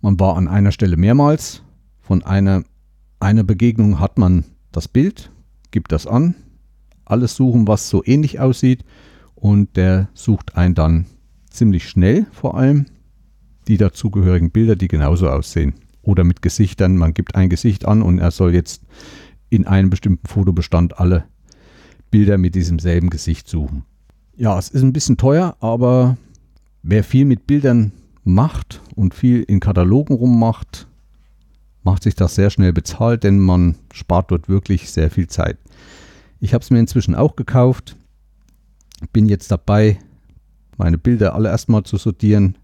Man 0.00 0.18
war 0.18 0.38
an 0.38 0.48
einer 0.48 0.72
Stelle 0.72 0.96
mehrmals. 0.96 1.62
Von 2.00 2.22
einer, 2.22 2.64
einer 3.20 3.44
Begegnung 3.44 4.00
hat 4.00 4.16
man 4.16 4.46
das 4.72 4.88
Bild, 4.88 5.30
gibt 5.70 5.92
das 5.92 6.06
an, 6.06 6.34
alles 7.04 7.36
suchen, 7.36 7.68
was 7.68 7.90
so 7.90 8.02
ähnlich 8.06 8.40
aussieht 8.40 8.86
und 9.34 9.76
der 9.76 10.08
sucht 10.14 10.56
einen 10.56 10.74
dann 10.74 11.04
ziemlich 11.50 11.90
schnell 11.90 12.26
vor 12.32 12.56
allem 12.56 12.86
die 13.66 13.76
dazugehörigen 13.76 14.50
Bilder, 14.50 14.76
die 14.76 14.88
genauso 14.88 15.28
aussehen. 15.28 15.74
Oder 16.00 16.24
mit 16.24 16.40
Gesichtern, 16.40 16.96
man 16.96 17.12
gibt 17.12 17.34
ein 17.34 17.50
Gesicht 17.50 17.84
an 17.84 18.00
und 18.00 18.18
er 18.18 18.30
soll 18.30 18.54
jetzt 18.54 18.86
in 19.50 19.66
einem 19.66 19.90
bestimmten 19.90 20.26
Fotobestand 20.26 20.98
alle 20.98 21.24
Bilder 22.10 22.38
mit 22.38 22.54
diesem 22.54 22.78
selben 22.78 23.10
Gesicht 23.10 23.48
suchen. 23.48 23.84
Ja, 24.36 24.58
es 24.58 24.68
ist 24.68 24.82
ein 24.82 24.92
bisschen 24.92 25.16
teuer, 25.16 25.56
aber 25.60 26.16
wer 26.82 27.04
viel 27.04 27.24
mit 27.24 27.46
Bildern 27.46 27.92
macht 28.24 28.80
und 28.94 29.14
viel 29.14 29.42
in 29.42 29.60
Katalogen 29.60 30.14
rummacht, 30.14 30.86
macht 31.82 32.02
sich 32.02 32.14
das 32.14 32.34
sehr 32.34 32.50
schnell 32.50 32.72
bezahlt, 32.72 33.24
denn 33.24 33.38
man 33.38 33.76
spart 33.92 34.30
dort 34.30 34.48
wirklich 34.48 34.90
sehr 34.90 35.10
viel 35.10 35.26
Zeit. 35.26 35.58
Ich 36.40 36.54
habe 36.54 36.62
es 36.62 36.70
mir 36.70 36.78
inzwischen 36.78 37.14
auch 37.14 37.36
gekauft 37.36 37.96
bin 39.12 39.26
jetzt 39.26 39.50
dabei, 39.50 39.98
meine 40.76 40.98
Bilder 40.98 41.34
alle 41.34 41.48
erstmal 41.48 41.82
zu 41.82 41.96
sortieren, 41.96 42.56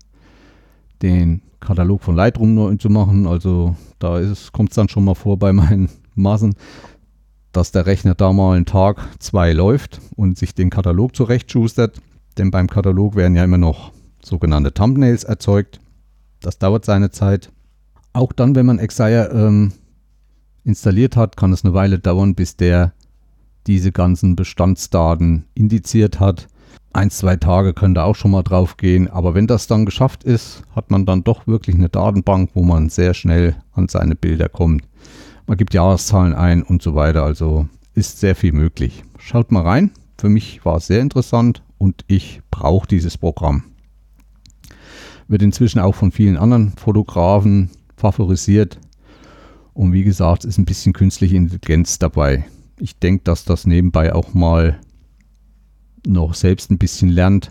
den 1.02 1.42
Katalog 1.60 2.02
von 2.02 2.16
Lightroom 2.16 2.54
neu 2.54 2.76
zu 2.76 2.88
machen. 2.88 3.26
Also 3.26 3.76
da 3.98 4.20
kommt 4.52 4.70
es 4.70 4.76
dann 4.76 4.88
schon 4.88 5.04
mal 5.04 5.14
vor 5.14 5.38
bei 5.38 5.52
meinen 5.52 5.88
Maßen, 6.14 6.54
dass 7.56 7.72
der 7.72 7.86
Rechner 7.86 8.14
da 8.14 8.32
mal 8.32 8.56
einen 8.56 8.66
Tag, 8.66 8.98
zwei 9.20 9.52
läuft 9.52 10.00
und 10.16 10.36
sich 10.36 10.54
den 10.54 10.70
Katalog 10.70 11.16
zurechtschustert. 11.16 12.00
Denn 12.36 12.50
beim 12.50 12.68
Katalog 12.68 13.14
werden 13.16 13.36
ja 13.36 13.44
immer 13.44 13.58
noch 13.58 13.92
sogenannte 14.22 14.74
Thumbnails 14.74 15.24
erzeugt. 15.24 15.80
Das 16.40 16.58
dauert 16.58 16.84
seine 16.84 17.10
Zeit. 17.10 17.50
Auch 18.12 18.32
dann, 18.32 18.54
wenn 18.54 18.66
man 18.66 18.78
Exire 18.78 19.30
ähm, 19.32 19.72
installiert 20.64 21.16
hat, 21.16 21.36
kann 21.36 21.52
es 21.52 21.64
eine 21.64 21.74
Weile 21.74 21.98
dauern, 21.98 22.34
bis 22.34 22.56
der 22.56 22.92
diese 23.66 23.92
ganzen 23.92 24.36
Bestandsdaten 24.36 25.44
indiziert 25.54 26.20
hat. 26.20 26.48
Ein, 26.92 27.10
zwei 27.10 27.36
Tage 27.36 27.72
können 27.72 27.94
da 27.94 28.04
auch 28.04 28.14
schon 28.14 28.30
mal 28.30 28.42
drauf 28.42 28.76
gehen, 28.76 29.08
aber 29.08 29.34
wenn 29.34 29.46
das 29.46 29.66
dann 29.66 29.84
geschafft 29.84 30.22
ist, 30.22 30.62
hat 30.76 30.90
man 30.90 31.06
dann 31.06 31.24
doch 31.24 31.46
wirklich 31.46 31.76
eine 31.76 31.88
Datenbank, 31.88 32.50
wo 32.54 32.62
man 32.62 32.88
sehr 32.88 33.14
schnell 33.14 33.56
an 33.72 33.88
seine 33.88 34.14
Bilder 34.14 34.48
kommt. 34.48 34.84
Man 35.46 35.56
gibt 35.56 35.74
Jahreszahlen 35.74 36.34
ein 36.34 36.62
und 36.62 36.82
so 36.82 36.94
weiter, 36.94 37.22
also 37.22 37.68
ist 37.94 38.20
sehr 38.20 38.34
viel 38.34 38.52
möglich. 38.52 39.04
Schaut 39.18 39.52
mal 39.52 39.62
rein, 39.62 39.90
für 40.18 40.28
mich 40.28 40.64
war 40.64 40.76
es 40.76 40.86
sehr 40.86 41.00
interessant 41.00 41.62
und 41.78 42.04
ich 42.06 42.40
brauche 42.50 42.88
dieses 42.88 43.18
Programm. 43.18 43.64
Wird 45.28 45.42
inzwischen 45.42 45.78
auch 45.78 45.94
von 45.94 46.12
vielen 46.12 46.36
anderen 46.36 46.72
Fotografen 46.76 47.70
favorisiert 47.96 48.78
und 49.72 49.92
wie 49.92 50.04
gesagt, 50.04 50.44
ist 50.44 50.58
ein 50.58 50.64
bisschen 50.64 50.92
künstliche 50.92 51.36
Intelligenz 51.36 51.98
dabei 51.98 52.44
ich 52.78 52.98
denke, 52.98 53.24
dass 53.24 53.44
das 53.44 53.66
nebenbei 53.66 54.14
auch 54.14 54.34
mal 54.34 54.78
noch 56.06 56.34
selbst 56.34 56.70
ein 56.70 56.78
bisschen 56.78 57.08
lernt. 57.08 57.50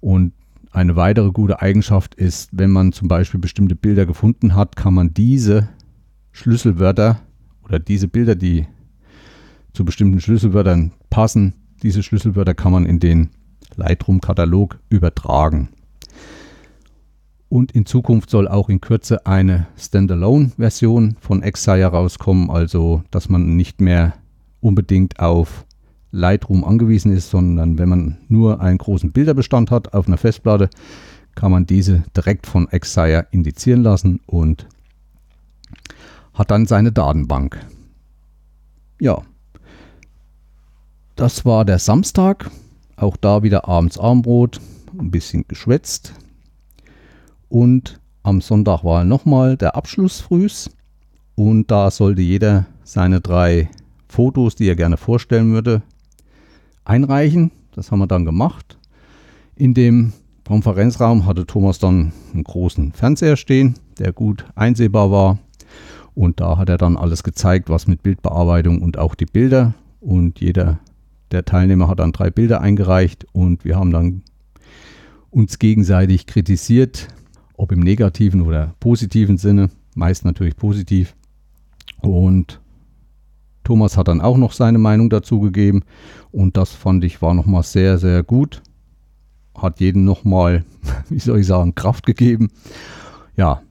Und 0.00 0.32
eine 0.72 0.96
weitere 0.96 1.30
gute 1.30 1.62
Eigenschaft 1.62 2.14
ist, 2.14 2.50
wenn 2.52 2.70
man 2.70 2.92
zum 2.92 3.08
Beispiel 3.08 3.40
bestimmte 3.40 3.74
Bilder 3.74 4.06
gefunden 4.06 4.54
hat, 4.54 4.76
kann 4.76 4.94
man 4.94 5.14
diese 5.14 5.68
Schlüsselwörter 6.34 7.20
oder 7.62 7.78
diese 7.78 8.08
Bilder, 8.08 8.34
die 8.34 8.66
zu 9.72 9.84
bestimmten 9.84 10.20
Schlüsselwörtern 10.20 10.90
passen, 11.08 11.54
diese 11.82 12.02
Schlüsselwörter 12.02 12.54
kann 12.54 12.72
man 12.72 12.86
in 12.86 12.98
den 12.98 13.30
Lightroom-Katalog 13.76 14.78
übertragen. 14.88 15.68
Und 17.48 17.70
in 17.70 17.86
Zukunft 17.86 18.30
soll 18.30 18.48
auch 18.48 18.68
in 18.68 18.80
Kürze 18.80 19.24
eine 19.26 19.68
Standalone-Version 19.78 21.16
von 21.20 21.42
Exire 21.42 21.86
rauskommen, 21.86 22.50
also 22.50 23.04
dass 23.12 23.28
man 23.28 23.54
nicht 23.54 23.80
mehr 23.80 24.14
unbedingt 24.60 25.20
auf 25.20 25.64
Lightroom 26.10 26.64
angewiesen 26.64 27.12
ist, 27.12 27.30
sondern 27.30 27.78
wenn 27.78 27.88
man 27.88 28.18
nur 28.26 28.60
einen 28.60 28.78
großen 28.78 29.12
Bilderbestand 29.12 29.70
hat 29.70 29.94
auf 29.94 30.08
einer 30.08 30.16
Festplatte, 30.16 30.68
kann 31.36 31.52
man 31.52 31.64
diese 31.64 32.02
direkt 32.16 32.48
von 32.48 32.68
Exire 32.70 33.28
indizieren 33.30 33.84
lassen 33.84 34.20
und 34.26 34.66
hat 36.34 36.50
dann 36.50 36.66
seine 36.66 36.92
Datenbank. 36.92 37.64
Ja, 39.00 39.22
das 41.16 41.44
war 41.44 41.64
der 41.64 41.78
Samstag. 41.78 42.50
Auch 42.96 43.16
da 43.16 43.42
wieder 43.42 43.68
abends 43.68 43.98
Abendbrot, 43.98 44.60
ein 44.98 45.10
bisschen 45.10 45.46
geschwätzt, 45.48 46.14
und 47.54 48.00
am 48.24 48.40
Sonntag 48.40 48.82
war 48.82 49.04
nochmal 49.04 49.56
der 49.56 49.76
Abschluss 49.76 50.20
frühs. 50.20 50.70
Und 51.36 51.70
da 51.70 51.92
sollte 51.92 52.20
jeder 52.20 52.66
seine 52.82 53.20
drei 53.20 53.70
Fotos, 54.08 54.56
die 54.56 54.66
er 54.66 54.74
gerne 54.74 54.96
vorstellen 54.96 55.52
würde, 55.52 55.82
einreichen. 56.84 57.52
Das 57.72 57.92
haben 57.92 58.00
wir 58.00 58.08
dann 58.08 58.24
gemacht. 58.24 58.76
In 59.54 59.72
dem 59.72 60.12
Konferenzraum 60.44 61.26
hatte 61.26 61.46
Thomas 61.46 61.78
dann 61.78 62.12
einen 62.32 62.42
großen 62.42 62.92
Fernseher 62.92 63.36
stehen, 63.36 63.74
der 63.98 64.12
gut 64.12 64.44
einsehbar 64.56 65.12
war. 65.12 65.38
Und 66.14 66.40
da 66.40 66.58
hat 66.58 66.68
er 66.68 66.78
dann 66.78 66.96
alles 66.96 67.22
gezeigt, 67.22 67.68
was 67.68 67.86
mit 67.86 68.02
Bildbearbeitung 68.02 68.82
und 68.82 68.98
auch 68.98 69.14
die 69.14 69.26
Bilder. 69.26 69.74
Und 70.00 70.40
jeder 70.40 70.78
der 71.32 71.44
Teilnehmer 71.44 71.88
hat 71.88 71.98
dann 71.98 72.12
drei 72.12 72.30
Bilder 72.30 72.60
eingereicht 72.60 73.26
und 73.32 73.64
wir 73.64 73.76
haben 73.76 73.90
dann 73.90 74.22
uns 75.30 75.58
gegenseitig 75.58 76.26
kritisiert, 76.26 77.08
ob 77.56 77.72
im 77.72 77.80
negativen 77.80 78.42
oder 78.42 78.74
positiven 78.78 79.36
Sinne, 79.36 79.70
meist 79.94 80.24
natürlich 80.24 80.56
positiv. 80.56 81.16
Und 82.00 82.60
Thomas 83.64 83.96
hat 83.96 84.08
dann 84.08 84.20
auch 84.20 84.36
noch 84.36 84.52
seine 84.52 84.78
Meinung 84.78 85.10
dazu 85.10 85.40
gegeben 85.40 85.82
und 86.30 86.56
das 86.56 86.70
fand 86.70 87.02
ich 87.02 87.20
war 87.20 87.34
nochmal 87.34 87.64
sehr, 87.64 87.98
sehr 87.98 88.22
gut. 88.22 88.62
Hat 89.56 89.80
jedem 89.80 90.04
nochmal, 90.04 90.64
wie 91.08 91.18
soll 91.18 91.40
ich 91.40 91.46
sagen, 91.46 91.74
Kraft 91.74 92.06
gegeben. 92.06 92.50
Ja, 93.36 93.62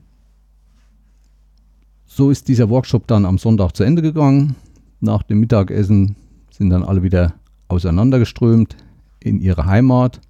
so 2.16 2.30
ist 2.30 2.47
dieser 2.47 2.70
Workshop 2.70 3.07
dann 3.07 3.26
am 3.26 3.39
Sonntag 3.39 3.76
zu 3.76 3.84
Ende 3.84 4.03
gegangen. 4.03 4.55
Nach 4.99 5.24
dem 5.24 5.39
Mittagessen 5.39 6.16
sind 6.51 6.70
dann 6.70 6.84
alle 6.84 7.01
wieder 7.01 7.34
auseinandergeströmt 7.70 8.76
in 9.20 9.39
ihre 9.39 9.66
Heimat. 9.66 10.22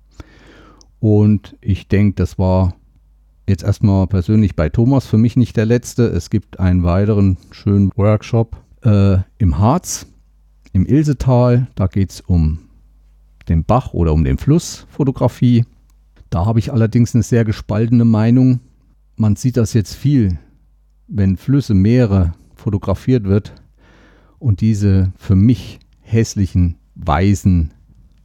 Und 1.00 1.58
ich 1.60 1.90
denke, 1.90 2.16
das 2.16 2.40
war 2.40 2.76
jetzt 3.48 3.64
erstmal 3.64 4.08
persönlich 4.08 4.56
bei 4.56 4.70
Thomas 4.70 5.06
für 5.06 5.18
mich 5.18 5.36
nicht 5.36 5.58
der 5.58 5.66
letzte. 5.66 6.08
Es 6.08 6.30
gibt 6.30 6.58
einen 6.58 6.84
weiteren 6.84 7.38
schönen 7.52 7.92
Workshop 7.98 8.56
äh, 8.84 9.18
im 9.38 9.58
Harz, 9.58 10.08
im 10.72 10.86
Ilsetal. 10.86 11.68
Da 11.76 11.88
geht 11.88 12.12
es 12.12 12.22
um 12.22 12.60
den 13.50 13.66
Bach 13.66 13.94
oder 13.94 14.14
um 14.14 14.24
den 14.24 14.38
Fluss 14.38 14.88
Fotografie. 14.90 15.66
Da 16.30 16.46
habe 16.46 16.60
ich 16.60 16.72
allerdings 16.72 17.14
eine 17.14 17.24
sehr 17.24 17.44
gespaltene 17.44 18.06
Meinung. 18.06 18.62
Man 19.18 19.36
sieht 19.36 19.58
das 19.58 19.74
jetzt 19.74 19.94
viel, 19.96 20.40
wenn 21.14 21.38
Flüsse, 21.38 21.76
Meere 21.76 22.34
fotografiert 22.56 23.26
wird 23.26 23.54
und 24.40 24.62
diese 24.62 25.14
für 25.18 25.36
mich 25.36 25.80
hässlichen, 26.02 26.76
weißen 26.96 27.72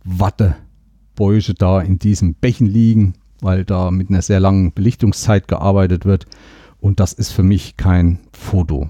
Wattebäusche 0.05 1.53
da 1.55 1.81
in 1.81 1.99
diesen 1.99 2.35
Bächen 2.35 2.67
liegen, 2.67 3.13
weil 3.41 3.65
da 3.65 3.91
mit 3.91 4.09
einer 4.09 4.23
sehr 4.23 4.41
langen 4.41 4.73
Belichtungszeit 4.73 5.49
gearbeitet 5.49 6.07
wird. 6.07 6.27
Und 6.81 6.99
das 6.99 7.13
ist 7.13 7.31
für 7.31 7.43
mich 7.43 7.77
kein 7.77 8.21
Foto. 8.33 8.89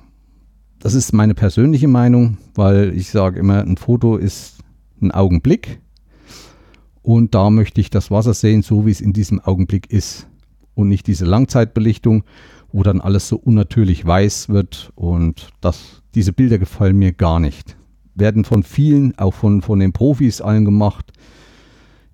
Das 0.78 0.94
ist 0.94 1.12
meine 1.12 1.34
persönliche 1.34 1.88
Meinung, 1.88 2.38
weil 2.54 2.94
ich 2.94 3.10
sage 3.10 3.40
immer, 3.40 3.62
ein 3.62 3.76
Foto 3.76 4.16
ist 4.16 4.58
ein 5.02 5.10
Augenblick. 5.10 5.80
Und 7.02 7.34
da 7.34 7.50
möchte 7.50 7.80
ich 7.80 7.90
das 7.90 8.12
Wasser 8.12 8.34
sehen, 8.34 8.62
so 8.62 8.86
wie 8.86 8.92
es 8.92 9.00
in 9.00 9.12
diesem 9.12 9.40
Augenblick 9.40 9.90
ist. 9.90 10.28
Und 10.74 10.88
nicht 10.88 11.08
diese 11.08 11.24
Langzeitbelichtung, 11.24 12.22
wo 12.72 12.82
dann 12.82 13.00
alles 13.00 13.28
so 13.28 13.36
unnatürlich 13.36 14.04
weiß 14.04 14.48
wird. 14.48 14.92
Und 14.94 15.50
das, 15.60 16.02
diese 16.14 16.32
Bilder 16.32 16.58
gefallen 16.58 16.98
mir 16.98 17.12
gar 17.12 17.40
nicht. 17.40 17.76
Werden 18.14 18.44
von 18.44 18.62
vielen, 18.62 19.16
auch 19.18 19.34
von, 19.34 19.62
von 19.62 19.78
den 19.78 19.92
Profis 19.92 20.40
allen 20.40 20.64
gemacht. 20.64 21.12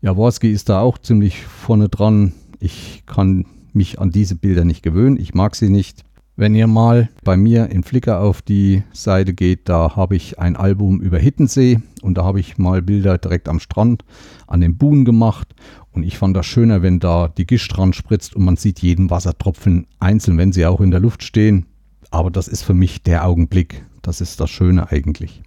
Jaworski 0.02 0.50
ist 0.50 0.68
da 0.68 0.80
auch 0.80 0.98
ziemlich 0.98 1.42
vorne 1.44 1.88
dran. 1.88 2.32
Ich 2.60 3.04
kann 3.06 3.46
mich 3.72 3.98
an 3.98 4.10
diese 4.10 4.36
Bilder 4.36 4.64
nicht 4.64 4.82
gewöhnen. 4.82 5.18
Ich 5.18 5.34
mag 5.34 5.56
sie 5.56 5.70
nicht. 5.70 6.04
Wenn 6.36 6.56
ihr 6.56 6.66
mal 6.66 7.10
bei 7.22 7.36
mir 7.36 7.70
in 7.70 7.84
Flickr 7.84 8.20
auf 8.20 8.42
die 8.42 8.82
Seite 8.92 9.34
geht, 9.34 9.68
da 9.68 9.94
habe 9.94 10.16
ich 10.16 10.40
ein 10.40 10.56
Album 10.56 11.00
über 11.00 11.16
Hittensee 11.18 11.80
und 12.02 12.18
da 12.18 12.24
habe 12.24 12.40
ich 12.40 12.58
mal 12.58 12.82
Bilder 12.82 13.18
direkt 13.18 13.48
am 13.48 13.60
Strand 13.60 14.04
an 14.48 14.60
den 14.60 14.76
Buhnen 14.76 15.04
gemacht 15.04 15.54
und 15.94 16.02
ich 16.02 16.18
fand 16.18 16.36
das 16.36 16.46
schöner, 16.46 16.82
wenn 16.82 16.98
da 16.98 17.28
die 17.28 17.46
Gischt 17.46 17.76
dran 17.76 17.92
spritzt 17.92 18.34
und 18.34 18.44
man 18.44 18.56
sieht 18.56 18.80
jeden 18.80 19.10
Wassertropfen 19.10 19.86
einzeln, 20.00 20.36
wenn 20.38 20.52
sie 20.52 20.66
auch 20.66 20.80
in 20.80 20.90
der 20.90 21.00
Luft 21.00 21.22
stehen. 21.22 21.66
Aber 22.10 22.30
das 22.30 22.48
ist 22.48 22.62
für 22.62 22.74
mich 22.74 23.02
der 23.02 23.24
Augenblick. 23.24 23.84
Das 24.02 24.20
ist 24.20 24.40
das 24.40 24.50
Schöne 24.50 24.90
eigentlich. 24.90 25.42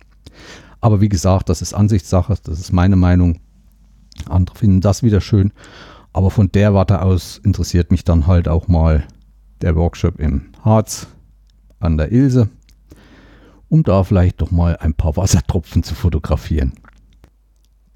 Aber 0.79 1.01
wie 1.01 1.09
gesagt, 1.09 1.49
das 1.49 1.61
ist 1.61 1.73
Ansichtssache, 1.73 2.35
das 2.43 2.59
ist 2.59 2.71
meine 2.71 2.95
Meinung. 2.95 3.39
Andere 4.29 4.55
finden 4.57 4.81
das 4.81 5.03
wieder 5.03 5.21
schön. 5.21 5.51
Aber 6.13 6.31
von 6.31 6.51
der 6.51 6.73
Warte 6.73 7.01
aus 7.01 7.39
interessiert 7.43 7.91
mich 7.91 8.03
dann 8.03 8.25
halt 8.25 8.47
auch 8.47 8.67
mal 8.67 9.05
der 9.61 9.75
Workshop 9.75 10.19
im 10.19 10.45
Harz 10.63 11.07
an 11.79 11.97
der 11.97 12.11
Ilse, 12.11 12.49
um 13.69 13.83
da 13.83 14.03
vielleicht 14.03 14.41
doch 14.41 14.51
mal 14.51 14.77
ein 14.77 14.93
paar 14.93 15.17
Wassertropfen 15.17 15.83
zu 15.83 15.93
fotografieren. 15.93 16.73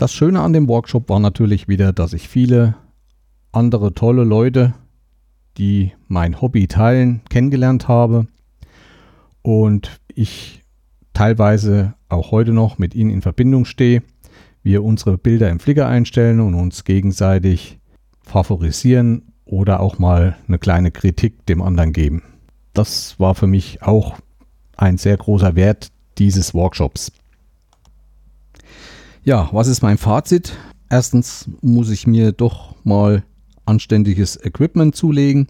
Das 0.01 0.11
Schöne 0.11 0.41
an 0.41 0.51
dem 0.51 0.67
Workshop 0.67 1.09
war 1.09 1.19
natürlich 1.19 1.67
wieder, 1.67 1.93
dass 1.93 2.13
ich 2.13 2.27
viele 2.27 2.73
andere 3.51 3.93
tolle 3.93 4.23
Leute, 4.23 4.73
die 5.59 5.91
mein 6.07 6.41
Hobby 6.41 6.67
teilen, 6.67 7.21
kennengelernt 7.29 7.87
habe 7.87 8.25
und 9.43 9.99
ich 10.07 10.63
teilweise 11.13 11.93
auch 12.09 12.31
heute 12.31 12.51
noch 12.51 12.79
mit 12.79 12.95
ihnen 12.95 13.11
in 13.11 13.21
Verbindung 13.21 13.65
stehe. 13.65 14.01
Wir 14.63 14.83
unsere 14.83 15.19
Bilder 15.19 15.51
im 15.51 15.59
Flickr 15.59 15.85
einstellen 15.85 16.39
und 16.39 16.55
uns 16.55 16.83
gegenseitig 16.83 17.77
favorisieren 18.23 19.33
oder 19.45 19.81
auch 19.81 19.99
mal 19.99 20.35
eine 20.47 20.57
kleine 20.57 20.89
Kritik 20.89 21.45
dem 21.45 21.61
anderen 21.61 21.93
geben. 21.93 22.23
Das 22.73 23.19
war 23.19 23.35
für 23.35 23.45
mich 23.45 23.83
auch 23.83 24.17
ein 24.77 24.97
sehr 24.97 25.17
großer 25.17 25.55
Wert 25.55 25.89
dieses 26.17 26.55
Workshops. 26.55 27.11
Ja, 29.23 29.49
was 29.51 29.67
ist 29.67 29.83
mein 29.83 29.99
Fazit? 29.99 30.53
Erstens 30.89 31.47
muss 31.61 31.91
ich 31.91 32.07
mir 32.07 32.31
doch 32.31 32.75
mal 32.83 33.23
anständiges 33.65 34.35
Equipment 34.43 34.95
zulegen. 34.95 35.47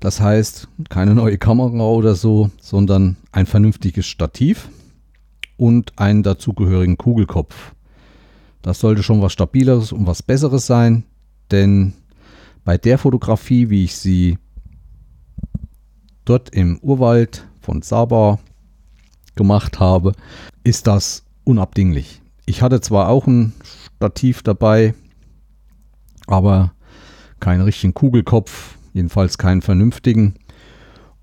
Das 0.00 0.22
heißt, 0.22 0.68
keine 0.88 1.14
neue 1.14 1.36
Kamera 1.36 1.82
oder 1.82 2.14
so, 2.14 2.50
sondern 2.62 3.18
ein 3.30 3.44
vernünftiges 3.44 4.06
Stativ 4.06 4.70
und 5.58 5.98
einen 5.98 6.22
dazugehörigen 6.22 6.96
Kugelkopf. 6.96 7.74
Das 8.62 8.80
sollte 8.80 9.02
schon 9.02 9.20
was 9.20 9.34
Stabileres 9.34 9.92
und 9.92 10.06
was 10.06 10.22
Besseres 10.22 10.66
sein, 10.66 11.04
denn 11.50 11.92
bei 12.64 12.78
der 12.78 12.96
Fotografie, 12.96 13.68
wie 13.68 13.84
ich 13.84 13.96
sie 13.96 14.38
dort 16.24 16.48
im 16.54 16.78
Urwald 16.78 17.46
von 17.60 17.82
Saba 17.82 18.38
gemacht 19.34 19.78
habe, 19.78 20.14
ist 20.64 20.86
das 20.86 21.24
unabdinglich. 21.44 22.22
Ich 22.48 22.62
hatte 22.62 22.80
zwar 22.80 23.10
auch 23.10 23.26
ein 23.26 23.52
Stativ 23.96 24.42
dabei, 24.42 24.94
aber 26.26 26.72
keinen 27.40 27.60
richtigen 27.60 27.92
Kugelkopf, 27.92 28.78
jedenfalls 28.94 29.36
keinen 29.36 29.60
vernünftigen. 29.60 30.36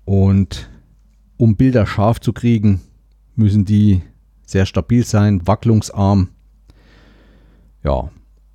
Und 0.04 0.70
um 1.36 1.56
Bilder 1.56 1.84
scharf 1.84 2.20
zu 2.20 2.32
kriegen, 2.32 2.80
müssen 3.34 3.64
die 3.64 4.02
sehr 4.46 4.66
stabil 4.66 5.04
sein, 5.04 5.44
wacklungsarm. 5.48 6.28
Ja, 7.82 8.08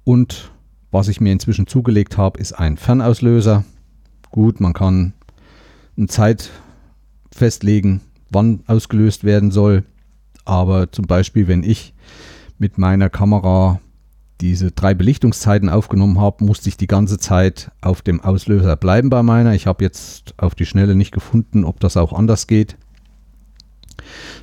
und 0.05 0.53
was 0.91 1.09
ich 1.09 1.19
mir 1.19 1.33
inzwischen 1.33 1.67
zugelegt 1.67 2.17
habe, 2.17 2.39
ist 2.39 2.53
ein 2.53 2.77
Fernauslöser. 2.77 3.65
Gut, 4.29 4.61
man 4.61 4.71
kann 4.71 5.11
eine 5.97 6.07
Zeit 6.07 6.51
festlegen, 7.33 7.99
wann 8.29 8.63
ausgelöst 8.67 9.25
werden 9.25 9.51
soll. 9.51 9.83
Aber 10.45 10.89
zum 10.89 11.05
Beispiel, 11.05 11.49
wenn 11.49 11.63
ich 11.63 11.93
mit 12.61 12.77
meiner 12.77 13.09
Kamera 13.09 13.81
diese 14.39 14.71
drei 14.71 14.93
Belichtungszeiten 14.93 15.67
aufgenommen 15.67 16.19
habe, 16.19 16.45
musste 16.45 16.69
ich 16.69 16.77
die 16.77 16.87
ganze 16.87 17.17
Zeit 17.17 17.71
auf 17.81 18.03
dem 18.03 18.21
Auslöser 18.21 18.75
bleiben 18.75 19.09
bei 19.09 19.23
meiner. 19.23 19.55
Ich 19.55 19.65
habe 19.65 19.83
jetzt 19.83 20.35
auf 20.37 20.53
die 20.53 20.67
Schnelle 20.67 20.95
nicht 20.95 21.11
gefunden, 21.11 21.65
ob 21.65 21.79
das 21.79 21.97
auch 21.97 22.13
anders 22.13 22.45
geht, 22.45 22.77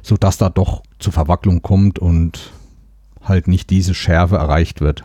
sodass 0.02 0.36
da 0.36 0.50
doch 0.50 0.82
zu 0.98 1.12
Verwacklung 1.12 1.62
kommt 1.62 2.00
und 2.00 2.52
halt 3.22 3.46
nicht 3.46 3.70
diese 3.70 3.94
Schärfe 3.94 4.36
erreicht 4.36 4.80
wird. 4.80 5.04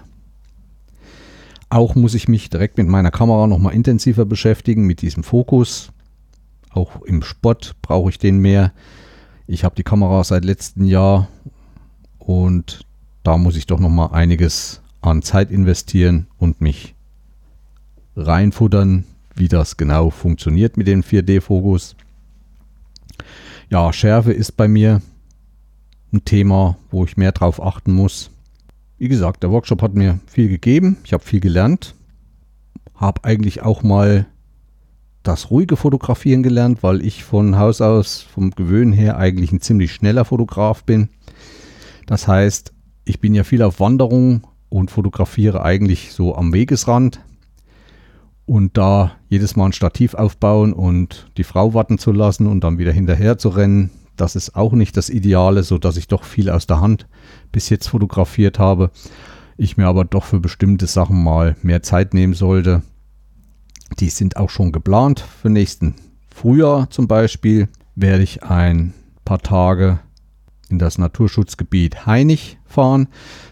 Auch 1.70 1.94
muss 1.94 2.16
ich 2.16 2.28
mich 2.28 2.50
direkt 2.50 2.78
mit 2.78 2.88
meiner 2.88 3.12
Kamera 3.12 3.46
nochmal 3.46 3.76
intensiver 3.76 4.26
beschäftigen, 4.26 4.88
mit 4.88 5.02
diesem 5.02 5.24
Fokus. 5.24 5.92
Auch 6.72 7.04
im 7.04 7.22
Spot 7.22 7.56
brauche 7.84 8.10
ich 8.10 8.18
den 8.18 8.40
mehr. 8.40 8.74
Ich 9.46 9.64
habe 9.64 9.76
die 9.76 9.84
Kamera 9.84 10.24
seit 10.24 10.46
letztem 10.46 10.86
Jahr 10.86 11.28
und 12.18 12.86
da 13.24 13.38
muss 13.38 13.56
ich 13.56 13.66
doch 13.66 13.80
nochmal 13.80 14.10
einiges 14.12 14.82
an 15.02 15.22
Zeit 15.22 15.52
investieren 15.52 16.28
und 16.38 16.62
mich 16.62 16.96
reinfuttern, 18.16 19.06
wie 19.36 19.48
das 19.48 19.78
genau 19.78 20.10
funktioniert 20.10 20.78
mit 20.78 20.88
dem 20.88 21.02
4D-Fokus. 21.02 21.96
Ja, 23.70 23.92
Schärfe 23.92 24.34
ist 24.34 24.56
bei 24.56 24.68
mir 24.68 25.02
ein 26.12 26.24
Thema, 26.26 26.78
wo 26.92 27.06
ich 27.06 27.18
mehr 27.18 27.32
drauf 27.32 27.62
achten 27.62 27.94
muss. 27.94 28.30
Wie 29.00 29.08
gesagt, 29.08 29.42
der 29.42 29.52
Workshop 29.52 29.82
hat 29.82 29.96
mir 29.96 30.20
viel 30.28 30.48
gegeben. 30.48 30.98
Ich 31.04 31.14
habe 31.14 31.24
viel 31.24 31.40
gelernt. 31.40 31.96
Habe 32.94 33.24
eigentlich 33.24 33.64
auch 33.64 33.82
mal 33.82 34.28
das 35.24 35.50
ruhige 35.50 35.76
Fotografieren 35.76 36.44
gelernt, 36.44 36.84
weil 36.84 37.04
ich 37.04 37.24
von 37.24 37.58
Haus 37.58 37.82
aus, 37.82 38.22
vom 38.22 38.52
Gewöhnen 38.52 38.94
her, 38.94 39.18
eigentlich 39.18 39.52
ein 39.52 39.62
ziemlich 39.62 39.94
schneller 39.94 40.26
Fotograf 40.26 40.84
bin. 40.84 41.10
Das 42.06 42.28
heißt, 42.28 42.73
ich 43.06 43.20
bin 43.20 43.34
ja 43.34 43.44
viel 43.44 43.62
auf 43.62 43.80
Wanderung 43.80 44.48
und 44.70 44.92
fotografiere 44.92 45.64
eigentlich 45.64 46.14
so 46.14 46.36
am 46.36 46.54
Wegesrand. 46.54 47.20
Und 48.46 48.78
da 48.78 49.14
jedes 49.30 49.56
Mal 49.56 49.68
ein 49.68 49.74
Stativ 49.74 50.16
aufbauen 50.16 50.74
und 50.74 51.32
die 51.38 51.46
Frau 51.46 51.74
warten 51.74 51.98
zu 51.98 52.12
lassen 52.12 52.48
und 52.48 52.64
dann 52.64 52.78
wieder 52.78 52.92
hinterher 52.92 53.38
zu 53.38 53.50
rennen, 53.50 53.90
das 54.18 54.36
ist 54.36 54.56
auch 54.56 54.74
nicht 54.74 54.98
das 54.98 55.10
Ideale, 55.10 55.64
so 55.64 55.78
dass 55.78 55.98
ich 55.98 56.08
doch 56.08 56.24
viel 56.24 56.50
aus 56.50 56.68
der 56.68 56.82
Hand 56.82 57.08
bis 57.52 57.70
jetzt 57.70 57.88
fotografiert 57.88 58.60
habe. 58.60 58.92
Ich 59.58 59.78
mir 59.78 59.88
aber 59.88 60.06
doch 60.06 60.24
für 60.24 60.40
bestimmte 60.40 60.88
Sachen 60.88 61.24
mal 61.24 61.56
mehr 61.62 61.84
Zeit 61.84 62.14
nehmen 62.14 62.34
sollte. 62.34 62.84
Die 64.00 64.10
sind 64.10 64.38
auch 64.38 64.50
schon 64.50 64.72
geplant 64.72 65.20
für 65.20 65.50
nächsten 65.50 65.96
Frühjahr 66.34 66.90
zum 66.90 67.08
Beispiel. 67.08 67.70
Werde 67.96 68.24
ich 68.24 68.44
ein 68.44 68.94
paar 69.24 69.40
Tage 69.40 70.00
in 70.70 70.80
das 70.80 70.98
Naturschutzgebiet 70.98 72.06
Heinig 72.06 72.58
fahren. 72.66 73.08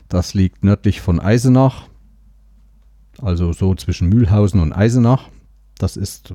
Das 0.09 0.33
liegt 0.33 0.63
nördlich 0.63 1.01
von 1.01 1.19
Eisenach, 1.19 1.87
also 3.21 3.53
so 3.53 3.75
zwischen 3.75 4.09
Mühlhausen 4.09 4.59
und 4.59 4.73
Eisenach. 4.73 5.29
Das 5.77 5.97
ist 5.97 6.33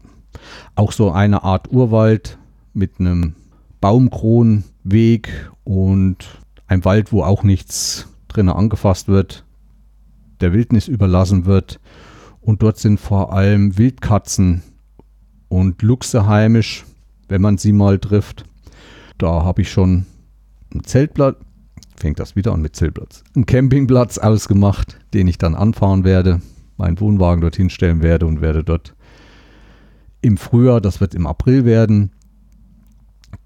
auch 0.75 0.93
so 0.93 1.11
eine 1.11 1.43
Art 1.43 1.73
Urwald 1.73 2.39
mit 2.73 3.01
einem 3.01 3.35
Baumkronenweg 3.81 5.51
und 5.65 6.39
ein 6.67 6.85
Wald, 6.85 7.13
wo 7.13 7.23
auch 7.23 7.43
nichts 7.43 8.09
drin 8.29 8.49
angefasst 8.49 9.09
wird. 9.09 9.45
der 10.41 10.53
Wildnis 10.53 10.89
überlassen 10.89 11.47
wird. 11.47 11.81
Und 12.41 12.63
dort 12.63 12.79
sind 12.79 13.01
vor 13.01 13.33
allem 13.33 13.77
Wildkatzen 13.79 14.63
und 15.49 15.83
Luchse 15.83 16.27
heimisch, 16.27 16.85
wenn 17.29 17.43
man 17.43 17.59
sie 17.59 17.73
mal 17.73 17.99
trifft. 17.99 18.45
Da 19.19 19.43
habe 19.45 19.63
ich 19.63 19.71
schon 19.71 20.07
ein 20.75 20.85
Zeltplatz, 20.85 21.37
fängt 21.97 22.19
das 22.19 22.37
wieder 22.37 22.53
an 22.53 22.63
mit 22.63 22.77
Zeltplatz, 22.77 23.25
einen 23.35 23.47
Campingplatz 23.47 24.19
ausgemacht, 24.19 24.99
den 25.15 25.29
ich 25.29 25.39
dann 25.39 25.55
anfahren 25.55 26.05
werde, 26.05 26.41
meinen 26.77 27.01
Wohnwagen 27.01 27.41
dorthin 27.41 27.71
stellen 27.71 28.03
werde 28.03 28.27
und 28.27 28.41
werde 28.41 28.65
dort 28.65 28.95
im 30.21 30.37
Frühjahr, 30.37 30.81
das 30.81 31.01
wird 31.01 31.15
im 31.15 31.27
April 31.27 31.65
werden, 31.65 32.11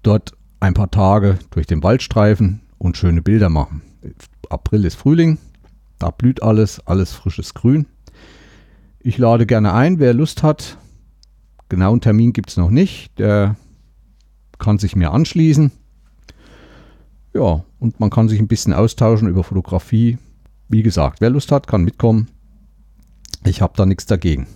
dort 0.03 0.33
ein 0.59 0.73
paar 0.73 0.91
Tage 0.91 1.37
durch 1.51 1.67
den 1.67 1.83
Wald 1.83 2.01
streifen 2.01 2.61
und 2.77 2.97
schöne 2.97 3.21
Bilder 3.21 3.49
machen. 3.49 3.81
April 4.49 4.85
ist 4.85 4.95
Frühling, 4.95 5.37
da 5.99 6.09
blüht 6.09 6.41
alles, 6.41 6.85
alles 6.87 7.13
frisches 7.13 7.53
Grün. 7.53 7.85
Ich 8.99 9.17
lade 9.17 9.45
gerne 9.45 9.73
ein, 9.73 9.99
wer 9.99 10.13
Lust 10.13 10.43
hat. 10.43 10.77
Genauen 11.69 12.01
Termin 12.01 12.33
gibt 12.33 12.49
es 12.49 12.57
noch 12.57 12.69
nicht. 12.69 13.17
Der 13.17 13.55
kann 14.59 14.77
sich 14.77 14.95
mir 14.95 15.11
anschließen. 15.11 15.71
Ja, 17.33 17.63
und 17.79 17.99
man 17.99 18.09
kann 18.09 18.27
sich 18.27 18.39
ein 18.39 18.47
bisschen 18.47 18.73
austauschen 18.73 19.27
über 19.27 19.43
Fotografie. 19.43 20.17
Wie 20.67 20.83
gesagt, 20.83 21.21
wer 21.21 21.29
Lust 21.29 21.51
hat, 21.51 21.67
kann 21.67 21.83
mitkommen. 21.83 22.27
Ich 23.45 23.61
habe 23.61 23.73
da 23.75 23.85
nichts 23.85 24.05
dagegen. 24.05 24.47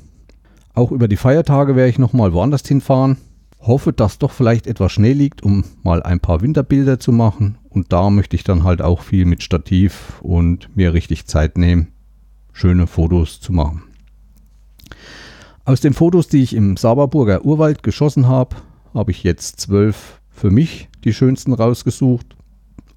Auch 0.74 0.92
über 0.92 1.08
die 1.08 1.16
Feiertage 1.16 1.76
werde 1.76 1.90
ich 1.90 2.00
nochmal 2.00 2.34
woanders 2.34 2.68
hinfahren. 2.68 3.18
Hoffe, 3.62 3.94
dass 3.94 4.20
doch 4.20 4.32
vielleicht 4.32 4.68
etwas 4.68 4.92
Schnee 4.92 5.14
liegt, 5.14 5.42
um 5.42 5.64
mal 5.84 6.04
ein 6.04 6.20
paar 6.20 6.42
Winterbilder 6.42 7.00
zu 7.00 7.12
machen. 7.12 7.58
Und 7.70 7.92
da 7.94 8.10
möchte 8.10 8.36
ich 8.36 8.44
dann 8.44 8.64
halt 8.64 8.82
auch 8.82 9.02
viel 9.02 9.26
mit 9.26 9.42
Stativ 9.42 10.20
und 10.22 10.76
mir 10.76 10.94
richtig 10.94 11.26
Zeit 11.26 11.58
nehmen, 11.58 11.88
schöne 12.52 12.88
Fotos 12.88 13.40
zu 13.40 13.54
machen. 13.54 13.84
Aus 15.64 15.82
den 15.82 15.94
Fotos, 15.94 16.28
die 16.28 16.44
ich 16.44 16.54
im 16.54 16.78
Saberburger 16.78 17.44
Urwald 17.44 17.82
geschossen 17.82 18.28
habe, 18.28 18.58
habe 18.94 19.12
ich 19.12 19.24
jetzt 19.24 19.60
zwölf 19.60 20.22
für 20.30 20.52
mich 20.52 20.90
die 21.04 21.14
schönsten 21.14 21.54
rausgesucht 21.54 22.36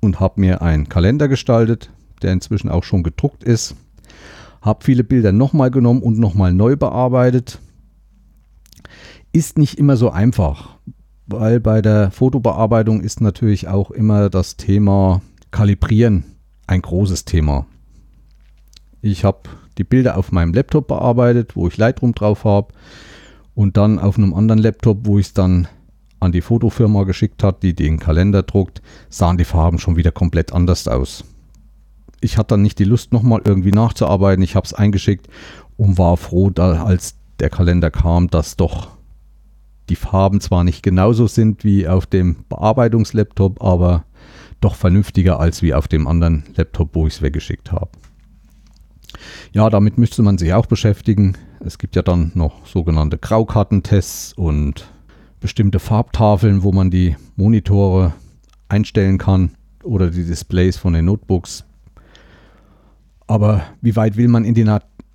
und 0.00 0.20
habe 0.20 0.40
mir 0.40 0.62
einen 0.62 0.88
Kalender 0.88 1.28
gestaltet, 1.28 1.90
der 2.22 2.32
inzwischen 2.32 2.68
auch 2.68 2.84
schon 2.84 3.02
gedruckt 3.02 3.44
ist. 3.44 3.76
Habe 4.62 4.84
viele 4.84 5.04
Bilder 5.04 5.32
nochmal 5.32 5.70
genommen 5.70 6.02
und 6.02 6.18
nochmal 6.18 6.52
neu 6.52 6.76
bearbeitet 6.76 7.60
ist 9.32 9.58
nicht 9.58 9.78
immer 9.78 9.96
so 9.96 10.10
einfach, 10.10 10.76
weil 11.26 11.60
bei 11.60 11.82
der 11.82 12.10
Fotobearbeitung 12.10 13.00
ist 13.00 13.20
natürlich 13.20 13.68
auch 13.68 13.90
immer 13.90 14.30
das 14.30 14.56
Thema 14.56 15.22
Kalibrieren 15.50 16.24
ein 16.66 16.82
großes 16.82 17.24
Thema. 17.24 17.66
Ich 19.00 19.24
habe 19.24 19.48
die 19.78 19.84
Bilder 19.84 20.16
auf 20.16 20.32
meinem 20.32 20.52
Laptop 20.52 20.88
bearbeitet, 20.88 21.56
wo 21.56 21.68
ich 21.68 21.76
Lightroom 21.76 22.14
drauf 22.14 22.44
habe 22.44 22.74
und 23.54 23.76
dann 23.76 23.98
auf 23.98 24.18
einem 24.18 24.34
anderen 24.34 24.60
Laptop, 24.60 25.06
wo 25.06 25.18
ich 25.18 25.26
es 25.26 25.34
dann 25.34 25.68
an 26.20 26.32
die 26.32 26.40
Fotofirma 26.40 27.04
geschickt 27.04 27.42
hat, 27.42 27.62
die 27.62 27.74
den 27.74 27.98
Kalender 27.98 28.42
druckt, 28.42 28.82
sahen 29.08 29.38
die 29.38 29.44
Farben 29.44 29.78
schon 29.78 29.96
wieder 29.96 30.12
komplett 30.12 30.52
anders 30.52 30.88
aus. 30.88 31.24
Ich 32.20 32.36
hatte 32.36 32.54
dann 32.54 32.62
nicht 32.62 32.78
die 32.78 32.84
Lust, 32.84 33.12
nochmal 33.12 33.42
irgendwie 33.44 33.70
nachzuarbeiten. 33.70 34.42
Ich 34.42 34.56
habe 34.56 34.64
es 34.64 34.74
eingeschickt 34.74 35.28
und 35.76 35.98
war 35.98 36.16
froh, 36.16 36.50
da, 36.50 36.82
als 36.82 37.16
der 37.38 37.50
Kalender 37.50 37.90
kam, 37.90 38.28
dass 38.28 38.56
doch 38.56 38.88
die 39.88 39.96
Farben 39.96 40.40
zwar 40.40 40.64
nicht 40.64 40.82
genauso 40.82 41.26
sind 41.26 41.64
wie 41.64 41.88
auf 41.88 42.06
dem 42.06 42.44
Bearbeitungslaptop, 42.48 43.62
aber 43.62 44.04
doch 44.60 44.74
vernünftiger 44.74 45.38
als 45.38 45.62
wie 45.62 45.72
auf 45.72 45.88
dem 45.88 46.06
anderen 46.06 46.44
Laptop, 46.56 46.94
wo 46.94 47.06
ich 47.06 47.14
es 47.14 47.22
weggeschickt 47.22 47.72
habe. 47.72 47.90
Ja, 49.52 49.70
damit 49.70 49.96
müsste 49.96 50.22
man 50.22 50.36
sich 50.36 50.52
auch 50.52 50.66
beschäftigen. 50.66 51.36
Es 51.60 51.78
gibt 51.78 51.96
ja 51.96 52.02
dann 52.02 52.32
noch 52.34 52.66
sogenannte 52.66 53.18
Graukartentests 53.18 54.32
und 54.34 54.90
bestimmte 55.40 55.78
Farbtafeln, 55.78 56.62
wo 56.62 56.72
man 56.72 56.90
die 56.90 57.16
Monitore 57.36 58.14
einstellen 58.68 59.18
kann 59.18 59.52
oder 59.82 60.10
die 60.10 60.24
Displays 60.24 60.76
von 60.76 60.92
den 60.92 61.06
Notebooks. 61.06 61.64
Aber 63.26 63.62
wie 63.80 63.96
weit 63.96 64.16
will 64.16 64.28
man 64.28 64.44
in 64.44 64.54
die, 64.54 64.66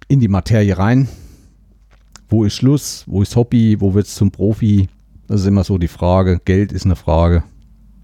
in 0.08 0.20
die 0.20 0.28
Materie 0.28 0.78
rein? 0.78 1.08
wo 2.34 2.44
ist 2.44 2.56
Schluss, 2.56 3.04
wo 3.06 3.22
ist 3.22 3.36
Hobby, 3.36 3.80
wo 3.80 3.94
wird 3.94 4.08
es 4.08 4.16
zum 4.16 4.32
Profi? 4.32 4.88
Das 5.28 5.42
ist 5.42 5.48
immer 5.48 5.64
so 5.64 5.78
die 5.78 5.88
Frage. 5.88 6.42
Geld 6.44 6.72
ist 6.72 6.84
eine 6.84 6.96
Frage. 6.96 7.44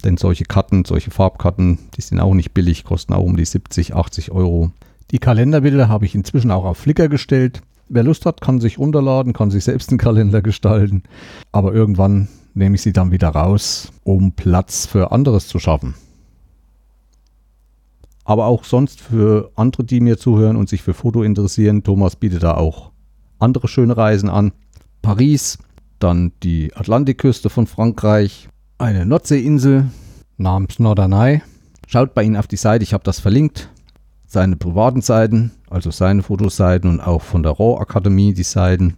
Denn 0.04 0.16
solche 0.16 0.44
Karten, 0.44 0.84
solche 0.84 1.10
Farbkarten, 1.10 1.78
die 1.96 2.00
sind 2.00 2.20
auch 2.20 2.32
nicht 2.32 2.54
billig, 2.54 2.84
kosten 2.84 3.12
auch 3.12 3.24
um 3.24 3.36
die 3.36 3.44
70, 3.44 3.96
80 3.96 4.30
Euro. 4.30 4.70
Die 5.10 5.18
Kalenderbilder 5.18 5.88
habe 5.88 6.06
ich 6.06 6.14
inzwischen 6.14 6.52
auch 6.52 6.64
auf 6.64 6.78
Flickr 6.78 7.08
gestellt. 7.08 7.60
Wer 7.92 8.04
Lust 8.04 8.24
hat, 8.24 8.40
kann 8.40 8.60
sich 8.60 8.78
runterladen, 8.78 9.32
kann 9.32 9.50
sich 9.50 9.64
selbst 9.64 9.90
einen 9.90 9.98
Kalender 9.98 10.42
gestalten. 10.42 11.02
Aber 11.50 11.74
irgendwann 11.74 12.28
nehme 12.54 12.76
ich 12.76 12.82
sie 12.82 12.92
dann 12.92 13.10
wieder 13.10 13.30
raus, 13.30 13.90
um 14.04 14.32
Platz 14.32 14.86
für 14.86 15.10
anderes 15.10 15.48
zu 15.48 15.58
schaffen. 15.58 15.94
Aber 18.24 18.46
auch 18.46 18.62
sonst 18.62 19.00
für 19.00 19.50
andere, 19.56 19.82
die 19.82 20.00
mir 20.00 20.18
zuhören 20.18 20.56
und 20.56 20.68
sich 20.68 20.82
für 20.82 20.94
Foto 20.94 21.24
interessieren, 21.24 21.82
Thomas 21.82 22.14
bietet 22.14 22.44
da 22.44 22.54
auch 22.54 22.92
andere 23.40 23.66
schöne 23.66 23.96
Reisen 23.96 24.28
an. 24.28 24.52
Paris, 25.02 25.58
dann 25.98 26.30
die 26.44 26.72
Atlantikküste 26.76 27.50
von 27.50 27.66
Frankreich, 27.66 28.48
eine 28.78 29.04
Nordseeinsel 29.04 29.90
namens 30.36 30.78
Norderney. 30.78 31.42
Schaut 31.88 32.14
bei 32.14 32.22
ihm 32.22 32.36
auf 32.36 32.46
die 32.46 32.54
Seite, 32.54 32.84
ich 32.84 32.92
habe 32.92 33.02
das 33.02 33.18
verlinkt. 33.18 33.68
Seine 34.32 34.54
privaten 34.54 35.00
Seiten, 35.02 35.50
also 35.70 35.90
seine 35.90 36.22
Fotoseiten 36.22 36.88
und 36.88 37.00
auch 37.00 37.20
von 37.20 37.42
der 37.42 37.50
RAW 37.50 37.80
Akademie 37.80 38.32
die 38.32 38.44
Seiten. 38.44 38.96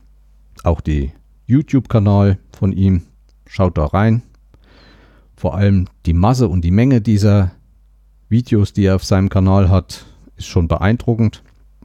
Auch 0.62 0.82
die 0.82 1.10
YouTube-Kanal 1.46 2.36
von 2.54 2.70
ihm. 2.72 3.04
Schaut 3.46 3.78
da 3.78 3.86
rein. 3.86 4.20
Vor 5.34 5.54
allem 5.54 5.88
die 6.04 6.12
Masse 6.12 6.48
und 6.48 6.60
die 6.60 6.70
Menge 6.70 7.00
dieser 7.00 7.52
Videos, 8.28 8.74
die 8.74 8.84
er 8.84 8.96
auf 8.96 9.04
seinem 9.04 9.30
Kanal 9.30 9.70
hat, 9.70 10.04
ist 10.36 10.48
schon 10.48 10.68
beeindruckend. 10.68 11.42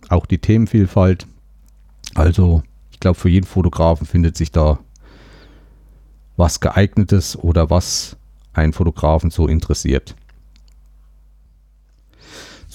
Auch 0.09 0.25
die 0.25 0.39
Themenvielfalt. 0.39 1.25
Also, 2.15 2.63
ich 2.91 2.99
glaube, 2.99 3.17
für 3.17 3.29
jeden 3.29 3.47
Fotografen 3.47 4.05
findet 4.05 4.35
sich 4.35 4.51
da 4.51 4.77
was 6.35 6.59
geeignetes 6.59 7.37
oder 7.37 7.69
was 7.69 8.17
einen 8.51 8.73
Fotografen 8.73 9.29
so 9.29 9.47
interessiert. 9.47 10.17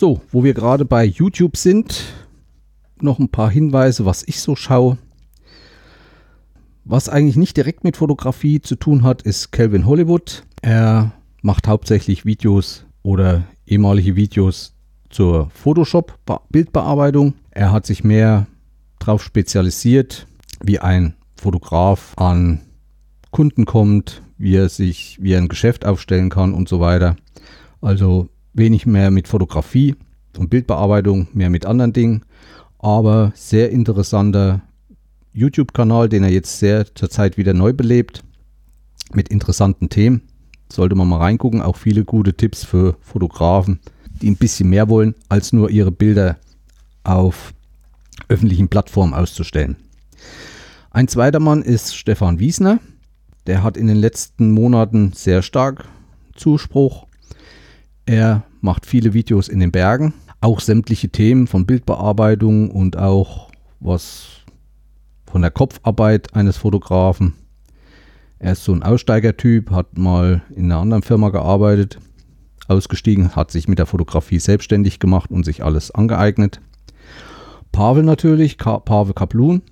So, 0.03 0.20
wo 0.32 0.42
wir 0.42 0.53
gerade 0.53 0.84
bei 0.84 1.05
YouTube 1.05 1.57
sind, 1.57 2.03
noch 3.00 3.20
ein 3.20 3.28
paar 3.28 3.48
Hinweise, 3.48 4.05
was 4.05 4.24
ich 4.26 4.40
so 4.40 4.57
schaue. 4.57 4.98
Was 6.82 7.09
eigentlich 7.09 7.36
nicht 7.36 7.57
direkt 7.57 7.84
mit 7.84 7.96
Fotografie 7.96 8.61
zu 8.61 8.74
tun 8.74 9.05
hat, 9.05 9.22
ist 9.22 9.53
Calvin 9.53 9.86
Hollywood. 9.86 10.42
Er 10.61 11.12
macht 11.40 11.68
hauptsächlich 11.68 12.24
Videos 12.24 12.84
oder 13.05 13.44
ehemalige 13.64 14.16
Videos 14.16 14.74
zur 15.09 15.50
Photoshop-Bildbearbeitung. 15.50 17.34
Er 17.53 17.70
hat 17.70 17.86
sich 17.86 18.03
mehr 18.03 18.48
darauf 18.98 19.22
spezialisiert, 19.22 20.26
wie 20.64 20.80
ein 20.80 21.14
Fotograf 21.36 22.14
an 22.16 22.61
Kunden 23.30 23.66
kommt, 23.66 24.20
wie 24.36 24.57
er 24.57 24.68
sich, 24.68 25.18
wie 25.22 25.34
er 25.34 25.38
ein 25.38 25.46
Geschäft 25.46 25.86
aufstellen 25.86 26.28
kann 26.28 26.55
und 26.55 26.68
so 26.68 26.80
weiter. 26.80 27.14
Also 27.80 28.32
wenig 28.55 28.86
mehr 28.86 29.11
mit 29.11 29.28
Fotografie 29.28 29.94
und 30.38 30.50
Bildbearbeitung, 30.50 31.28
mehr 31.32 31.50
mit 31.50 31.66
anderen 31.66 31.92
Dingen. 31.92 32.24
Aber 32.78 33.32
sehr 33.34 33.70
interessanter 33.70 34.62
YouTube-Kanal, 35.32 36.09
den 36.09 36.24
er 36.24 36.30
jetzt 36.30 36.59
sehr 36.59 36.94
zurzeit 36.94 37.36
wieder 37.36 37.55
neu 37.55 37.72
belebt, 37.72 38.22
mit 39.12 39.28
interessanten 39.28 39.88
Themen. 39.88 40.22
Sollte 40.70 40.94
man 40.94 41.09
mal 41.09 41.18
reingucken. 41.18 41.62
Auch 41.62 41.76
viele 41.76 42.05
gute 42.05 42.34
Tipps 42.34 42.64
für 42.64 42.96
Fotografen, 43.00 43.80
die 44.20 44.30
ein 44.30 44.36
bisschen 44.36 44.70
mehr 44.70 44.88
wollen, 44.88 45.14
als 45.28 45.53
nur 45.53 45.70
ihre 45.70 45.92
Bilder 45.92 46.38
auf 47.05 47.53
öffentlichen 48.28 48.68
Plattformen 48.68 49.14
auszustellen. 49.14 49.76
Ein 50.90 51.09
zweiter 51.09 51.40
Mann 51.40 51.62
ist 51.62 51.96
Stefan 51.96 52.38
Wiesner. 52.38 52.78
Der 53.46 53.62
hat 53.62 53.76
in 53.76 53.86
den 53.86 53.96
letzten 53.96 54.53
Monaten 54.53 55.12
sehr 55.14 55.42
stark 55.42 55.86
Zuspruch. 56.36 57.07
Er 58.07 58.44
macht 58.61 58.86
viele 58.86 59.14
Videos 59.14 59.48
in 59.48 59.61
den 59.61 59.72
Bergen, 59.72 60.14
auch 60.40 60.61
sämtliche 60.61 61.09
Themen 61.09 61.46
von 61.46 61.66
Bildbearbeitung 61.66 62.70
und 62.70 62.96
auch 62.96 63.50
was 63.80 64.42
von 65.30 65.42
der 65.42 65.50
Kopfarbeit 65.50 66.34
eines 66.34 66.57
Fotografen. 66.57 67.34
Er 68.38 68.53
ist 68.53 68.64
so 68.64 68.72
ein 68.72 68.82
Aussteigertyp, 68.82 69.70
hat 69.70 69.96
mal 69.96 70.42
in 70.55 70.64
einer 70.64 70.80
anderen 70.80 71.05
Firma 71.05 71.30
gearbeitet, 71.30 71.98
ausgestiegen, 72.66 73.36
hat 73.36 73.53
sich 73.53 73.68
mit 73.68 73.78
der 73.78 73.86
Fotografie 73.86 74.40
selbstständig 74.40 74.98
gemacht 74.98 75.30
und 75.30 75.44
sich 75.44 75.62
alles 75.62 75.92
angeeignet. 75.92 76.61
Pavel 77.70 78.03
natürlich, 78.03 78.59
Ka 78.59 78.80
Pavel 78.80 79.14
Kaplun, 79.14 79.62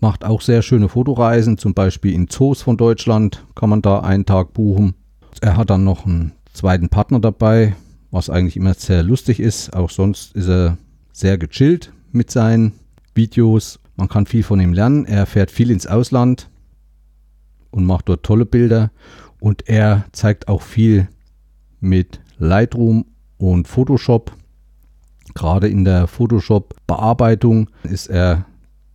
macht 0.00 0.24
auch 0.24 0.42
sehr 0.42 0.62
schöne 0.62 0.88
Fotoreisen, 0.88 1.58
zum 1.58 1.74
Beispiel 1.74 2.12
in 2.12 2.28
Zoos 2.28 2.62
von 2.62 2.76
Deutschland 2.76 3.46
kann 3.54 3.70
man 3.70 3.82
da 3.82 4.00
einen 4.00 4.26
Tag 4.26 4.52
buchen. 4.52 4.94
Er 5.40 5.56
hat 5.56 5.70
dann 5.70 5.84
noch 5.84 6.06
einen 6.06 6.32
zweiten 6.52 6.88
Partner 6.88 7.20
dabei, 7.20 7.74
was 8.10 8.30
eigentlich 8.30 8.56
immer 8.56 8.74
sehr 8.74 9.02
lustig 9.02 9.40
ist. 9.40 9.74
Auch 9.74 9.90
sonst 9.90 10.34
ist 10.34 10.48
er 10.48 10.78
sehr 11.12 11.38
gechillt 11.38 11.92
mit 12.12 12.30
seinen 12.30 12.72
Videos. 13.14 13.80
Man 13.96 14.08
kann 14.08 14.26
viel 14.26 14.42
von 14.42 14.60
ihm 14.60 14.72
lernen. 14.72 15.04
Er 15.04 15.26
fährt 15.26 15.50
viel 15.50 15.70
ins 15.70 15.86
Ausland 15.86 16.48
und 17.70 17.84
macht 17.84 18.08
dort 18.08 18.24
tolle 18.24 18.46
Bilder. 18.46 18.90
Und 19.40 19.68
er 19.68 20.04
zeigt 20.12 20.48
auch 20.48 20.62
viel 20.62 21.08
mit 21.80 22.20
Lightroom 22.38 23.06
und 23.36 23.68
Photoshop. 23.68 24.32
Gerade 25.34 25.68
in 25.68 25.84
der 25.84 26.06
Photoshop-Bearbeitung 26.06 27.70
ist 27.82 28.08
er 28.08 28.46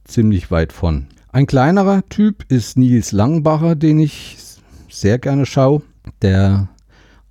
ziemlich 0.04 0.52
weit 0.52 0.74
von. 0.74 1.08
Ein 1.32 1.48
kleinerer 1.48 2.04
Typ 2.10 2.46
ist 2.50 2.78
Nils 2.78 3.12
Langbacher, 3.12 3.76
den 3.76 4.00
ich 4.00 4.38
sehr 4.90 5.20
gerne 5.20 5.46
schaue. 5.46 5.82
Der 6.22 6.68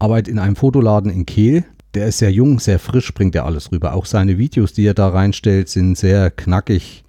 arbeitet 0.03 0.32
in 0.32 0.40
einem 0.40 0.57
Fotoladen 0.57 1.12
in 1.12 1.26
Kehl. 1.26 1.64
Der 1.94 2.09
ist 2.09 2.18
sehr 2.18 2.32
jung, 2.32 2.59
sehr 2.59 2.80
frisch, 2.80 3.14
bringt 3.14 3.36
er 3.36 3.46
alles 3.46 3.70
rüber. 3.70 3.94
Auch 3.94 4.05
seine 4.05 4.36
Videos, 4.36 4.72
die 4.72 4.84
er 4.84 4.94
da 4.94 5.09
reinstellt, 5.09 5.68
sind 5.68 5.96
sehr 5.96 6.30
knackig, 6.32 7.05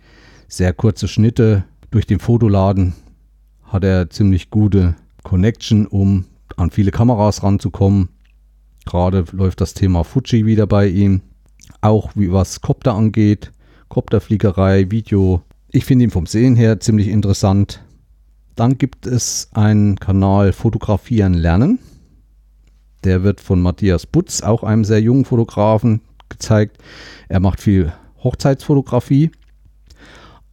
sehr 0.47 0.73
kurze 0.73 1.07
Schnitte. 1.07 1.63
Durch 1.89 2.05
den 2.05 2.19
Fotoladen 2.19 2.93
hat 3.63 3.83
er 3.83 4.11
ziemlich 4.11 4.51
gute 4.51 4.95
Connection, 5.23 5.87
um 5.87 6.25
an 6.55 6.69
viele 6.69 6.91
Kameras 6.91 7.41
ranzukommen. 7.41 8.09
Gerade 8.85 9.25
läuft 9.31 9.61
das 9.61 9.73
Thema 9.73 10.03
Fuji 10.03 10.45
wieder 10.45 10.67
bei 10.67 10.87
ihm. 10.87 11.21
Auch 11.81 12.11
wie 12.13 12.31
was 12.31 12.61
Copter 12.61 12.93
angeht, 12.93 13.51
Copterfliegerei, 13.89 14.91
Video. 14.91 15.41
Ich 15.71 15.85
finde 15.85 16.03
ihn 16.03 16.11
vom 16.11 16.27
Sehen 16.27 16.55
her 16.55 16.79
ziemlich 16.79 17.07
interessant. 17.07 17.83
Dann 18.55 18.77
gibt 18.77 19.07
es 19.07 19.49
einen 19.53 19.95
Kanal 19.95 20.53
Fotografieren 20.53 21.33
lernen. 21.33 21.79
Der 23.03 23.23
wird 23.23 23.41
von 23.41 23.61
Matthias 23.61 24.05
Butz, 24.05 24.41
auch 24.41 24.63
einem 24.63 24.85
sehr 24.85 25.01
jungen 25.01 25.25
Fotografen, 25.25 26.01
gezeigt. 26.29 26.77
Er 27.27 27.39
macht 27.39 27.59
viel 27.59 27.91
Hochzeitsfotografie, 28.23 29.31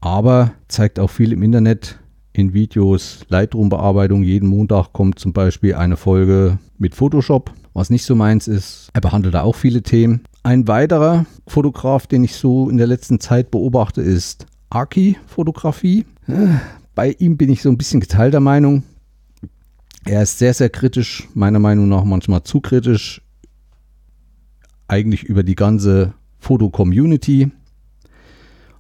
aber 0.00 0.52
zeigt 0.68 0.98
auch 0.98 1.10
viel 1.10 1.32
im 1.32 1.42
Internet 1.42 1.98
in 2.32 2.52
Videos, 2.52 3.20
Lightroom-Bearbeitung. 3.28 4.22
Jeden 4.22 4.48
Montag 4.48 4.92
kommt 4.92 5.18
zum 5.18 5.32
Beispiel 5.32 5.74
eine 5.74 5.96
Folge 5.96 6.58
mit 6.78 6.94
Photoshop, 6.94 7.52
was 7.74 7.90
nicht 7.90 8.04
so 8.04 8.14
meins 8.14 8.48
ist. 8.48 8.90
Er 8.94 9.00
behandelt 9.00 9.34
da 9.34 9.42
auch 9.42 9.54
viele 9.54 9.82
Themen. 9.82 10.22
Ein 10.42 10.66
weiterer 10.66 11.26
Fotograf, 11.46 12.06
den 12.06 12.24
ich 12.24 12.34
so 12.34 12.68
in 12.68 12.78
der 12.78 12.86
letzten 12.86 13.20
Zeit 13.20 13.50
beobachte, 13.50 14.00
ist 14.00 14.46
Aki-Fotografie. 14.70 16.06
Bei 16.94 17.14
ihm 17.18 17.36
bin 17.36 17.50
ich 17.50 17.62
so 17.62 17.68
ein 17.68 17.78
bisschen 17.78 18.00
geteilter 18.00 18.40
Meinung. 18.40 18.84
Er 20.04 20.22
ist 20.22 20.38
sehr, 20.38 20.54
sehr 20.54 20.70
kritisch, 20.70 21.28
meiner 21.34 21.58
Meinung 21.58 21.88
nach 21.88 22.04
manchmal 22.04 22.42
zu 22.42 22.60
kritisch, 22.60 23.22
eigentlich 24.88 25.22
über 25.22 25.42
die 25.42 25.54
ganze 25.54 26.14
Foto-Community, 26.38 27.50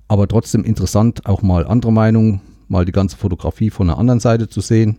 aber 0.08 0.26
trotzdem 0.26 0.64
interessant, 0.64 1.26
auch 1.26 1.42
mal 1.42 1.66
andere 1.66 1.92
Meinungen, 1.92 2.40
mal 2.68 2.84
die 2.84 2.92
ganze 2.92 3.16
Fotografie 3.16 3.70
von 3.70 3.88
der 3.88 3.98
anderen 3.98 4.20
Seite 4.20 4.48
zu 4.48 4.60
sehen. 4.60 4.98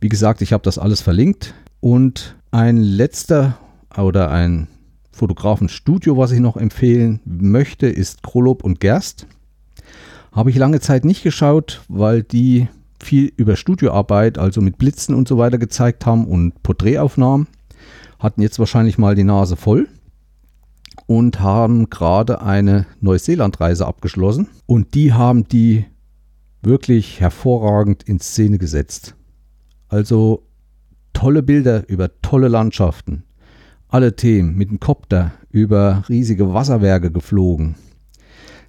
Wie 0.00 0.08
gesagt, 0.08 0.42
ich 0.42 0.52
habe 0.52 0.64
das 0.64 0.78
alles 0.78 1.00
verlinkt 1.00 1.54
und 1.80 2.36
ein 2.50 2.76
letzter 2.76 3.56
oder 3.96 4.30
ein 4.30 4.68
Fotografenstudio, 5.12 6.16
was 6.16 6.32
ich 6.32 6.40
noch 6.40 6.56
empfehlen 6.56 7.20
möchte, 7.24 7.86
ist 7.86 8.22
Krolop 8.22 8.64
und 8.64 8.80
Gerst. 8.80 9.26
Habe 10.32 10.50
ich 10.50 10.56
lange 10.56 10.80
Zeit 10.80 11.04
nicht 11.04 11.22
geschaut, 11.22 11.82
weil 11.88 12.22
die 12.22 12.68
viel 13.04 13.32
über 13.36 13.56
Studioarbeit, 13.56 14.38
also 14.38 14.60
mit 14.60 14.78
Blitzen 14.78 15.14
und 15.14 15.28
so 15.28 15.38
weiter 15.38 15.58
gezeigt 15.58 16.06
haben 16.06 16.26
und 16.26 16.62
Porträtaufnahmen. 16.62 17.46
Hatten 18.18 18.42
jetzt 18.42 18.58
wahrscheinlich 18.58 18.98
mal 18.98 19.14
die 19.14 19.24
Nase 19.24 19.56
voll 19.56 19.88
und 21.06 21.40
haben 21.40 21.90
gerade 21.90 22.42
eine 22.42 22.86
Neuseeland-Reise 23.00 23.86
abgeschlossen. 23.86 24.48
Und 24.66 24.94
die 24.94 25.12
haben 25.12 25.48
die 25.48 25.84
wirklich 26.62 27.20
hervorragend 27.20 28.04
in 28.04 28.20
Szene 28.20 28.58
gesetzt. 28.58 29.14
Also 29.88 30.46
tolle 31.12 31.42
Bilder 31.42 31.88
über 31.88 32.10
tolle 32.22 32.48
Landschaften. 32.48 33.24
Alle 33.88 34.16
Themen 34.16 34.56
mit 34.56 34.70
dem 34.70 34.80
Kopter 34.80 35.32
über 35.50 36.04
riesige 36.08 36.54
Wasserwerke 36.54 37.10
geflogen 37.10 37.74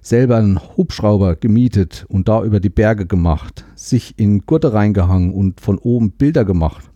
selber 0.04 0.36
einen 0.36 0.60
Hubschrauber 0.76 1.34
gemietet 1.34 2.04
und 2.08 2.28
da 2.28 2.44
über 2.44 2.60
die 2.60 2.68
Berge 2.68 3.06
gemacht, 3.06 3.64
sich 3.74 4.18
in 4.18 4.42
Gurte 4.42 4.74
reingehangen 4.74 5.32
und 5.32 5.62
von 5.62 5.78
oben 5.78 6.12
Bilder 6.12 6.44
gemacht. 6.44 6.90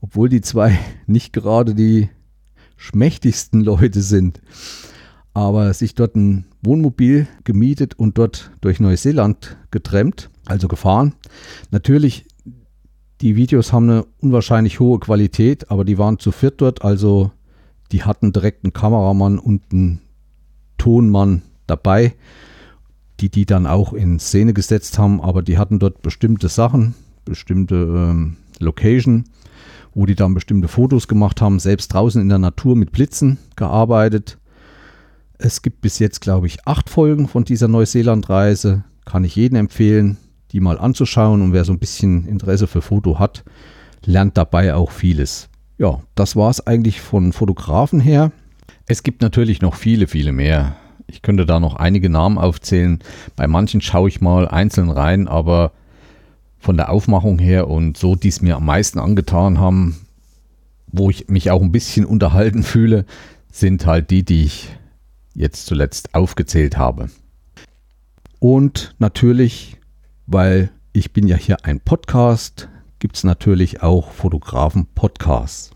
Obwohl 0.00 0.30
die 0.30 0.40
zwei 0.40 0.78
nicht 1.06 1.32
gerade 1.32 1.74
die 1.74 2.08
schmächtigsten 2.76 3.60
Leute 3.60 4.00
sind, 4.00 4.40
aber 5.34 5.72
sich 5.74 5.94
dort 5.94 6.16
ein 6.16 6.46
Wohnmobil 6.62 7.26
gemietet 7.44 7.98
und 7.98 8.16
dort 8.16 8.50
durch 8.62 8.80
Neuseeland 8.80 9.58
getrennt, 9.70 10.30
also 10.46 10.68
gefahren. 10.68 11.14
Natürlich, 11.70 12.24
die 13.20 13.36
Videos 13.36 13.74
haben 13.74 13.90
eine 13.90 14.06
unwahrscheinlich 14.20 14.80
hohe 14.80 14.98
Qualität, 15.00 15.70
aber 15.70 15.84
die 15.84 15.98
waren 15.98 16.18
zu 16.18 16.32
viert 16.32 16.62
dort, 16.62 16.82
also 16.82 17.30
die 17.92 18.04
hatten 18.04 18.32
direkt 18.32 18.64
einen 18.64 18.72
Kameramann 18.72 19.38
und 19.38 19.62
einen 19.70 20.00
Tonmann 20.78 21.42
dabei, 21.66 22.14
die 23.20 23.30
die 23.30 23.46
dann 23.46 23.66
auch 23.66 23.92
in 23.92 24.18
Szene 24.18 24.52
gesetzt 24.52 24.98
haben, 24.98 25.20
aber 25.20 25.42
die 25.42 25.58
hatten 25.58 25.78
dort 25.78 26.02
bestimmte 26.02 26.48
Sachen, 26.48 26.94
bestimmte 27.24 27.74
ähm, 27.76 28.36
Location, 28.58 29.24
wo 29.94 30.06
die 30.06 30.14
dann 30.14 30.34
bestimmte 30.34 30.68
Fotos 30.68 31.08
gemacht 31.08 31.40
haben, 31.40 31.58
selbst 31.58 31.88
draußen 31.88 32.20
in 32.20 32.28
der 32.28 32.38
Natur 32.38 32.76
mit 32.76 32.92
Blitzen 32.92 33.38
gearbeitet. 33.56 34.38
Es 35.38 35.62
gibt 35.62 35.80
bis 35.80 35.98
jetzt, 35.98 36.20
glaube 36.20 36.46
ich, 36.46 36.66
acht 36.66 36.90
Folgen 36.90 37.28
von 37.28 37.44
dieser 37.44 37.68
Neuseeland-Reise. 37.68 38.84
Kann 39.04 39.24
ich 39.24 39.36
jedem 39.36 39.56
empfehlen, 39.56 40.18
die 40.52 40.60
mal 40.60 40.78
anzuschauen. 40.78 41.42
Und 41.42 41.52
wer 41.52 41.64
so 41.64 41.72
ein 41.72 41.78
bisschen 41.78 42.26
Interesse 42.26 42.66
für 42.66 42.82
Foto 42.82 43.18
hat, 43.18 43.44
lernt 44.04 44.36
dabei 44.36 44.74
auch 44.74 44.90
vieles. 44.90 45.48
Ja, 45.78 46.00
das 46.14 46.36
war 46.36 46.50
es 46.50 46.66
eigentlich 46.66 47.00
von 47.00 47.32
Fotografen 47.32 48.00
her. 48.00 48.32
Es 48.86 49.02
gibt 49.02 49.20
natürlich 49.20 49.60
noch 49.60 49.74
viele, 49.74 50.06
viele 50.06 50.32
mehr. 50.32 50.76
Ich 51.06 51.22
könnte 51.22 51.46
da 51.46 51.60
noch 51.60 51.76
einige 51.76 52.10
Namen 52.10 52.38
aufzählen. 52.38 52.98
Bei 53.36 53.46
manchen 53.46 53.80
schaue 53.80 54.08
ich 54.08 54.20
mal 54.20 54.48
einzeln 54.48 54.90
rein, 54.90 55.28
aber 55.28 55.72
von 56.58 56.76
der 56.76 56.90
Aufmachung 56.90 57.38
her 57.38 57.68
und 57.68 57.96
so, 57.96 58.16
die 58.16 58.28
es 58.28 58.42
mir 58.42 58.56
am 58.56 58.66
meisten 58.66 58.98
angetan 58.98 59.58
haben, 59.58 59.96
wo 60.88 61.10
ich 61.10 61.28
mich 61.28 61.50
auch 61.50 61.62
ein 61.62 61.72
bisschen 61.72 62.04
unterhalten 62.06 62.62
fühle, 62.62 63.04
sind 63.50 63.86
halt 63.86 64.10
die, 64.10 64.24
die 64.24 64.44
ich 64.44 64.76
jetzt 65.34 65.66
zuletzt 65.66 66.14
aufgezählt 66.14 66.76
habe. 66.76 67.08
Und 68.38 68.94
natürlich, 68.98 69.76
weil 70.26 70.70
ich 70.92 71.12
bin 71.12 71.26
ja 71.26 71.36
hier 71.36 71.64
ein 71.64 71.80
Podcast, 71.80 72.68
gibt 72.98 73.16
es 73.16 73.24
natürlich 73.24 73.82
auch 73.82 74.10
Fotografen-Podcasts. 74.10 75.70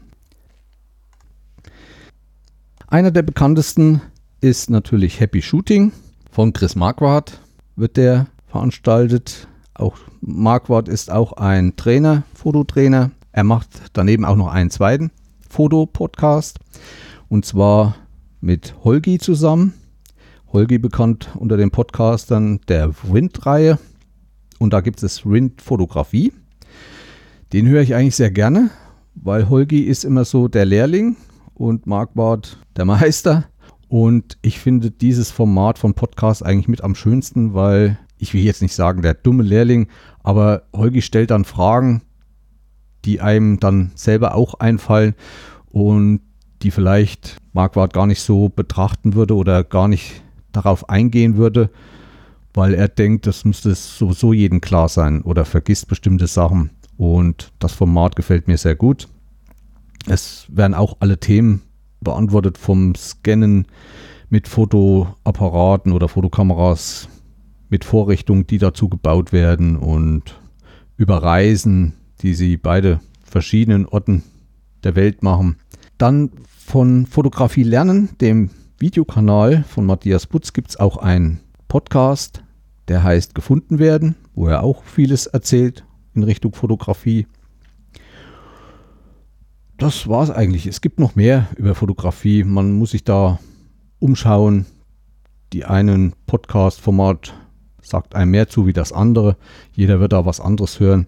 Einer 2.86 3.10
der 3.10 3.22
bekanntesten 3.22 4.02
ist 4.40 4.70
natürlich 4.70 5.20
Happy 5.20 5.42
Shooting 5.42 5.92
von 6.30 6.52
Chris 6.52 6.74
Marquardt 6.74 7.40
wird 7.76 7.96
der 7.96 8.26
veranstaltet. 8.46 9.48
Auch 9.74 9.98
Marquardt 10.20 10.88
ist 10.88 11.10
auch 11.10 11.34
ein 11.34 11.76
Trainer, 11.76 12.22
Fototrainer. 12.34 13.10
Er 13.32 13.44
macht 13.44 13.68
daneben 13.92 14.24
auch 14.24 14.36
noch 14.36 14.48
einen 14.48 14.70
zweiten 14.70 15.10
Fotopodcast 15.48 16.58
und 17.28 17.44
zwar 17.44 17.96
mit 18.40 18.74
Holgi 18.82 19.18
zusammen. 19.18 19.74
Holgi 20.52 20.78
bekannt 20.78 21.28
unter 21.34 21.56
den 21.56 21.70
Podcastern 21.70 22.60
der 22.68 22.92
Wind-Reihe 23.02 23.78
und 24.58 24.72
da 24.72 24.80
gibt 24.80 25.02
es 25.02 25.26
Wind-Fotografie. 25.26 26.32
Den 27.52 27.68
höre 27.68 27.82
ich 27.82 27.94
eigentlich 27.94 28.16
sehr 28.16 28.30
gerne, 28.30 28.70
weil 29.14 29.48
Holgi 29.50 29.82
ist 29.82 30.04
immer 30.04 30.24
so 30.24 30.48
der 30.48 30.64
Lehrling 30.64 31.16
und 31.52 31.86
Marquardt 31.86 32.58
der 32.76 32.86
Meister. 32.86 33.44
Und 33.90 34.38
ich 34.40 34.60
finde 34.60 34.92
dieses 34.92 35.32
Format 35.32 35.76
von 35.76 35.94
Podcast 35.94 36.46
eigentlich 36.46 36.68
mit 36.68 36.84
am 36.84 36.94
schönsten, 36.94 37.54
weil 37.54 37.98
ich 38.18 38.32
will 38.32 38.40
jetzt 38.40 38.62
nicht 38.62 38.72
sagen, 38.72 39.02
der 39.02 39.14
dumme 39.14 39.42
Lehrling, 39.42 39.88
aber 40.22 40.62
Holgi 40.72 41.02
stellt 41.02 41.32
dann 41.32 41.44
Fragen, 41.44 42.02
die 43.04 43.20
einem 43.20 43.58
dann 43.58 43.90
selber 43.96 44.36
auch 44.36 44.54
einfallen 44.54 45.16
und 45.72 46.20
die 46.62 46.70
vielleicht 46.70 47.38
Marquardt 47.52 47.92
gar 47.92 48.06
nicht 48.06 48.20
so 48.20 48.48
betrachten 48.48 49.14
würde 49.14 49.34
oder 49.34 49.64
gar 49.64 49.88
nicht 49.88 50.22
darauf 50.52 50.88
eingehen 50.88 51.36
würde, 51.36 51.68
weil 52.54 52.74
er 52.74 52.86
denkt, 52.86 53.26
das 53.26 53.44
müsste 53.44 53.74
sowieso 53.74 54.32
jedem 54.32 54.60
klar 54.60 54.88
sein 54.88 55.22
oder 55.22 55.44
vergisst 55.44 55.88
bestimmte 55.88 56.28
Sachen. 56.28 56.70
Und 56.96 57.50
das 57.58 57.72
Format 57.72 58.14
gefällt 58.14 58.46
mir 58.46 58.56
sehr 58.56 58.76
gut. 58.76 59.08
Es 60.06 60.46
werden 60.48 60.74
auch 60.74 60.98
alle 61.00 61.18
Themen 61.18 61.62
beantwortet 62.00 62.58
vom 62.58 62.94
Scannen 62.94 63.66
mit 64.28 64.48
Fotoapparaten 64.48 65.92
oder 65.92 66.08
Fotokameras 66.08 67.08
mit 67.68 67.84
Vorrichtungen, 67.84 68.46
die 68.46 68.58
dazu 68.58 68.88
gebaut 68.88 69.32
werden 69.32 69.76
und 69.76 70.40
über 70.96 71.22
Reisen, 71.22 71.94
die 72.22 72.34
sie 72.34 72.56
beide 72.56 73.00
verschiedenen 73.22 73.86
Orten 73.86 74.22
der 74.84 74.96
Welt 74.96 75.22
machen. 75.22 75.56
Dann 75.98 76.30
von 76.46 77.06
Fotografie 77.06 77.62
lernen, 77.62 78.10
dem 78.20 78.50
Videokanal 78.78 79.64
von 79.64 79.86
Matthias 79.86 80.26
Putz 80.26 80.52
gibt 80.52 80.70
es 80.70 80.80
auch 80.80 80.96
einen 80.96 81.40
Podcast, 81.68 82.42
der 82.88 83.02
heißt 83.02 83.34
Gefunden 83.34 83.78
werden, 83.78 84.16
wo 84.34 84.46
er 84.46 84.62
auch 84.62 84.84
vieles 84.84 85.26
erzählt 85.26 85.84
in 86.14 86.22
Richtung 86.22 86.54
Fotografie. 86.54 87.26
Das 89.80 90.06
war 90.08 90.22
es 90.22 90.30
eigentlich. 90.30 90.66
Es 90.66 90.82
gibt 90.82 91.00
noch 91.00 91.16
mehr 91.16 91.48
über 91.56 91.74
Fotografie. 91.74 92.44
Man 92.44 92.72
muss 92.72 92.90
sich 92.90 93.02
da 93.02 93.38
umschauen. 93.98 94.66
Die 95.54 95.64
einen 95.64 96.12
Podcast-Format 96.26 97.32
sagt 97.80 98.14
einem 98.14 98.30
mehr 98.30 98.46
zu 98.46 98.66
wie 98.66 98.74
das 98.74 98.92
andere. 98.92 99.38
Jeder 99.72 99.98
wird 99.98 100.12
da 100.12 100.26
was 100.26 100.38
anderes 100.38 100.80
hören. 100.80 101.06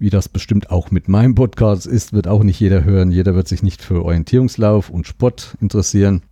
Wie 0.00 0.10
das 0.10 0.28
bestimmt 0.28 0.68
auch 0.68 0.90
mit 0.90 1.06
meinem 1.06 1.36
Podcast 1.36 1.86
ist, 1.86 2.12
wird 2.12 2.26
auch 2.26 2.42
nicht 2.42 2.58
jeder 2.58 2.82
hören. 2.82 3.12
Jeder 3.12 3.36
wird 3.36 3.46
sich 3.46 3.62
nicht 3.62 3.82
für 3.82 4.04
Orientierungslauf 4.04 4.90
und 4.90 5.06
Sport 5.06 5.56
interessieren. 5.60 6.22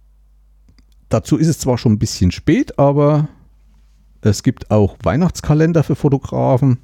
Dazu 1.08 1.36
ist 1.36 1.46
es 1.46 1.60
zwar 1.60 1.78
schon 1.78 1.92
ein 1.92 1.98
bisschen 2.00 2.32
spät, 2.32 2.80
aber 2.80 3.28
es 4.22 4.42
gibt 4.42 4.72
auch 4.72 4.96
Weihnachtskalender 5.04 5.84
für 5.84 5.94
Fotografen. 5.94 6.78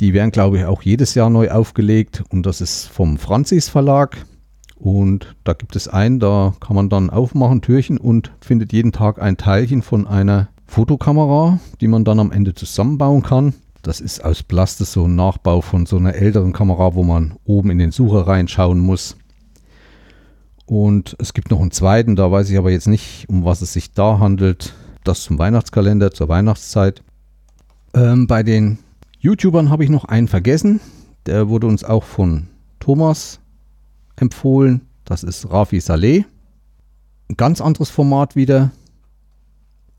Die 0.00 0.14
werden, 0.14 0.30
glaube 0.30 0.58
ich, 0.58 0.64
auch 0.64 0.82
jedes 0.82 1.14
Jahr 1.14 1.30
neu 1.30 1.50
aufgelegt. 1.50 2.24
Und 2.30 2.46
das 2.46 2.60
ist 2.60 2.86
vom 2.86 3.18
Franzis 3.18 3.68
Verlag. 3.68 4.16
Und 4.74 5.36
da 5.44 5.52
gibt 5.52 5.76
es 5.76 5.88
einen, 5.88 6.20
da 6.20 6.54
kann 6.58 6.74
man 6.74 6.88
dann 6.88 7.10
aufmachen, 7.10 7.60
Türchen 7.60 7.98
und 7.98 8.32
findet 8.40 8.72
jeden 8.72 8.92
Tag 8.92 9.20
ein 9.20 9.36
Teilchen 9.36 9.82
von 9.82 10.06
einer 10.06 10.48
Fotokamera, 10.66 11.60
die 11.82 11.88
man 11.88 12.04
dann 12.04 12.18
am 12.18 12.32
Ende 12.32 12.54
zusammenbauen 12.54 13.22
kann. 13.22 13.52
Das 13.82 14.00
ist 14.00 14.24
aus 14.24 14.42
Plastik 14.42 14.86
so 14.86 15.04
ein 15.04 15.16
Nachbau 15.16 15.60
von 15.60 15.84
so 15.84 15.98
einer 15.98 16.14
älteren 16.14 16.54
Kamera, 16.54 16.94
wo 16.94 17.02
man 17.02 17.34
oben 17.44 17.70
in 17.70 17.78
den 17.78 17.92
Sucher 17.92 18.26
reinschauen 18.26 18.78
muss. 18.78 19.16
Und 20.64 21.14
es 21.18 21.34
gibt 21.34 21.50
noch 21.50 21.60
einen 21.60 21.72
zweiten, 21.72 22.16
da 22.16 22.30
weiß 22.30 22.48
ich 22.48 22.56
aber 22.56 22.70
jetzt 22.70 22.88
nicht, 22.88 23.28
um 23.28 23.44
was 23.44 23.60
es 23.60 23.74
sich 23.74 23.92
da 23.92 24.18
handelt. 24.18 24.72
Das 25.04 25.22
zum 25.22 25.38
Weihnachtskalender, 25.38 26.12
zur 26.12 26.28
Weihnachtszeit. 26.28 27.02
Ähm, 27.92 28.26
bei 28.26 28.42
den 28.42 28.78
YouTubern 29.22 29.68
habe 29.68 29.84
ich 29.84 29.90
noch 29.90 30.06
einen 30.06 30.28
vergessen. 30.28 30.80
Der 31.26 31.50
wurde 31.50 31.66
uns 31.66 31.84
auch 31.84 32.04
von 32.04 32.48
Thomas 32.78 33.38
empfohlen. 34.16 34.80
Das 35.04 35.22
ist 35.22 35.50
Rafi 35.50 35.78
Saleh. 35.78 36.24
Ein 37.28 37.36
ganz 37.36 37.60
anderes 37.60 37.90
Format 37.90 38.34
wieder. 38.34 38.70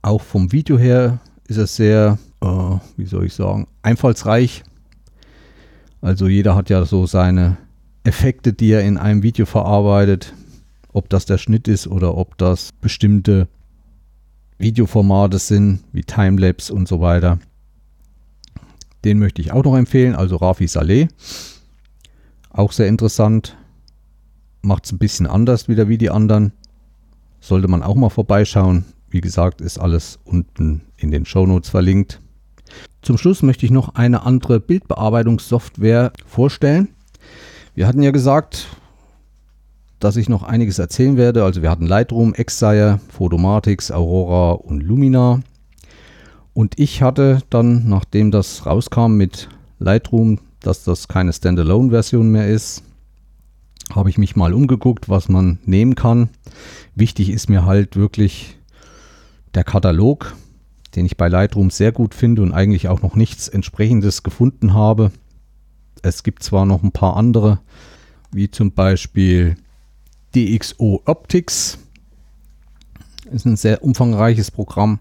Auch 0.01 0.21
vom 0.23 0.51
Video 0.51 0.79
her 0.79 1.19
ist 1.47 1.57
es 1.57 1.75
sehr, 1.75 2.17
äh, 2.41 2.47
wie 2.97 3.05
soll 3.05 3.27
ich 3.27 3.35
sagen, 3.35 3.67
einfallsreich. 3.83 4.63
Also 6.01 6.27
jeder 6.27 6.55
hat 6.55 6.71
ja 6.71 6.83
so 6.85 7.05
seine 7.05 7.57
Effekte, 8.03 8.53
die 8.53 8.71
er 8.71 8.81
in 8.81 8.97
einem 8.97 9.21
Video 9.21 9.45
verarbeitet. 9.45 10.33
Ob 10.93 11.09
das 11.09 11.27
der 11.27 11.37
Schnitt 11.37 11.67
ist 11.67 11.85
oder 11.85 12.17
ob 12.17 12.39
das 12.39 12.71
bestimmte 12.81 13.47
Videoformate 14.57 15.37
sind, 15.37 15.83
wie 15.91 16.01
Timelapse 16.01 16.73
und 16.73 16.87
so 16.87 17.01
weiter. 17.01 17.37
Den 19.03 19.19
möchte 19.19 19.41
ich 19.41 19.51
auch 19.51 19.63
noch 19.63 19.75
empfehlen, 19.75 20.15
also 20.15 20.35
Rafi 20.35 20.67
Saleh. 20.67 21.07
Auch 22.49 22.71
sehr 22.71 22.87
interessant. 22.87 23.57
Macht 24.61 24.85
es 24.85 24.91
ein 24.91 24.99
bisschen 24.99 25.25
anders 25.25 25.67
wieder 25.67 25.87
wie 25.87 25.97
die 25.97 26.11
anderen. 26.11 26.53
Sollte 27.39 27.67
man 27.67 27.81
auch 27.81 27.95
mal 27.95 28.09
vorbeischauen. 28.09 28.85
Wie 29.09 29.21
gesagt, 29.21 29.61
ist 29.61 29.79
alles 29.79 30.19
unten 30.23 30.81
in 30.97 31.11
den 31.11 31.25
Shownotes 31.25 31.69
verlinkt. 31.69 32.21
Zum 33.01 33.17
Schluss 33.17 33.41
möchte 33.41 33.65
ich 33.65 33.71
noch 33.71 33.95
eine 33.95 34.23
andere 34.23 34.59
Bildbearbeitungssoftware 34.59 36.13
vorstellen. 36.25 36.89
Wir 37.73 37.87
hatten 37.87 38.03
ja 38.03 38.11
gesagt, 38.11 38.67
dass 39.99 40.17
ich 40.17 40.29
noch 40.29 40.43
einiges 40.43 40.79
erzählen 40.79 41.17
werde. 41.17 41.43
Also 41.43 41.61
wir 41.61 41.71
hatten 41.71 41.87
Lightroom, 41.87 42.33
Xsire, 42.33 42.99
Photomatix, 43.09 43.91
Aurora 43.91 44.53
und 44.53 44.81
Lumina. 44.81 45.41
Und 46.53 46.79
ich 46.79 47.01
hatte 47.01 47.41
dann, 47.49 47.87
nachdem 47.87 48.31
das 48.31 48.65
rauskam 48.65 49.13
mit 49.13 49.49
Lightroom, 49.79 50.39
dass 50.59 50.83
das 50.83 51.07
keine 51.07 51.33
Standalone-Version 51.33 52.29
mehr 52.29 52.47
ist, 52.47 52.83
habe 53.95 54.09
ich 54.09 54.17
mich 54.17 54.35
mal 54.35 54.53
umgeguckt, 54.53 55.09
was 55.09 55.29
man 55.29 55.59
nehmen 55.65 55.95
kann. 55.95 56.29
Wichtig 56.95 57.29
ist 57.29 57.49
mir 57.49 57.65
halt 57.65 57.95
wirklich 57.95 58.57
der 59.53 59.63
Katalog, 59.63 60.35
den 60.95 61.05
ich 61.05 61.17
bei 61.17 61.27
Lightroom 61.27 61.69
sehr 61.69 61.91
gut 61.91 62.13
finde 62.13 62.41
und 62.41 62.53
eigentlich 62.53 62.87
auch 62.87 63.01
noch 63.01 63.15
nichts 63.15 63.47
entsprechendes 63.47 64.23
gefunden 64.23 64.73
habe. 64.73 65.11
Es 66.01 66.23
gibt 66.23 66.43
zwar 66.43 66.65
noch 66.65 66.83
ein 66.83 66.91
paar 66.91 67.15
andere, 67.15 67.59
wie 68.31 68.49
zum 68.49 68.71
Beispiel 68.71 69.55
DxO 70.35 71.01
Optics. 71.05 71.77
Ist 73.31 73.45
ein 73.45 73.57
sehr 73.57 73.83
umfangreiches 73.83 74.51
Programm. 74.51 74.99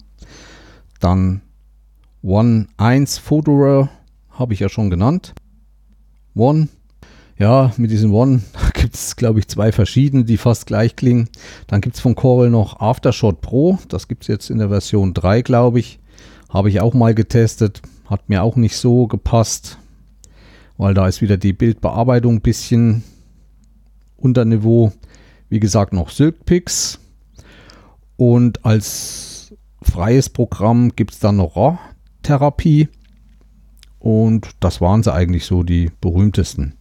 Dann 1.01 1.43
One 2.23 2.69
1 2.77 3.19
Photorow 3.19 3.89
habe 4.31 4.55
ich 4.55 4.61
ja 4.61 4.69
schon 4.69 4.91
genannt. 4.91 5.35
One 6.37 6.69
ja, 7.41 7.73
mit 7.79 7.91
diesem 7.91 8.13
One 8.13 8.43
gibt 8.75 8.95
es, 8.95 9.17
glaube 9.17 9.39
ich, 9.39 9.49
zwei 9.49 9.73
verschiedene, 9.73 10.25
die 10.25 10.37
fast 10.37 10.67
gleich 10.67 10.95
klingen. 10.95 11.31
Dann 11.67 11.81
gibt 11.81 11.97
es 11.97 12.03
von 12.03 12.15
Corel 12.15 12.51
noch 12.51 12.81
Aftershot 12.81 13.41
Pro. 13.41 13.79
Das 13.89 14.09
gibt 14.09 14.25
es 14.25 14.29
jetzt 14.29 14.51
in 14.51 14.59
der 14.59 14.69
Version 14.69 15.15
3, 15.15 15.41
glaube 15.41 15.81
ich. 15.81 16.01
Habe 16.51 16.69
ich 16.69 16.83
auch 16.83 16.93
mal 16.93 17.15
getestet. 17.15 17.81
Hat 18.05 18.29
mir 18.29 18.43
auch 18.43 18.57
nicht 18.57 18.77
so 18.77 19.07
gepasst, 19.07 19.79
weil 20.77 20.93
da 20.93 21.09
ist 21.09 21.23
wieder 21.23 21.39
die 21.39 21.55
Bildbearbeitung 21.55 22.35
ein 22.35 22.41
bisschen 22.43 23.05
unter 24.19 24.45
Niveau. 24.45 24.93
Wie 25.49 25.61
gesagt, 25.61 25.95
noch 25.95 26.11
SilkPix. 26.11 27.01
Und 28.19 28.67
als 28.67 29.30
freies 29.83 30.29
Programm 30.29 30.91
gibt 30.97 31.13
es 31.13 31.19
dann 31.19 31.37
noch 31.37 31.57
RAW-Therapie. 31.57 32.89
Und 33.99 34.51
das 34.61 34.81
waren 34.81 35.03
sie 35.03 35.13
eigentlich 35.13 35.45
so 35.45 35.63
die 35.63 35.91
berühmtesten. 36.01 36.75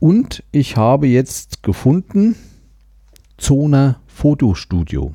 Und 0.00 0.44
ich 0.52 0.76
habe 0.76 1.06
jetzt 1.06 1.62
gefunden 1.62 2.36
Zona 3.36 4.00
Fotostudio. 4.06 5.14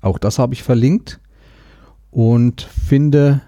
Auch 0.00 0.18
das 0.18 0.38
habe 0.38 0.54
ich 0.54 0.62
verlinkt 0.62 1.20
und 2.10 2.62
finde, 2.62 3.42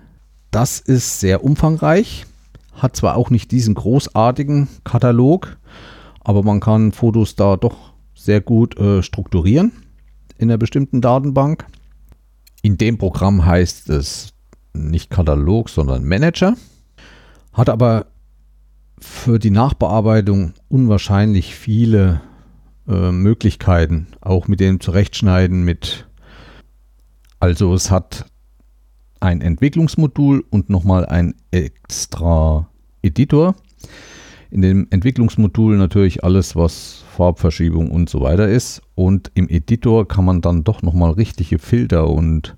das 0.51 0.81
ist 0.81 1.21
sehr 1.21 1.45
umfangreich. 1.45 2.27
Hat 2.73 2.97
zwar 2.97 3.17
auch 3.17 3.31
nicht 3.31 3.51
diesen 3.51 3.75
großartigen 3.75 4.69
Katalog, 4.85 5.59
aber 6.21 6.43
man 6.43 6.61
kann 6.61 6.93
Fotos 6.93 7.37
da 7.37 7.57
doch 7.57 7.93
sehr 8.15 8.41
gut 8.41 8.79
äh, 8.79 9.03
strukturieren 9.03 9.73
in 10.37 10.51
einer 10.51 10.59
bestimmten 10.59 11.01
Datenbank. 11.01 11.67
In 12.69 12.77
dem 12.77 12.99
Programm 12.99 13.47
heißt 13.47 13.89
es 13.89 14.35
nicht 14.75 15.09
Katalog, 15.09 15.71
sondern 15.71 16.05
Manager. 16.05 16.55
Hat 17.55 17.71
aber 17.71 18.09
für 19.01 19.39
die 19.39 19.49
Nachbearbeitung 19.49 20.53
unwahrscheinlich 20.69 21.55
viele 21.55 22.21
äh, 22.87 23.11
Möglichkeiten, 23.11 24.09
auch 24.21 24.49
mit 24.49 24.61
dem 24.61 24.81
Zurechtschneiden 24.81 25.65
mit. 25.65 26.09
Also 27.41 27.73
es 27.73 27.91
hat 27.91 28.27
ein 29.19 29.41
Entwicklungsmodul 29.41 30.45
und 30.51 30.69
nochmal 30.69 31.07
ein 31.07 31.37
extra 31.51 32.69
Editor. 33.01 33.55
In 34.51 34.61
dem 34.61 34.89
Entwicklungsmodul 34.91 35.79
natürlich 35.79 36.23
alles, 36.23 36.55
was 36.55 37.03
Farbverschiebung 37.17 37.91
und 37.91 38.11
so 38.11 38.21
weiter 38.21 38.47
ist. 38.47 38.83
Und 38.99 39.31
im 39.35 39.49
Editor 39.49 40.09
kann 40.09 40.25
man 40.25 40.41
dann 40.41 40.65
doch 40.65 40.83
nochmal 40.83 41.13
richtige 41.13 41.61
Filter 41.61 42.11
und 42.11 42.57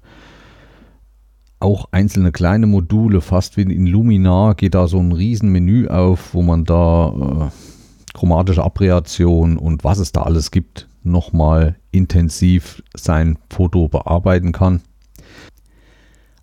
auch 1.59 1.89
einzelne 1.93 2.33
kleine 2.33 2.67
Module, 2.67 3.21
fast 3.21 3.59
wie 3.59 3.63
in 3.65 3.87
Luminar 3.87 4.55
geht 4.55 4.75
da 4.75 4.89
so 4.89 4.99
ein 5.01 5.13
Riesenmenü 5.13 5.89
auf, 5.89 6.33
wo 6.33 6.41
man 6.41 6.65
da 6.65 7.51
äh, 7.53 8.17
chromatische 8.17 8.65
Abreaktion 8.65 9.59
und 9.59 9.85
was 9.85 9.99
es 9.99 10.13
da 10.13 10.23
alles 10.23 10.51
gibt, 10.51 10.89
nochmal 11.03 11.77
intensiv 11.91 12.83
sein 12.97 13.39
Foto 13.51 13.89
bearbeiten 13.89 14.53
kann. 14.53 14.81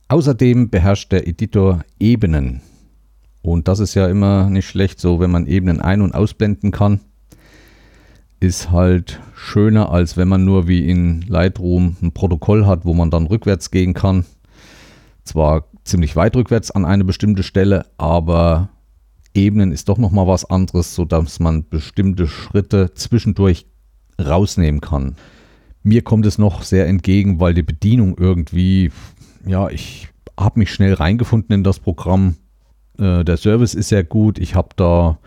Außerdem 0.09 0.69
beherrscht 0.69 1.11
der 1.11 1.27
Editor 1.27 1.79
Ebenen. 1.99 2.61
Und 3.41 3.67
das 3.67 3.79
ist 3.79 3.95
ja 3.95 4.07
immer 4.07 4.47
nicht 4.51 4.67
schlecht, 4.67 4.99
so 4.99 5.19
wenn 5.19 5.31
man 5.31 5.47
Ebenen 5.47 5.81
ein- 5.81 6.01
und 6.01 6.13
ausblenden 6.13 6.69
kann. 6.69 6.99
Ist 8.39 8.71
halt 8.71 9.19
schöner, 9.35 9.91
als 9.91 10.15
wenn 10.15 10.27
man 10.27 10.45
nur 10.45 10.67
wie 10.67 10.87
in 10.89 11.21
Lightroom 11.23 11.97
ein 12.01 12.11
Protokoll 12.11 12.65
hat, 12.65 12.85
wo 12.85 12.93
man 12.93 13.09
dann 13.09 13.25
rückwärts 13.27 13.71
gehen 13.71 13.93
kann 13.93 14.25
zwar 15.27 15.65
ziemlich 15.83 16.15
weit 16.15 16.35
rückwärts 16.35 16.71
an 16.71 16.85
eine 16.85 17.03
bestimmte 17.03 17.43
Stelle, 17.43 17.85
aber 17.97 18.69
Ebenen 19.33 19.71
ist 19.71 19.89
doch 19.89 19.97
nochmal 19.97 20.27
was 20.27 20.45
anderes, 20.45 20.95
sodass 20.95 21.39
man 21.39 21.67
bestimmte 21.69 22.27
Schritte 22.27 22.93
zwischendurch 22.95 23.67
rausnehmen 24.19 24.81
kann. 24.81 25.15
Mir 25.83 26.01
kommt 26.01 26.25
es 26.25 26.37
noch 26.37 26.63
sehr 26.63 26.87
entgegen, 26.87 27.39
weil 27.39 27.53
die 27.53 27.63
Bedienung 27.63 28.17
irgendwie, 28.17 28.91
ja, 29.45 29.69
ich 29.69 30.09
habe 30.37 30.59
mich 30.59 30.71
schnell 30.71 30.93
reingefunden 30.93 31.53
in 31.53 31.63
das 31.63 31.79
Programm. 31.79 32.35
Äh, 32.99 33.23
der 33.23 33.37
Service 33.37 33.73
ist 33.73 33.89
sehr 33.89 34.03
gut. 34.03 34.39
Ich 34.39 34.55
habe 34.55 34.69
da 34.75 35.19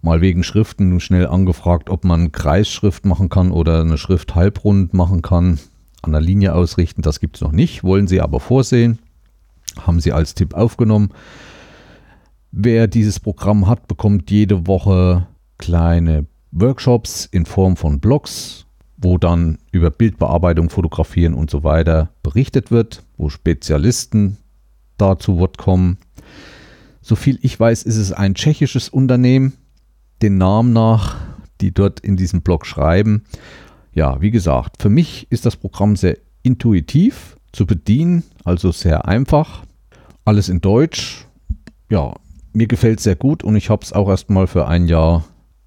mal 0.00 0.20
wegen 0.20 0.42
Schriften 0.42 0.98
schnell 1.00 1.26
angefragt, 1.26 1.90
ob 1.90 2.04
man 2.04 2.32
Kreisschrift 2.32 3.06
machen 3.06 3.28
kann 3.28 3.52
oder 3.52 3.80
eine 3.80 3.98
Schrift 3.98 4.34
halbrund 4.34 4.94
machen 4.94 5.22
kann. 5.22 5.58
an 6.02 6.12
der 6.12 6.20
Linie 6.20 6.54
ausrichten. 6.54 7.02
Das 7.02 7.20
gibt 7.20 7.36
es 7.36 7.42
noch 7.42 7.52
nicht, 7.52 7.84
wollen 7.84 8.08
Sie 8.08 8.20
aber 8.20 8.40
vorsehen. 8.40 8.98
Haben 9.80 10.00
Sie 10.00 10.12
als 10.12 10.34
Tipp 10.34 10.54
aufgenommen. 10.54 11.12
Wer 12.50 12.88
dieses 12.88 13.20
Programm 13.20 13.66
hat, 13.68 13.86
bekommt 13.88 14.30
jede 14.30 14.66
Woche 14.66 15.26
kleine 15.58 16.26
Workshops 16.50 17.24
in 17.24 17.46
Form 17.46 17.76
von 17.76 18.00
Blogs, 18.00 18.66
wo 18.98 19.16
dann 19.16 19.58
über 19.70 19.90
Bildbearbeitung, 19.90 20.68
Fotografieren 20.68 21.34
und 21.34 21.50
so 21.50 21.64
weiter 21.64 22.10
berichtet 22.22 22.70
wird, 22.70 23.04
wo 23.16 23.30
Spezialisten 23.30 24.36
da 24.98 25.18
zu 25.18 25.38
Wort 25.38 25.56
kommen. 25.56 25.98
Soviel 27.02 27.38
ich 27.42 27.58
weiß, 27.58 27.82
ist 27.82 27.96
es 27.96 28.12
ein 28.12 28.34
tschechisches 28.34 28.88
Unternehmen, 28.88 29.54
den 30.22 30.38
Namen 30.38 30.72
nach, 30.72 31.16
die 31.60 31.74
dort 31.74 32.00
in 32.00 32.16
diesem 32.16 32.42
Blog 32.42 32.64
schreiben. 32.64 33.24
Ja, 33.92 34.20
wie 34.22 34.30
gesagt, 34.30 34.80
für 34.80 34.88
mich 34.88 35.26
ist 35.30 35.44
das 35.44 35.56
Programm 35.56 35.96
sehr 35.96 36.16
intuitiv 36.42 37.36
zu 37.52 37.66
bedienen, 37.66 38.22
also 38.44 38.70
sehr 38.70 39.06
einfach. 39.06 39.64
Alles 40.24 40.48
in 40.48 40.60
Deutsch. 40.60 41.26
Ja, 41.90 42.14
mir 42.52 42.68
gefällt 42.68 42.98
es 42.98 43.04
sehr 43.04 43.16
gut 43.16 43.42
und 43.42 43.56
ich 43.56 43.68
habe 43.68 43.84
es 43.84 43.92
auch 43.92 44.08
erstmal 44.08 44.46
für 44.46 44.68
ein 44.68 44.86
Jahr 44.86 45.24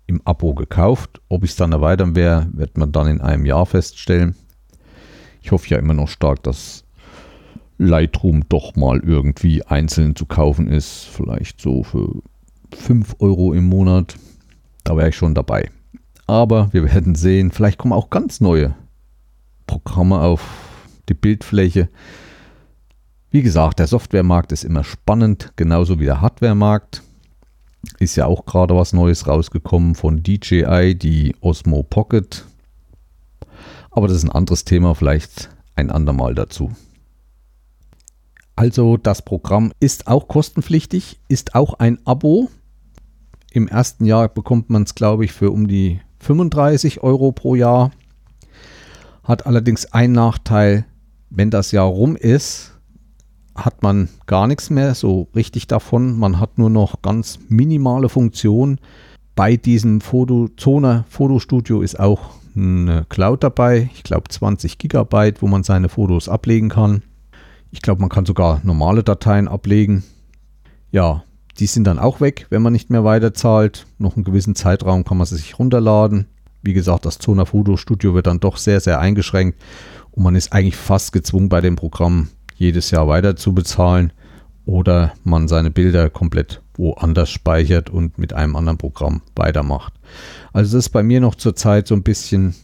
im 0.08 0.22
Abo 0.24 0.54
gekauft. 0.54 1.22
Ob 1.28 1.44
ich 1.44 1.52
es 1.52 1.58
dann 1.58 1.74
erweitern 1.74 2.16
werde, 2.16 2.50
wird 2.54 2.78
man 2.78 2.94
dann 2.94 3.08
in 3.08 3.22
einem 3.22 3.46
Jahr 3.46 3.66
feststellen. 3.66 4.36
Ich 5.42 5.52
hoffe 5.52 5.68
ja 5.70 5.78
immer 5.78 5.94
noch 5.94 6.08
stark, 6.08 6.42
dass 6.44 6.85
Lightroom 7.78 8.48
doch 8.50 8.76
mal 8.76 9.00
irgendwie 9.00 9.64
einzeln 9.64 10.16
zu 10.16 10.26
kaufen 10.26 10.68
ist. 10.68 11.06
Vielleicht 11.06 11.62
so 11.62 11.84
für 11.84 12.22
5 12.74 13.18
Euro 13.20 13.54
im 13.54 13.66
Monat. 13.66 14.16
Da 14.84 14.96
wäre 14.96 15.10
ich 15.10 15.16
schon 15.16 15.36
dabei. 15.36 15.70
Aber 16.28 16.72
wir 16.74 16.84
werden 16.86 17.16
sehen, 17.16 17.52
vielleicht 17.52 17.78
kommen 17.78 17.94
auch 17.94 18.10
ganz 18.10 18.42
neue 18.42 18.76
Programme 19.68 20.20
auf 20.22 20.42
die 21.10 21.14
Bildfläche. 21.14 21.90
Wie 23.30 23.42
gesagt, 23.42 23.80
der 23.80 23.88
Softwaremarkt 23.88 24.52
ist 24.52 24.64
immer 24.64 24.84
spannend, 24.84 25.54
genauso 25.56 26.00
wie 26.00 26.06
der 26.06 26.22
Hardwaremarkt. 26.22 27.04
Ist 28.00 28.16
ja 28.16 28.26
auch 28.26 28.46
gerade 28.46 28.76
was 28.76 28.94
Neues 28.94 29.28
rausgekommen 29.28 29.94
von 29.94 30.24
DJI, 30.24 30.96
die 30.96 31.36
Osmo 31.42 31.84
Pocket. 31.84 32.46
Aber 33.92 34.08
das 34.08 34.18
ist 34.18 34.24
ein 34.24 34.32
anderes 34.32 34.66
Thema, 34.66 34.96
vielleicht 34.96 35.50
ein 35.76 35.92
andermal 35.92 36.34
dazu. 36.34 36.72
Also 38.56 38.98
das 38.98 39.22
Programm 39.22 39.74
ist 39.80 40.08
auch 40.08 40.28
kostenpflichtig, 40.28 41.20
ist 41.28 41.56
auch 41.56 41.76
ein 41.76 42.00
Abo. 42.06 42.50
Im 43.52 43.68
ersten 43.68 44.06
Jahr 44.06 44.30
bekommt 44.30 44.70
man 44.70 44.84
es, 44.84 44.96
glaube 44.96 45.26
ich, 45.26 45.34
für 45.34 45.52
um 45.52 45.68
die 45.68 46.00
35 46.20 47.04
Euro 47.04 47.32
pro 47.32 47.56
Jahr. 47.56 47.92
Hat 49.24 49.46
allerdings 49.46 49.92
einen 49.92 50.14
Nachteil, 50.14 50.86
wenn 51.30 51.50
das 51.50 51.72
Jahr 51.72 51.88
rum 51.88 52.16
ist, 52.16 52.72
hat 53.56 53.84
man 53.84 54.10
gar 54.26 54.48
nichts 54.48 54.70
mehr 54.70 54.96
so 54.96 55.28
richtig 55.36 55.68
davon. 55.68 56.18
Man 56.18 56.40
hat 56.40 56.58
nur 56.58 56.70
noch 56.70 57.02
ganz 57.02 57.40
minimale 57.50 58.10
Funktionen. 58.10 58.80
Bei 59.36 59.58
diesem 59.58 60.02
Fotozone 60.02 61.06
Fotostudio 61.10 61.82
ist 61.82 62.00
auch 62.00 62.32
eine 62.56 63.06
Cloud 63.10 63.44
dabei. 63.44 63.90
Ich 63.94 64.04
glaube 64.04 64.30
20 64.30 64.78
Gigabyte, 64.78 65.42
wo 65.42 65.48
man 65.48 65.64
seine 65.64 65.90
Fotos 65.90 66.30
ablegen 66.30 66.70
kann. 66.70 67.02
Ich 67.76 67.82
glaube, 67.82 68.00
man 68.00 68.10
kann 68.10 68.26
sogar 68.26 68.62
normale 68.64 69.04
Dateien 69.04 69.50
ablegen. 69.50 70.06
Ja, 70.92 71.26
die 71.60 71.66
sind 71.66 71.84
dann 71.84 72.00
auch 72.00 72.22
weg, 72.22 72.48
wenn 72.50 72.62
man 72.62 72.72
nicht 72.72 72.90
mehr 72.90 73.04
weiterzahlt. 73.04 73.86
Noch 73.98 74.16
einen 74.16 74.24
gewissen 74.24 74.56
Zeitraum 74.56 75.04
kann 75.04 75.18
man 75.18 75.28
sie 75.28 75.36
sich 75.36 75.60
runterladen. 75.60 76.26
Wie 76.62 76.72
gesagt, 76.72 77.06
das 77.06 77.20
Zona 77.20 77.44
Foto 77.44 77.76
Studio 77.76 78.14
wird 78.14 78.28
dann 78.28 78.40
doch 78.40 78.56
sehr, 78.56 78.80
sehr 78.80 79.02
eingeschränkt 79.02 79.62
und 80.12 80.24
man 80.24 80.36
ist 80.36 80.54
eigentlich 80.54 80.78
fast 80.78 81.12
gezwungen 81.12 81.50
bei 81.50 81.60
dem 81.60 81.76
Programm 81.76 82.30
jedes 82.56 82.92
Jahr 82.92 83.10
weiter 83.10 83.36
zu 83.36 83.54
bezahlen 83.54 84.14
oder 84.66 85.12
man 85.26 85.50
seine 85.50 85.70
Bilder 85.70 86.10
komplett 86.10 86.62
woanders 86.76 87.30
speichert 87.30 87.90
und 87.90 88.18
mit 88.18 88.32
einem 88.32 88.56
anderen 88.56 88.78
Programm 88.78 89.22
weitermacht. 89.36 89.94
Also 90.54 90.78
das 90.78 90.86
ist 90.86 90.92
bei 90.92 91.04
mir 91.04 91.20
noch 91.20 91.36
zurzeit 91.36 91.90
so 91.90 91.96
ein 91.96 92.04
bisschen 92.04 92.56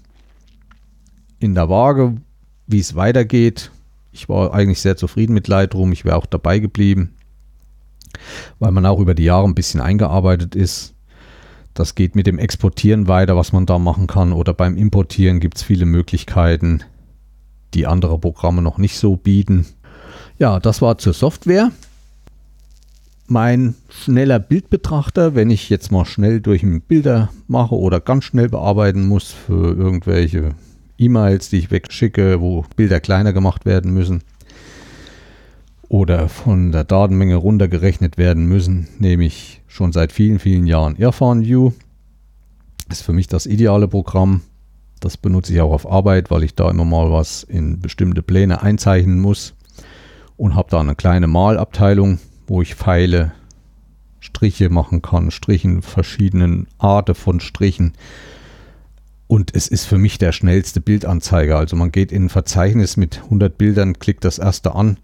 in 1.39 1.53
der 1.53 1.67
Waage, 1.67 2.15
wie 2.65 2.79
es 2.79 2.95
weitergeht. 2.95 3.71
Ich 4.11 4.27
war 4.27 4.53
eigentlich 4.53 4.81
sehr 4.81 4.97
zufrieden 4.97 5.33
mit 5.33 5.47
Lightroom. 5.47 5.91
Ich 5.91 6.05
wäre 6.05 6.17
auch 6.17 6.25
dabei 6.25 6.59
geblieben, 6.59 7.15
weil 8.59 8.71
man 8.71 8.85
auch 8.85 8.99
über 8.99 9.15
die 9.15 9.23
Jahre 9.23 9.47
ein 9.47 9.55
bisschen 9.55 9.79
eingearbeitet 9.79 10.55
ist. 10.55 10.93
Das 11.73 11.95
geht 11.95 12.15
mit 12.15 12.27
dem 12.27 12.37
Exportieren 12.37 13.07
weiter, 13.07 13.37
was 13.37 13.53
man 13.53 13.65
da 13.65 13.79
machen 13.79 14.07
kann. 14.07 14.33
Oder 14.33 14.53
beim 14.53 14.75
Importieren 14.75 15.39
gibt 15.39 15.57
es 15.57 15.63
viele 15.63 15.85
Möglichkeiten, 15.85 16.83
die 17.73 17.87
andere 17.87 18.19
Programme 18.19 18.61
noch 18.61 18.77
nicht 18.77 18.97
so 18.97 19.15
bieten. 19.15 19.65
Ja, 20.37 20.59
das 20.59 20.81
war 20.81 20.97
zur 20.97 21.13
Software. 21.13 21.71
Mein 23.27 23.75
schneller 23.87 24.39
Bildbetrachter, 24.39 25.35
wenn 25.35 25.49
ich 25.49 25.69
jetzt 25.69 25.89
mal 25.89 26.03
schnell 26.03 26.41
durch 26.41 26.65
Bilder 26.87 27.29
mache 27.47 27.75
oder 27.75 28.01
ganz 28.01 28.25
schnell 28.25 28.49
bearbeiten 28.49 29.07
muss 29.07 29.31
für 29.31 29.73
irgendwelche 29.73 30.55
E-Mails, 31.01 31.49
die 31.49 31.57
ich 31.57 31.71
wegschicke, 31.71 32.39
wo 32.41 32.65
Bilder 32.75 32.99
kleiner 32.99 33.33
gemacht 33.33 33.65
werden 33.65 33.93
müssen 33.93 34.23
oder 35.91 36.29
von 36.29 36.71
der 36.71 36.85
Datenmenge 36.85 37.35
runtergerechnet 37.35 38.17
werden 38.17 38.45
müssen, 38.45 38.87
nehme 38.97 39.25
ich 39.25 39.61
schon 39.67 39.91
seit 39.91 40.13
vielen, 40.13 40.39
vielen 40.39 40.65
Jahren 40.65 40.95
Airfan 40.95 41.43
View. 41.43 41.73
Ist 42.89 43.01
für 43.01 43.11
mich 43.11 43.27
das 43.27 43.45
ideale 43.45 43.89
Programm. 43.89 44.39
Das 45.01 45.17
benutze 45.17 45.51
ich 45.51 45.59
auch 45.59 45.73
auf 45.73 45.91
Arbeit, 45.91 46.31
weil 46.31 46.43
ich 46.43 46.55
da 46.55 46.69
immer 46.69 46.85
mal 46.85 47.11
was 47.11 47.43
in 47.43 47.81
bestimmte 47.81 48.21
Pläne 48.21 48.61
einzeichnen 48.61 49.19
muss 49.19 49.53
und 50.37 50.55
habe 50.55 50.69
da 50.71 50.79
eine 50.79 50.95
kleine 50.95 51.27
Malabteilung, 51.27 52.19
wo 52.47 52.61
ich 52.61 52.75
Pfeile, 52.75 53.33
Striche 54.21 54.69
machen 54.69 55.01
kann, 55.01 55.29
Strichen, 55.29 55.81
verschiedenen 55.81 56.67
Arten 56.77 57.15
von 57.15 57.41
Strichen. 57.41 57.91
Und 59.31 59.55
es 59.55 59.69
ist 59.69 59.85
für 59.85 59.97
mich 59.97 60.17
der 60.17 60.33
schnellste 60.33 60.81
Bildanzeiger. 60.81 61.57
Also 61.57 61.77
man 61.77 61.93
geht 61.93 62.11
in 62.11 62.25
ein 62.25 62.29
Verzeichnis 62.29 62.97
mit 62.97 63.21
100 63.23 63.57
Bildern, 63.57 63.97
klickt 63.97 64.25
das 64.25 64.39
erste 64.39 64.75
an 64.75 64.97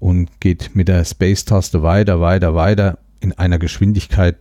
und 0.00 0.40
geht 0.40 0.74
mit 0.74 0.88
der 0.88 1.04
Space-Taste 1.04 1.80
weiter, 1.84 2.20
weiter, 2.20 2.56
weiter 2.56 2.98
in 3.20 3.32
einer 3.34 3.60
Geschwindigkeit, 3.60 4.34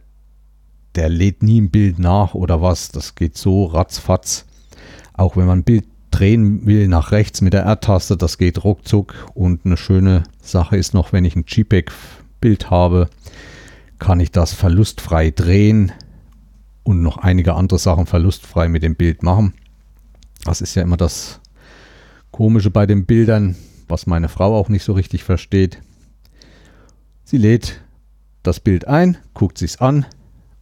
der 0.95 1.09
lädt 1.09 1.43
nie 1.43 1.61
ein 1.61 1.69
Bild 1.69 1.99
nach 1.99 2.33
oder 2.33 2.63
was. 2.63 2.89
Das 2.89 3.13
geht 3.13 3.37
so 3.37 3.65
ratzfatz. 3.65 4.47
Auch 5.13 5.37
wenn 5.37 5.45
man 5.45 5.59
ein 5.59 5.65
Bild 5.65 5.85
drehen 6.09 6.65
will 6.65 6.87
nach 6.87 7.11
rechts 7.11 7.41
mit 7.41 7.53
der 7.53 7.61
R-Taste, 7.61 8.17
das 8.17 8.39
geht 8.39 8.63
ruckzuck. 8.63 9.13
Und 9.35 9.67
eine 9.67 9.77
schöne 9.77 10.23
Sache 10.41 10.77
ist 10.77 10.95
noch, 10.95 11.13
wenn 11.13 11.25
ich 11.25 11.35
ein 11.35 11.45
JPEG-Bild 11.47 12.71
habe, 12.71 13.11
kann 13.99 14.19
ich 14.19 14.31
das 14.31 14.53
verlustfrei 14.53 15.29
drehen 15.29 15.91
und 16.85 17.01
noch 17.01 17.17
einige 17.17 17.55
andere 17.55 17.79
Sachen 17.79 18.05
verlustfrei 18.05 18.69
mit 18.69 18.83
dem 18.83 18.95
Bild 18.95 19.23
machen. 19.23 19.53
Das 20.45 20.61
ist 20.61 20.75
ja 20.75 20.83
immer 20.83 20.97
das 20.97 21.41
Komische 22.31 22.69
bei 22.69 22.85
den 22.85 23.05
Bildern, 23.05 23.55
was 23.87 24.07
meine 24.07 24.29
Frau 24.29 24.55
auch 24.55 24.69
nicht 24.69 24.83
so 24.83 24.93
richtig 24.93 25.23
versteht. 25.23 25.81
Sie 27.23 27.37
lädt 27.37 27.81
das 28.43 28.59
Bild 28.59 28.87
ein, 28.87 29.17
guckt 29.33 29.57
sich's 29.57 29.77
an 29.77 30.05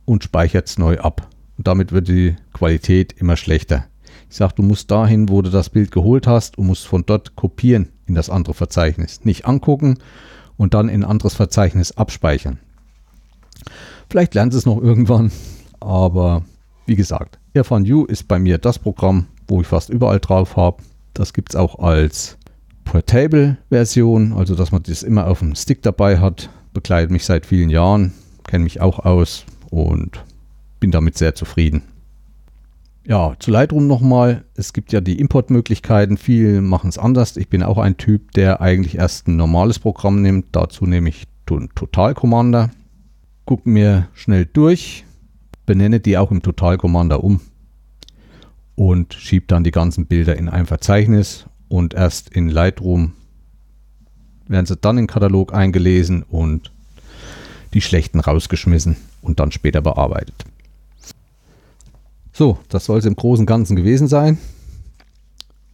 und 0.05 0.23
speichert 0.23 0.67
es 0.69 0.77
neu 0.77 0.97
ab. 0.99 1.27
Und 1.57 1.67
damit 1.67 1.91
wird 1.91 2.07
die 2.07 2.37
Qualität 2.53 3.11
immer 3.13 3.35
schlechter. 3.35 3.85
Ich 4.29 4.37
sage, 4.37 4.53
du 4.55 4.63
musst 4.63 4.89
dahin, 4.89 5.27
wo 5.27 5.41
du 5.41 5.49
das 5.49 5.69
Bild 5.69 5.91
geholt 5.91 6.25
hast 6.25 6.57
und 6.57 6.67
musst 6.67 6.87
von 6.87 7.05
dort 7.05 7.35
kopieren 7.35 7.89
in 8.05 8.15
das 8.15 8.29
andere 8.29 8.53
Verzeichnis. 8.53 9.25
Nicht 9.25 9.45
angucken 9.45 9.99
und 10.55 10.73
dann 10.73 10.87
in 10.87 11.03
ein 11.03 11.09
anderes 11.09 11.33
Verzeichnis 11.33 11.91
abspeichern. 11.91 12.59
Vielleicht 14.09 14.33
lernt 14.35 14.53
es 14.53 14.65
noch 14.65 14.81
irgendwann, 14.81 15.31
aber 15.83 16.43
wie 16.85 16.95
gesagt, 16.95 17.39
AirFunU 17.53 18.05
ist 18.05 18.27
bei 18.27 18.39
mir 18.39 18.57
das 18.57 18.79
Programm, 18.79 19.27
wo 19.47 19.61
ich 19.61 19.67
fast 19.67 19.89
überall 19.89 20.19
drauf 20.19 20.57
habe. 20.57 20.81
Das 21.13 21.33
gibt 21.33 21.51
es 21.51 21.55
auch 21.55 21.79
als 21.79 22.37
Portable-Version, 22.85 24.33
also 24.33 24.55
dass 24.55 24.71
man 24.71 24.83
das 24.83 25.03
immer 25.03 25.27
auf 25.27 25.39
dem 25.39 25.55
Stick 25.55 25.81
dabei 25.81 26.19
hat. 26.19 26.49
Begleitet 26.73 27.11
mich 27.11 27.25
seit 27.25 27.45
vielen 27.45 27.69
Jahren, 27.69 28.13
kenne 28.47 28.63
mich 28.63 28.81
auch 28.81 28.99
aus 28.99 29.45
und 29.69 30.23
bin 30.79 30.91
damit 30.91 31.17
sehr 31.17 31.35
zufrieden. 31.35 31.83
Ja, 33.05 33.35
zu 33.37 33.51
Lightroom 33.51 33.87
nochmal. 33.87 34.45
Es 34.55 34.71
gibt 34.71 34.93
ja 34.93 35.01
die 35.01 35.19
Importmöglichkeiten. 35.19 36.17
Viele 36.17 36.61
machen 36.61 36.89
es 36.89 36.97
anders. 36.97 37.35
Ich 37.35 37.49
bin 37.49 37.61
auch 37.61 37.77
ein 37.77 37.97
Typ, 37.97 38.31
der 38.31 38.61
eigentlich 38.61 38.97
erst 38.97 39.27
ein 39.27 39.35
normales 39.35 39.77
Programm 39.79 40.21
nimmt. 40.21 40.47
Dazu 40.53 40.85
nehme 40.85 41.09
ich 41.09 41.27
Total 41.45 42.13
Commander. 42.13 42.71
Gucke 43.45 43.69
mir 43.69 44.07
schnell 44.13 44.45
durch. 44.45 45.03
Benenne 45.65 45.99
die 45.99 46.17
auch 46.17 46.31
im 46.31 46.41
Total 46.41 46.77
Commander 46.77 47.23
um. 47.23 47.41
Und 48.75 49.13
schiebe 49.13 49.45
dann 49.47 49.63
die 49.63 49.71
ganzen 49.71 50.05
Bilder 50.05 50.35
in 50.35 50.49
ein 50.49 50.65
Verzeichnis. 50.65 51.45
Und 51.69 51.93
erst 51.93 52.29
in 52.29 52.49
Lightroom 52.49 53.13
werden 54.47 54.65
sie 54.65 54.75
dann 54.75 54.97
in 54.97 55.03
den 55.03 55.07
Katalog 55.07 55.53
eingelesen 55.53 56.23
und 56.23 56.71
die 57.73 57.81
schlechten 57.81 58.19
rausgeschmissen 58.19 58.97
und 59.21 59.39
dann 59.39 59.51
später 59.51 59.81
bearbeitet. 59.81 60.45
So, 62.33 62.59
das 62.69 62.85
soll 62.85 62.99
es 62.99 63.05
im 63.05 63.15
Großen 63.15 63.43
und 63.43 63.47
Ganzen 63.47 63.75
gewesen 63.75 64.07
sein. 64.07 64.37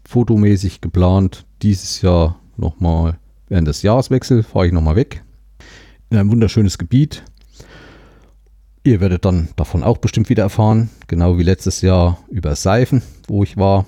fotomäßig 0.06 0.82
geplant. 0.82 1.46
Dieses 1.62 2.02
Jahr 2.02 2.40
nochmal 2.58 3.18
während 3.48 3.68
des 3.68 3.82
Jahreswechsels 3.82 4.46
fahre 4.46 4.68
ich 4.68 4.74
nochmal 4.74 4.96
weg 4.96 5.24
in 6.10 6.18
ein 6.18 6.32
wunderschönes 6.32 6.78
Gebiet. 6.78 7.24
Ihr 8.90 9.02
werdet 9.02 9.24
dann 9.24 9.50
davon 9.56 9.84
auch 9.84 10.00
bestimmt 10.00 10.30
wieder 10.30 10.42
erfahren, 10.42 10.90
genau 11.06 11.38
wie 11.38 11.44
letztes 11.44 11.82
Jahr 11.82 12.18
über 12.32 12.56
Seifen, 12.56 13.04
wo 13.28 13.44
ich 13.44 13.56
war. 13.56 13.86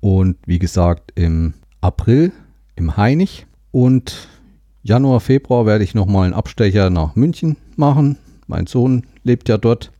Und 0.00 0.38
wie 0.46 0.58
gesagt, 0.58 1.12
im 1.16 1.52
April 1.82 2.32
im 2.76 2.96
Heinig 2.96 3.46
und 3.70 4.26
Januar, 4.82 5.20
Februar 5.20 5.66
werde 5.66 5.84
ich 5.84 5.94
nochmal 5.94 6.24
einen 6.24 6.32
Abstecher 6.32 6.88
nach 6.88 7.14
München 7.14 7.58
machen. 7.76 8.16
Mein 8.46 8.66
Sohn 8.66 9.06
lebt 9.22 9.50
ja 9.50 9.58
dort. 9.58 9.92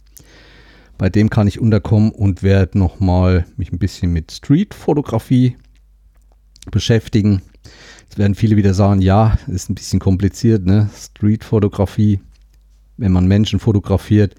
Bei 0.96 1.10
dem 1.10 1.28
kann 1.28 1.46
ich 1.46 1.60
unterkommen 1.60 2.10
und 2.10 2.42
werde 2.42 2.78
nochmal 2.78 3.44
mich 3.58 3.70
ein 3.70 3.78
bisschen 3.78 4.14
mit 4.14 4.32
Street-Fotografie 4.32 5.58
beschäftigen. 6.70 7.42
Jetzt 8.04 8.16
werden 8.16 8.34
viele 8.34 8.56
wieder 8.56 8.72
sagen, 8.72 9.02
ja, 9.02 9.36
ist 9.46 9.68
ein 9.68 9.74
bisschen 9.74 10.00
kompliziert, 10.00 10.64
ne? 10.64 10.88
Street-Fotografie, 10.96 12.20
wenn 12.98 13.12
man 13.12 13.26
Menschen 13.26 13.60
fotografiert. 13.60 14.34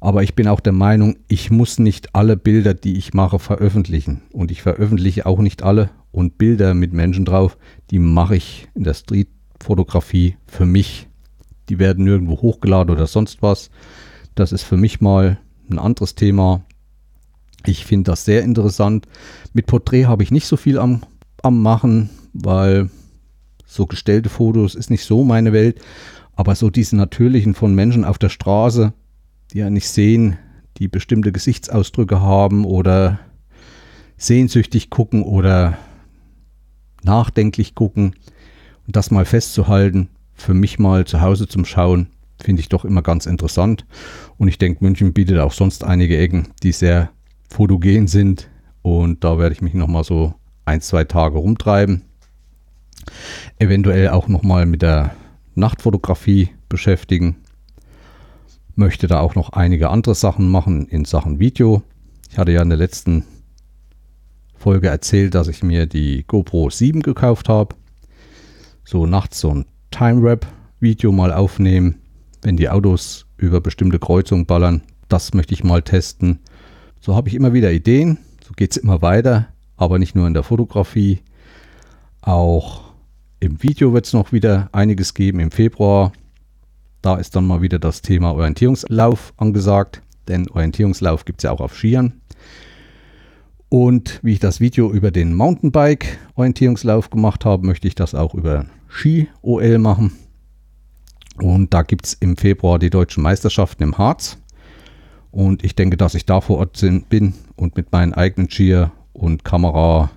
Aber 0.00 0.22
ich 0.22 0.34
bin 0.34 0.48
auch 0.48 0.60
der 0.60 0.72
Meinung, 0.72 1.16
ich 1.28 1.50
muss 1.50 1.78
nicht 1.78 2.14
alle 2.14 2.36
Bilder, 2.36 2.74
die 2.74 2.96
ich 2.96 3.12
mache, 3.12 3.38
veröffentlichen. 3.38 4.22
Und 4.32 4.50
ich 4.50 4.62
veröffentliche 4.62 5.26
auch 5.26 5.40
nicht 5.40 5.62
alle. 5.62 5.90
Und 6.10 6.38
Bilder 6.38 6.74
mit 6.74 6.92
Menschen 6.92 7.24
drauf, 7.24 7.56
die 7.90 7.98
mache 7.98 8.36
ich 8.36 8.66
in 8.74 8.84
der 8.84 8.94
Street-Fotografie 8.94 10.36
für 10.46 10.66
mich. 10.66 11.06
Die 11.68 11.78
werden 11.78 12.04
nirgendwo 12.04 12.40
hochgeladen 12.40 12.92
oder 12.92 13.06
sonst 13.06 13.42
was. 13.42 13.70
Das 14.34 14.52
ist 14.52 14.62
für 14.62 14.78
mich 14.78 15.00
mal 15.00 15.38
ein 15.70 15.78
anderes 15.78 16.14
Thema. 16.14 16.64
Ich 17.66 17.84
finde 17.84 18.10
das 18.10 18.24
sehr 18.24 18.42
interessant. 18.42 19.06
Mit 19.52 19.66
Porträt 19.66 20.06
habe 20.06 20.22
ich 20.22 20.30
nicht 20.30 20.46
so 20.46 20.56
viel 20.56 20.78
am, 20.78 21.02
am 21.42 21.62
Machen, 21.62 22.08
weil 22.32 22.88
so 23.66 23.86
gestellte 23.86 24.30
Fotos 24.30 24.74
ist 24.74 24.90
nicht 24.90 25.04
so 25.04 25.24
meine 25.24 25.52
Welt. 25.52 25.80
Aber 26.40 26.54
so 26.54 26.70
diese 26.70 26.96
natürlichen 26.96 27.52
von 27.52 27.74
Menschen 27.74 28.02
auf 28.02 28.16
der 28.16 28.30
Straße, 28.30 28.94
die 29.52 29.58
ja 29.58 29.68
nicht 29.68 29.86
sehen, 29.86 30.38
die 30.78 30.88
bestimmte 30.88 31.32
Gesichtsausdrücke 31.32 32.22
haben 32.22 32.64
oder 32.64 33.20
sehnsüchtig 34.16 34.88
gucken 34.88 35.22
oder 35.22 35.76
nachdenklich 37.02 37.74
gucken 37.74 38.14
und 38.86 38.96
das 38.96 39.10
mal 39.10 39.26
festzuhalten, 39.26 40.08
für 40.32 40.54
mich 40.54 40.78
mal 40.78 41.04
zu 41.04 41.20
Hause 41.20 41.46
zum 41.46 41.66
Schauen, 41.66 42.06
finde 42.42 42.60
ich 42.60 42.70
doch 42.70 42.86
immer 42.86 43.02
ganz 43.02 43.26
interessant. 43.26 43.84
Und 44.38 44.48
ich 44.48 44.56
denke, 44.56 44.82
München 44.82 45.12
bietet 45.12 45.40
auch 45.40 45.52
sonst 45.52 45.84
einige 45.84 46.16
Ecken, 46.16 46.48
die 46.62 46.72
sehr 46.72 47.10
fotogen 47.50 48.06
sind. 48.06 48.48
Und 48.80 49.24
da 49.24 49.36
werde 49.36 49.52
ich 49.54 49.60
mich 49.60 49.74
nochmal 49.74 50.04
so 50.04 50.32
ein, 50.64 50.80
zwei 50.80 51.04
Tage 51.04 51.36
rumtreiben. 51.36 52.00
Eventuell 53.58 54.08
auch 54.08 54.26
nochmal 54.26 54.64
mit 54.64 54.80
der 54.80 55.14
Nachtfotografie 55.54 56.50
beschäftigen 56.68 57.36
möchte 58.80 59.06
da 59.06 59.20
auch 59.20 59.34
noch 59.34 59.50
einige 59.50 59.90
andere 59.90 60.14
Sachen 60.14 60.48
machen 60.50 60.86
in 60.88 61.04
Sachen 61.04 61.38
Video. 61.38 61.82
Ich 62.30 62.38
hatte 62.38 62.52
ja 62.52 62.62
in 62.62 62.70
der 62.70 62.78
letzten 62.78 63.24
Folge 64.56 64.88
erzählt, 64.88 65.34
dass 65.34 65.48
ich 65.48 65.62
mir 65.62 65.86
die 65.86 66.24
GoPro 66.26 66.70
7 66.70 67.02
gekauft 67.02 67.48
habe. 67.48 67.76
So 68.84 69.06
nachts 69.06 69.40
so 69.40 69.50
ein 69.50 69.66
Time-Rap-Video 69.90 71.12
mal 71.12 71.32
aufnehmen, 71.32 71.96
wenn 72.42 72.56
die 72.56 72.68
Autos 72.68 73.26
über 73.36 73.60
bestimmte 73.60 73.98
Kreuzungen 73.98 74.46
ballern. 74.46 74.82
Das 75.08 75.34
möchte 75.34 75.54
ich 75.54 75.64
mal 75.64 75.82
testen. 75.82 76.38
So 77.00 77.16
habe 77.16 77.28
ich 77.28 77.34
immer 77.34 77.52
wieder 77.52 77.72
Ideen. 77.72 78.18
So 78.46 78.52
geht 78.54 78.72
es 78.72 78.76
immer 78.76 79.02
weiter. 79.02 79.48
Aber 79.76 79.98
nicht 79.98 80.14
nur 80.14 80.26
in 80.26 80.34
der 80.34 80.42
Fotografie. 80.42 81.20
Auch 82.22 82.89
im 83.40 83.62
Video 83.62 83.92
wird 83.94 84.06
es 84.06 84.12
noch 84.12 84.32
wieder 84.32 84.68
einiges 84.72 85.14
geben 85.14 85.40
im 85.40 85.50
Februar. 85.50 86.12
Da 87.02 87.16
ist 87.16 87.34
dann 87.34 87.46
mal 87.46 87.62
wieder 87.62 87.78
das 87.78 88.02
Thema 88.02 88.32
Orientierungslauf 88.32 89.32
angesagt, 89.38 90.02
denn 90.28 90.48
Orientierungslauf 90.50 91.24
gibt 91.24 91.40
es 91.40 91.44
ja 91.44 91.50
auch 91.50 91.60
auf 91.60 91.74
Skiern. 91.74 92.20
Und 93.70 94.20
wie 94.22 94.32
ich 94.32 94.40
das 94.40 94.60
Video 94.60 94.92
über 94.92 95.10
den 95.10 95.34
Mountainbike 95.34 96.18
Orientierungslauf 96.34 97.08
gemacht 97.08 97.44
habe, 97.44 97.66
möchte 97.66 97.88
ich 97.88 97.94
das 97.94 98.14
auch 98.14 98.34
über 98.34 98.66
Ski-OL 98.88 99.78
machen. 99.78 100.12
Und 101.36 101.72
da 101.72 101.82
gibt 101.82 102.06
es 102.06 102.14
im 102.14 102.36
Februar 102.36 102.78
die 102.78 102.90
deutschen 102.90 103.22
Meisterschaften 103.22 103.82
im 103.84 103.96
Harz. 103.96 104.36
Und 105.30 105.64
ich 105.64 105.76
denke, 105.76 105.96
dass 105.96 106.14
ich 106.14 106.26
da 106.26 106.40
vor 106.40 106.58
Ort 106.58 106.84
bin 107.08 107.34
und 107.56 107.76
mit 107.76 107.92
meinen 107.92 108.12
eigenen 108.12 108.50
Skier 108.50 108.92
und 109.12 109.44
Kamera 109.44 110.10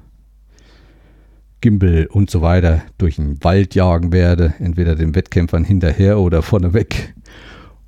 Gimbal 1.64 2.08
und 2.12 2.30
so 2.30 2.42
weiter 2.42 2.82
durch 2.98 3.16
den 3.16 3.42
Wald 3.42 3.74
jagen 3.74 4.12
werde, 4.12 4.54
entweder 4.60 4.96
den 4.96 5.16
Wettkämpfern 5.16 5.64
hinterher 5.64 6.20
oder 6.20 6.42
vorneweg. 6.42 7.16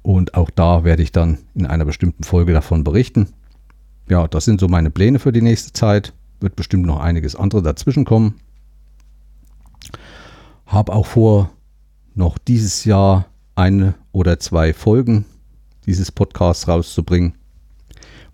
Und 0.02 0.34
auch 0.34 0.50
da 0.50 0.86
werde 0.86 1.04
ich 1.04 1.12
dann 1.12 1.40
in 1.56 1.66
einer 1.66 1.84
bestimmten 1.84 2.24
Folge 2.24 2.54
davon 2.54 2.86
berichten. 2.86 3.34
Ja, 4.08 4.30
das 4.30 4.46
sind 4.46 4.62
so 4.62 4.70
meine 4.70 4.92
Pläne 4.92 5.20
für 5.20 5.34
die 5.34 5.42
nächste 5.42 5.74
Zeit. 5.74 6.14
Wird 6.40 6.56
bestimmt 6.56 6.86
noch 6.86 7.02
einiges 7.02 7.36
andere 7.36 7.62
dazwischen 7.62 8.06
kommen. 8.06 8.36
Habe 10.66 10.94
auch 10.94 11.06
vor, 11.06 11.50
noch 12.14 12.38
dieses 12.38 12.86
Jahr 12.86 13.26
eine 13.56 13.96
oder 14.14 14.40
zwei 14.40 14.74
Folgen 14.74 15.26
dieses 15.86 16.14
Podcasts 16.14 16.70
rauszubringen, 16.70 17.34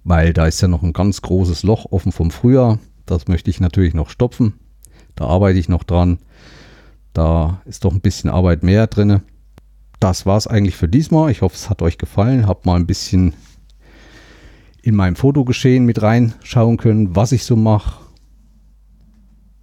weil 0.04 0.34
da 0.34 0.46
ist 0.46 0.62
ja 0.62 0.68
noch 0.68 0.84
ein 0.84 0.94
ganz 0.94 1.24
großes 1.24 1.64
Loch 1.64 1.88
offen 1.90 2.12
vom 2.12 2.30
Frühjahr. 2.30 2.78
Das 3.08 3.28
möchte 3.28 3.50
ich 3.50 3.60
natürlich 3.60 3.96
noch 3.96 4.12
stopfen. 4.12 4.54
Da 5.22 5.28
arbeite 5.28 5.60
ich 5.60 5.70
noch 5.70 5.84
dran. 5.84 6.18
Da 7.14 7.62
ist 7.66 7.86
doch 7.86 7.94
ein 7.94 8.02
bisschen 8.02 8.32
Arbeit 8.32 8.64
mehr 8.64 8.88
drin. 8.88 9.22
Das 10.00 10.26
war 10.26 10.36
es 10.36 10.48
eigentlich 10.48 10.76
für 10.76 10.88
diesmal. 10.88 11.30
Ich 11.30 11.44
hoffe, 11.44 11.54
es 11.56 11.70
hat 11.70 11.84
euch 11.84 12.00
gefallen. 12.00 12.48
Hab 12.48 12.66
mal 12.66 12.76
ein 12.76 12.88
bisschen 12.88 13.36
in 14.82 14.96
meinem 14.96 15.16
Fotogeschehen 15.16 15.86
mit 15.86 16.02
reinschauen 16.02 16.78
können, 16.78 17.16
was 17.16 17.34
ich 17.34 17.44
so 17.44 17.56
mache, 17.56 18.04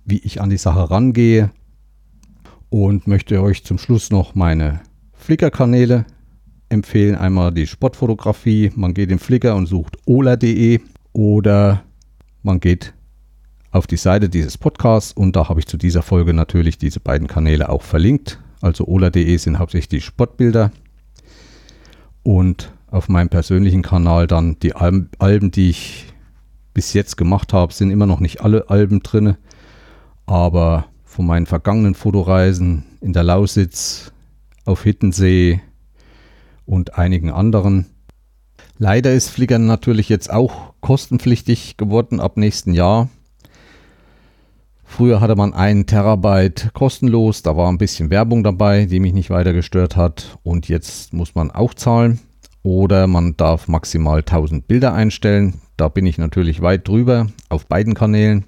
wie 0.05 0.19
ich 0.19 0.41
an 0.41 0.49
die 0.49 0.59
Sache 0.59 0.93
rangehe 0.93 1.51
und 2.71 3.09
möchte 3.09 3.43
euch 3.43 3.65
zum 3.65 3.79
Schluss 3.79 4.11
noch 4.11 4.37
meine 4.37 4.79
Flickr-Kanäle 5.15 6.07
empfehlen. 6.69 7.17
Einmal 7.17 7.53
die 7.53 7.67
Sportfotografie. 7.67 8.71
Man 8.77 8.95
geht 8.95 9.11
in 9.11 9.19
Flickr 9.19 9.57
und 9.57 9.67
sucht 9.67 9.97
ola.de 10.07 10.79
oder 11.15 11.83
man 12.45 12.61
geht 12.61 12.95
auf 13.71 13.87
die 13.87 13.97
Seite 13.97 14.29
dieses 14.29 14.59
Podcasts 14.59 15.13
und 15.13 15.37
da 15.37 15.49
habe 15.49 15.61
ich 15.61 15.67
zu 15.67 15.77
dieser 15.77 16.03
Folge 16.03 16.33
natürlich 16.33 16.79
diese 16.79 17.01
beiden 17.01 17.29
Kanäle 17.29 17.69
auch 17.69 17.83
verlinkt. 17.83 18.41
Also 18.61 18.87
ola.de 18.87 19.37
sind 19.37 19.59
hauptsächlich 19.59 19.89
die 19.89 20.01
Sportbilder 20.01 20.73
und 22.23 22.73
auf 22.91 23.09
meinem 23.09 23.29
persönlichen 23.29 23.83
Kanal 23.83 24.27
dann 24.27 24.59
die 24.61 24.75
Alben, 24.75 25.51
die 25.51 25.71
ich 25.71 26.07
bis 26.75 26.93
jetzt 26.93 27.17
gemacht 27.17 27.53
habe, 27.53 27.73
sind 27.73 27.91
immer 27.91 28.07
noch 28.07 28.21
nicht 28.21 28.41
alle 28.41 28.71
Alben 28.71 29.03
drin, 29.03 29.37
aber 30.27 30.87
von 31.05 31.27
meinen 31.27 31.47
vergangenen 31.47 31.95
Fotoreisen 31.95 32.85
in 33.01 33.13
der 33.13 33.25
Lausitz, 33.25 34.13
auf 34.65 34.83
Hittensee 34.83 35.61
und 36.67 36.99
einigen 36.99 37.31
anderen. 37.31 37.87
Leider 38.79 39.13
ist 39.13 39.31
Flickr 39.31 39.59
natürlich 39.59 40.09
jetzt 40.09 40.31
auch 40.31 40.75
kostenpflichtig 40.81 41.77
geworden 41.79 42.21
ab 42.21 42.37
nächsten 42.37 42.75
Jahr. 42.75 43.09
Früher 44.89 45.21
hatte 45.21 45.37
man 45.37 45.53
einen 45.53 45.87
Terabyte 45.87 46.71
kostenlos, 46.73 47.43
da 47.43 47.57
war 47.57 47.71
ein 47.71 47.79
bisschen 47.79 48.11
Werbung 48.11 48.43
dabei, 48.43 48.87
die 48.87 48.99
mich 48.99 49.13
nicht 49.13 49.31
weiter 49.31 49.53
gestört 49.53 49.97
hat. 49.97 50.39
Und 50.43 50.69
jetzt 50.69 51.13
muss 51.13 51.37
man 51.37 51.53
auch 51.53 51.75
zahlen. 51.75 52.19
Oder 52.65 53.07
man 53.07 53.37
darf 53.37 53.69
maximal 53.69 54.21
1000 54.21 54.67
Bilder 54.67 54.95
einstellen. 54.95 55.61
Da 55.77 55.89
bin 55.89 56.05
ich 56.05 56.19
natürlich 56.19 56.63
weit 56.63 56.89
drüber 56.89 57.29
auf 57.49 57.67
beiden 57.67 57.95
Kanälen. 57.95 58.45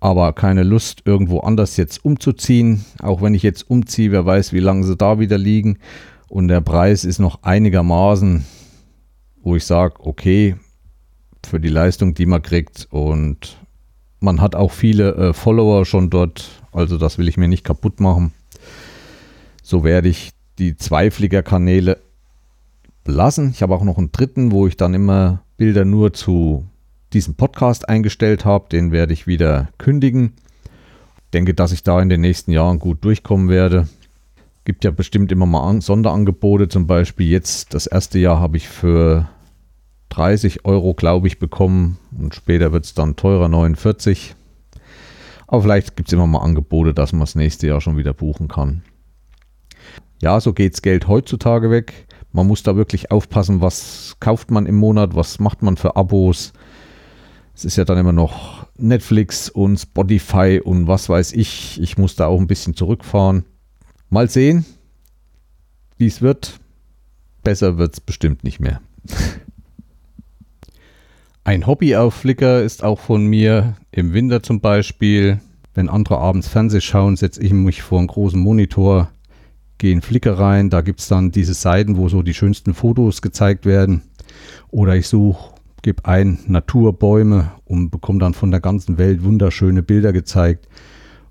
Aber 0.00 0.32
keine 0.32 0.64
Lust, 0.64 1.02
irgendwo 1.04 1.40
anders 1.40 1.76
jetzt 1.76 2.04
umzuziehen. 2.04 2.84
Auch 3.00 3.22
wenn 3.22 3.34
ich 3.34 3.44
jetzt 3.44 3.70
umziehe, 3.70 4.10
wer 4.10 4.26
weiß, 4.26 4.52
wie 4.52 4.60
lange 4.60 4.82
sie 4.84 4.96
da 4.96 5.20
wieder 5.20 5.38
liegen. 5.38 5.78
Und 6.28 6.48
der 6.48 6.62
Preis 6.62 7.04
ist 7.04 7.20
noch 7.20 7.42
einigermaßen, 7.42 8.44
wo 9.42 9.54
ich 9.54 9.66
sage, 9.66 9.94
okay, 10.00 10.56
für 11.46 11.60
die 11.60 11.68
Leistung, 11.68 12.14
die 12.14 12.26
man 12.26 12.42
kriegt. 12.42 12.88
Und 12.90 13.61
man 14.22 14.40
hat 14.40 14.54
auch 14.54 14.70
viele 14.70 15.14
äh, 15.14 15.32
Follower 15.32 15.84
schon 15.84 16.10
dort, 16.10 16.48
also 16.72 16.98
das 16.98 17.18
will 17.18 17.28
ich 17.28 17.36
mir 17.36 17.48
nicht 17.48 17.64
kaputt 17.64 18.00
machen. 18.00 18.32
So 19.62 19.84
werde 19.84 20.08
ich 20.08 20.30
die 20.58 20.76
Zweifliger-Kanäle 20.76 21.98
belassen. 23.04 23.50
Ich 23.50 23.62
habe 23.62 23.74
auch 23.74 23.84
noch 23.84 23.98
einen 23.98 24.12
dritten, 24.12 24.52
wo 24.52 24.66
ich 24.66 24.76
dann 24.76 24.94
immer 24.94 25.42
Bilder 25.56 25.84
nur 25.84 26.12
zu 26.12 26.66
diesem 27.12 27.34
Podcast 27.34 27.88
eingestellt 27.88 28.44
habe. 28.44 28.68
Den 28.70 28.92
werde 28.92 29.12
ich 29.12 29.26
wieder 29.26 29.68
kündigen. 29.78 30.32
Denke, 31.32 31.54
dass 31.54 31.72
ich 31.72 31.82
da 31.82 32.00
in 32.00 32.08
den 32.08 32.20
nächsten 32.20 32.52
Jahren 32.52 32.78
gut 32.78 33.04
durchkommen 33.04 33.48
werde. 33.48 33.88
Gibt 34.64 34.84
ja 34.84 34.90
bestimmt 34.90 35.32
immer 35.32 35.46
mal 35.46 35.80
Sonderangebote. 35.80 36.68
Zum 36.68 36.86
Beispiel 36.86 37.28
jetzt 37.28 37.74
das 37.74 37.86
erste 37.86 38.18
Jahr 38.18 38.38
habe 38.38 38.56
ich 38.56 38.68
für 38.68 39.28
30 40.12 40.66
Euro, 40.66 40.92
glaube 40.92 41.26
ich, 41.26 41.38
bekommen 41.38 41.96
und 42.18 42.34
später 42.34 42.70
wird 42.70 42.84
es 42.84 42.92
dann 42.92 43.16
teurer, 43.16 43.48
49. 43.48 44.34
Aber 45.46 45.62
vielleicht 45.62 45.96
gibt 45.96 46.08
es 46.08 46.12
immer 46.12 46.26
mal 46.26 46.40
Angebote, 46.40 46.92
dass 46.92 47.12
man 47.12 47.20
das 47.20 47.34
nächste 47.34 47.66
Jahr 47.66 47.80
schon 47.80 47.96
wieder 47.96 48.12
buchen 48.12 48.48
kann. 48.48 48.82
Ja, 50.20 50.38
so 50.38 50.52
geht's 50.52 50.82
Geld 50.82 51.08
heutzutage 51.08 51.70
weg. 51.70 52.06
Man 52.30 52.46
muss 52.46 52.62
da 52.62 52.76
wirklich 52.76 53.10
aufpassen, 53.10 53.62
was 53.62 54.16
kauft 54.20 54.50
man 54.50 54.66
im 54.66 54.76
Monat, 54.76 55.14
was 55.14 55.38
macht 55.38 55.62
man 55.62 55.78
für 55.78 55.96
Abos. 55.96 56.52
Es 57.54 57.64
ist 57.64 57.76
ja 57.76 57.84
dann 57.84 57.98
immer 57.98 58.12
noch 58.12 58.66
Netflix 58.76 59.48
und 59.48 59.78
Spotify 59.78 60.60
und 60.62 60.88
was 60.88 61.08
weiß 61.08 61.32
ich. 61.32 61.80
Ich 61.80 61.96
muss 61.96 62.16
da 62.16 62.26
auch 62.26 62.38
ein 62.38 62.46
bisschen 62.46 62.74
zurückfahren. 62.74 63.44
Mal 64.10 64.28
sehen, 64.28 64.66
wie 65.96 66.06
es 66.06 66.20
wird. 66.20 66.60
Besser 67.42 67.78
wird 67.78 67.94
es 67.94 68.00
bestimmt 68.00 68.44
nicht 68.44 68.60
mehr. 68.60 68.82
Ein 71.44 71.66
Hobby 71.66 71.96
auf 71.96 72.14
Flickr 72.14 72.62
ist 72.62 72.84
auch 72.84 73.00
von 73.00 73.26
mir 73.26 73.74
im 73.90 74.12
Winter 74.14 74.44
zum 74.44 74.60
Beispiel. 74.60 75.40
Wenn 75.74 75.88
andere 75.88 76.18
abends 76.18 76.46
Fernseh 76.46 76.80
schauen, 76.80 77.16
setze 77.16 77.42
ich 77.42 77.52
mich 77.52 77.82
vor 77.82 77.98
einen 77.98 78.06
großen 78.06 78.38
Monitor, 78.38 79.10
gehe 79.76 79.92
in 79.92 80.02
Flickr 80.02 80.38
rein. 80.38 80.70
Da 80.70 80.82
gibt 80.82 81.00
es 81.00 81.08
dann 81.08 81.32
diese 81.32 81.54
Seiten, 81.54 81.96
wo 81.96 82.08
so 82.08 82.22
die 82.22 82.34
schönsten 82.34 82.74
Fotos 82.74 83.22
gezeigt 83.22 83.66
werden. 83.66 84.02
Oder 84.68 84.94
ich 84.94 85.08
suche, 85.08 85.54
gebe 85.82 86.04
ein 86.04 86.38
Naturbäume 86.46 87.50
und 87.64 87.90
bekomme 87.90 88.20
dann 88.20 88.34
von 88.34 88.52
der 88.52 88.60
ganzen 88.60 88.96
Welt 88.96 89.24
wunderschöne 89.24 89.82
Bilder 89.82 90.12
gezeigt. 90.12 90.68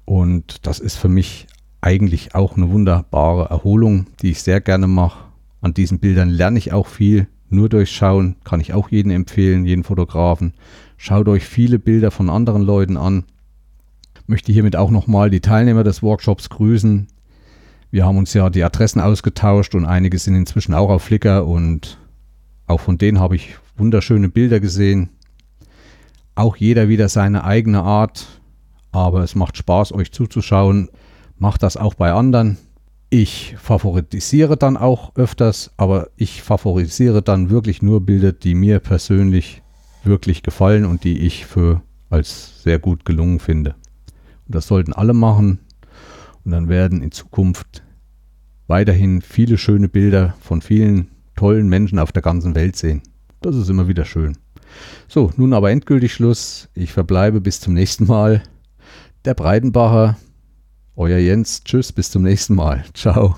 Und 0.03 0.67
das 0.67 0.79
ist 0.79 0.97
für 0.97 1.07
mich 1.07 1.47
eigentlich 1.79 2.35
auch 2.35 2.57
eine 2.57 2.69
wunderbare 2.69 3.49
Erholung, 3.49 4.07
die 4.21 4.31
ich 4.31 4.43
sehr 4.43 4.59
gerne 4.59 4.87
mache. 4.87 5.23
An 5.61 5.73
diesen 5.73 5.99
Bildern 5.99 6.27
lerne 6.27 6.57
ich 6.57 6.73
auch 6.73 6.87
viel 6.87 7.27
nur 7.51 7.69
durchschauen, 7.69 8.35
kann 8.43 8.59
ich 8.59 8.73
auch 8.73 8.89
jedem 8.89 9.11
empfehlen, 9.11 9.65
jeden 9.65 9.83
Fotografen. 9.83 10.53
Schaut 10.97 11.27
euch 11.27 11.45
viele 11.45 11.79
Bilder 11.79 12.11
von 12.11 12.29
anderen 12.29 12.61
Leuten 12.61 12.97
an. 12.97 13.25
Möchte 14.27 14.51
hiermit 14.51 14.75
auch 14.75 14.91
nochmal 14.91 15.29
die 15.29 15.41
Teilnehmer 15.41 15.83
des 15.83 16.03
Workshops 16.03 16.49
grüßen. 16.49 17.07
Wir 17.89 18.05
haben 18.05 18.17
uns 18.17 18.33
ja 18.33 18.49
die 18.49 18.63
Adressen 18.63 19.01
ausgetauscht 19.01 19.75
und 19.75 19.85
einige 19.85 20.17
sind 20.17 20.35
inzwischen 20.35 20.73
auch 20.73 20.89
auf 20.89 21.03
Flickr 21.03 21.45
und 21.45 21.97
auch 22.67 22.79
von 22.79 22.97
denen 22.97 23.19
habe 23.19 23.35
ich 23.35 23.55
wunderschöne 23.75 24.29
Bilder 24.29 24.59
gesehen. 24.59 25.09
Auch 26.35 26.55
jeder 26.55 26.87
wieder 26.87 27.09
seine 27.09 27.43
eigene 27.43 27.83
Art, 27.83 28.41
aber 28.93 29.23
es 29.23 29.35
macht 29.35 29.57
Spaß, 29.57 29.91
euch 29.91 30.13
zuzuschauen. 30.13 30.89
Macht 31.37 31.63
das 31.63 31.75
auch 31.75 31.95
bei 31.95 32.13
anderen. 32.13 32.57
Ich 33.13 33.55
favorisiere 33.57 34.55
dann 34.55 34.77
auch 34.77 35.13
öfters, 35.17 35.71
aber 35.75 36.11
ich 36.15 36.41
favorisiere 36.43 37.21
dann 37.21 37.49
wirklich 37.49 37.81
nur 37.81 37.99
Bilder, 37.99 38.31
die 38.31 38.55
mir 38.55 38.79
persönlich 38.79 39.61
wirklich 40.05 40.43
gefallen 40.43 40.85
und 40.85 41.03
die 41.03 41.19
ich 41.19 41.45
für 41.45 41.81
als 42.09 42.63
sehr 42.63 42.79
gut 42.79 43.03
gelungen 43.03 43.39
finde. 43.39 43.75
Und 44.47 44.55
das 44.55 44.67
sollten 44.67 44.93
alle 44.93 45.13
machen. 45.13 45.59
Und 46.45 46.51
dann 46.51 46.69
werden 46.69 47.01
in 47.01 47.11
Zukunft 47.11 47.83
weiterhin 48.67 49.21
viele 49.21 49.57
schöne 49.57 49.89
Bilder 49.89 50.35
von 50.39 50.61
vielen 50.61 51.09
tollen 51.35 51.67
Menschen 51.67 51.99
auf 51.99 52.13
der 52.13 52.21
ganzen 52.21 52.55
Welt 52.55 52.77
sehen. 52.77 53.01
Das 53.41 53.57
ist 53.57 53.69
immer 53.69 53.89
wieder 53.89 54.05
schön. 54.05 54.37
So, 55.09 55.33
nun 55.35 55.51
aber 55.51 55.69
endgültig 55.69 56.13
Schluss. 56.13 56.69
Ich 56.75 56.93
verbleibe 56.93 57.41
bis 57.41 57.59
zum 57.59 57.73
nächsten 57.73 58.07
Mal. 58.07 58.41
Der 59.25 59.33
Breitenbacher 59.33 60.15
euer 60.95 61.17
Jens. 61.19 61.63
Tschüss, 61.63 61.91
bis 61.91 62.11
zum 62.11 62.23
nächsten 62.23 62.55
Mal. 62.55 62.85
Ciao. 62.93 63.37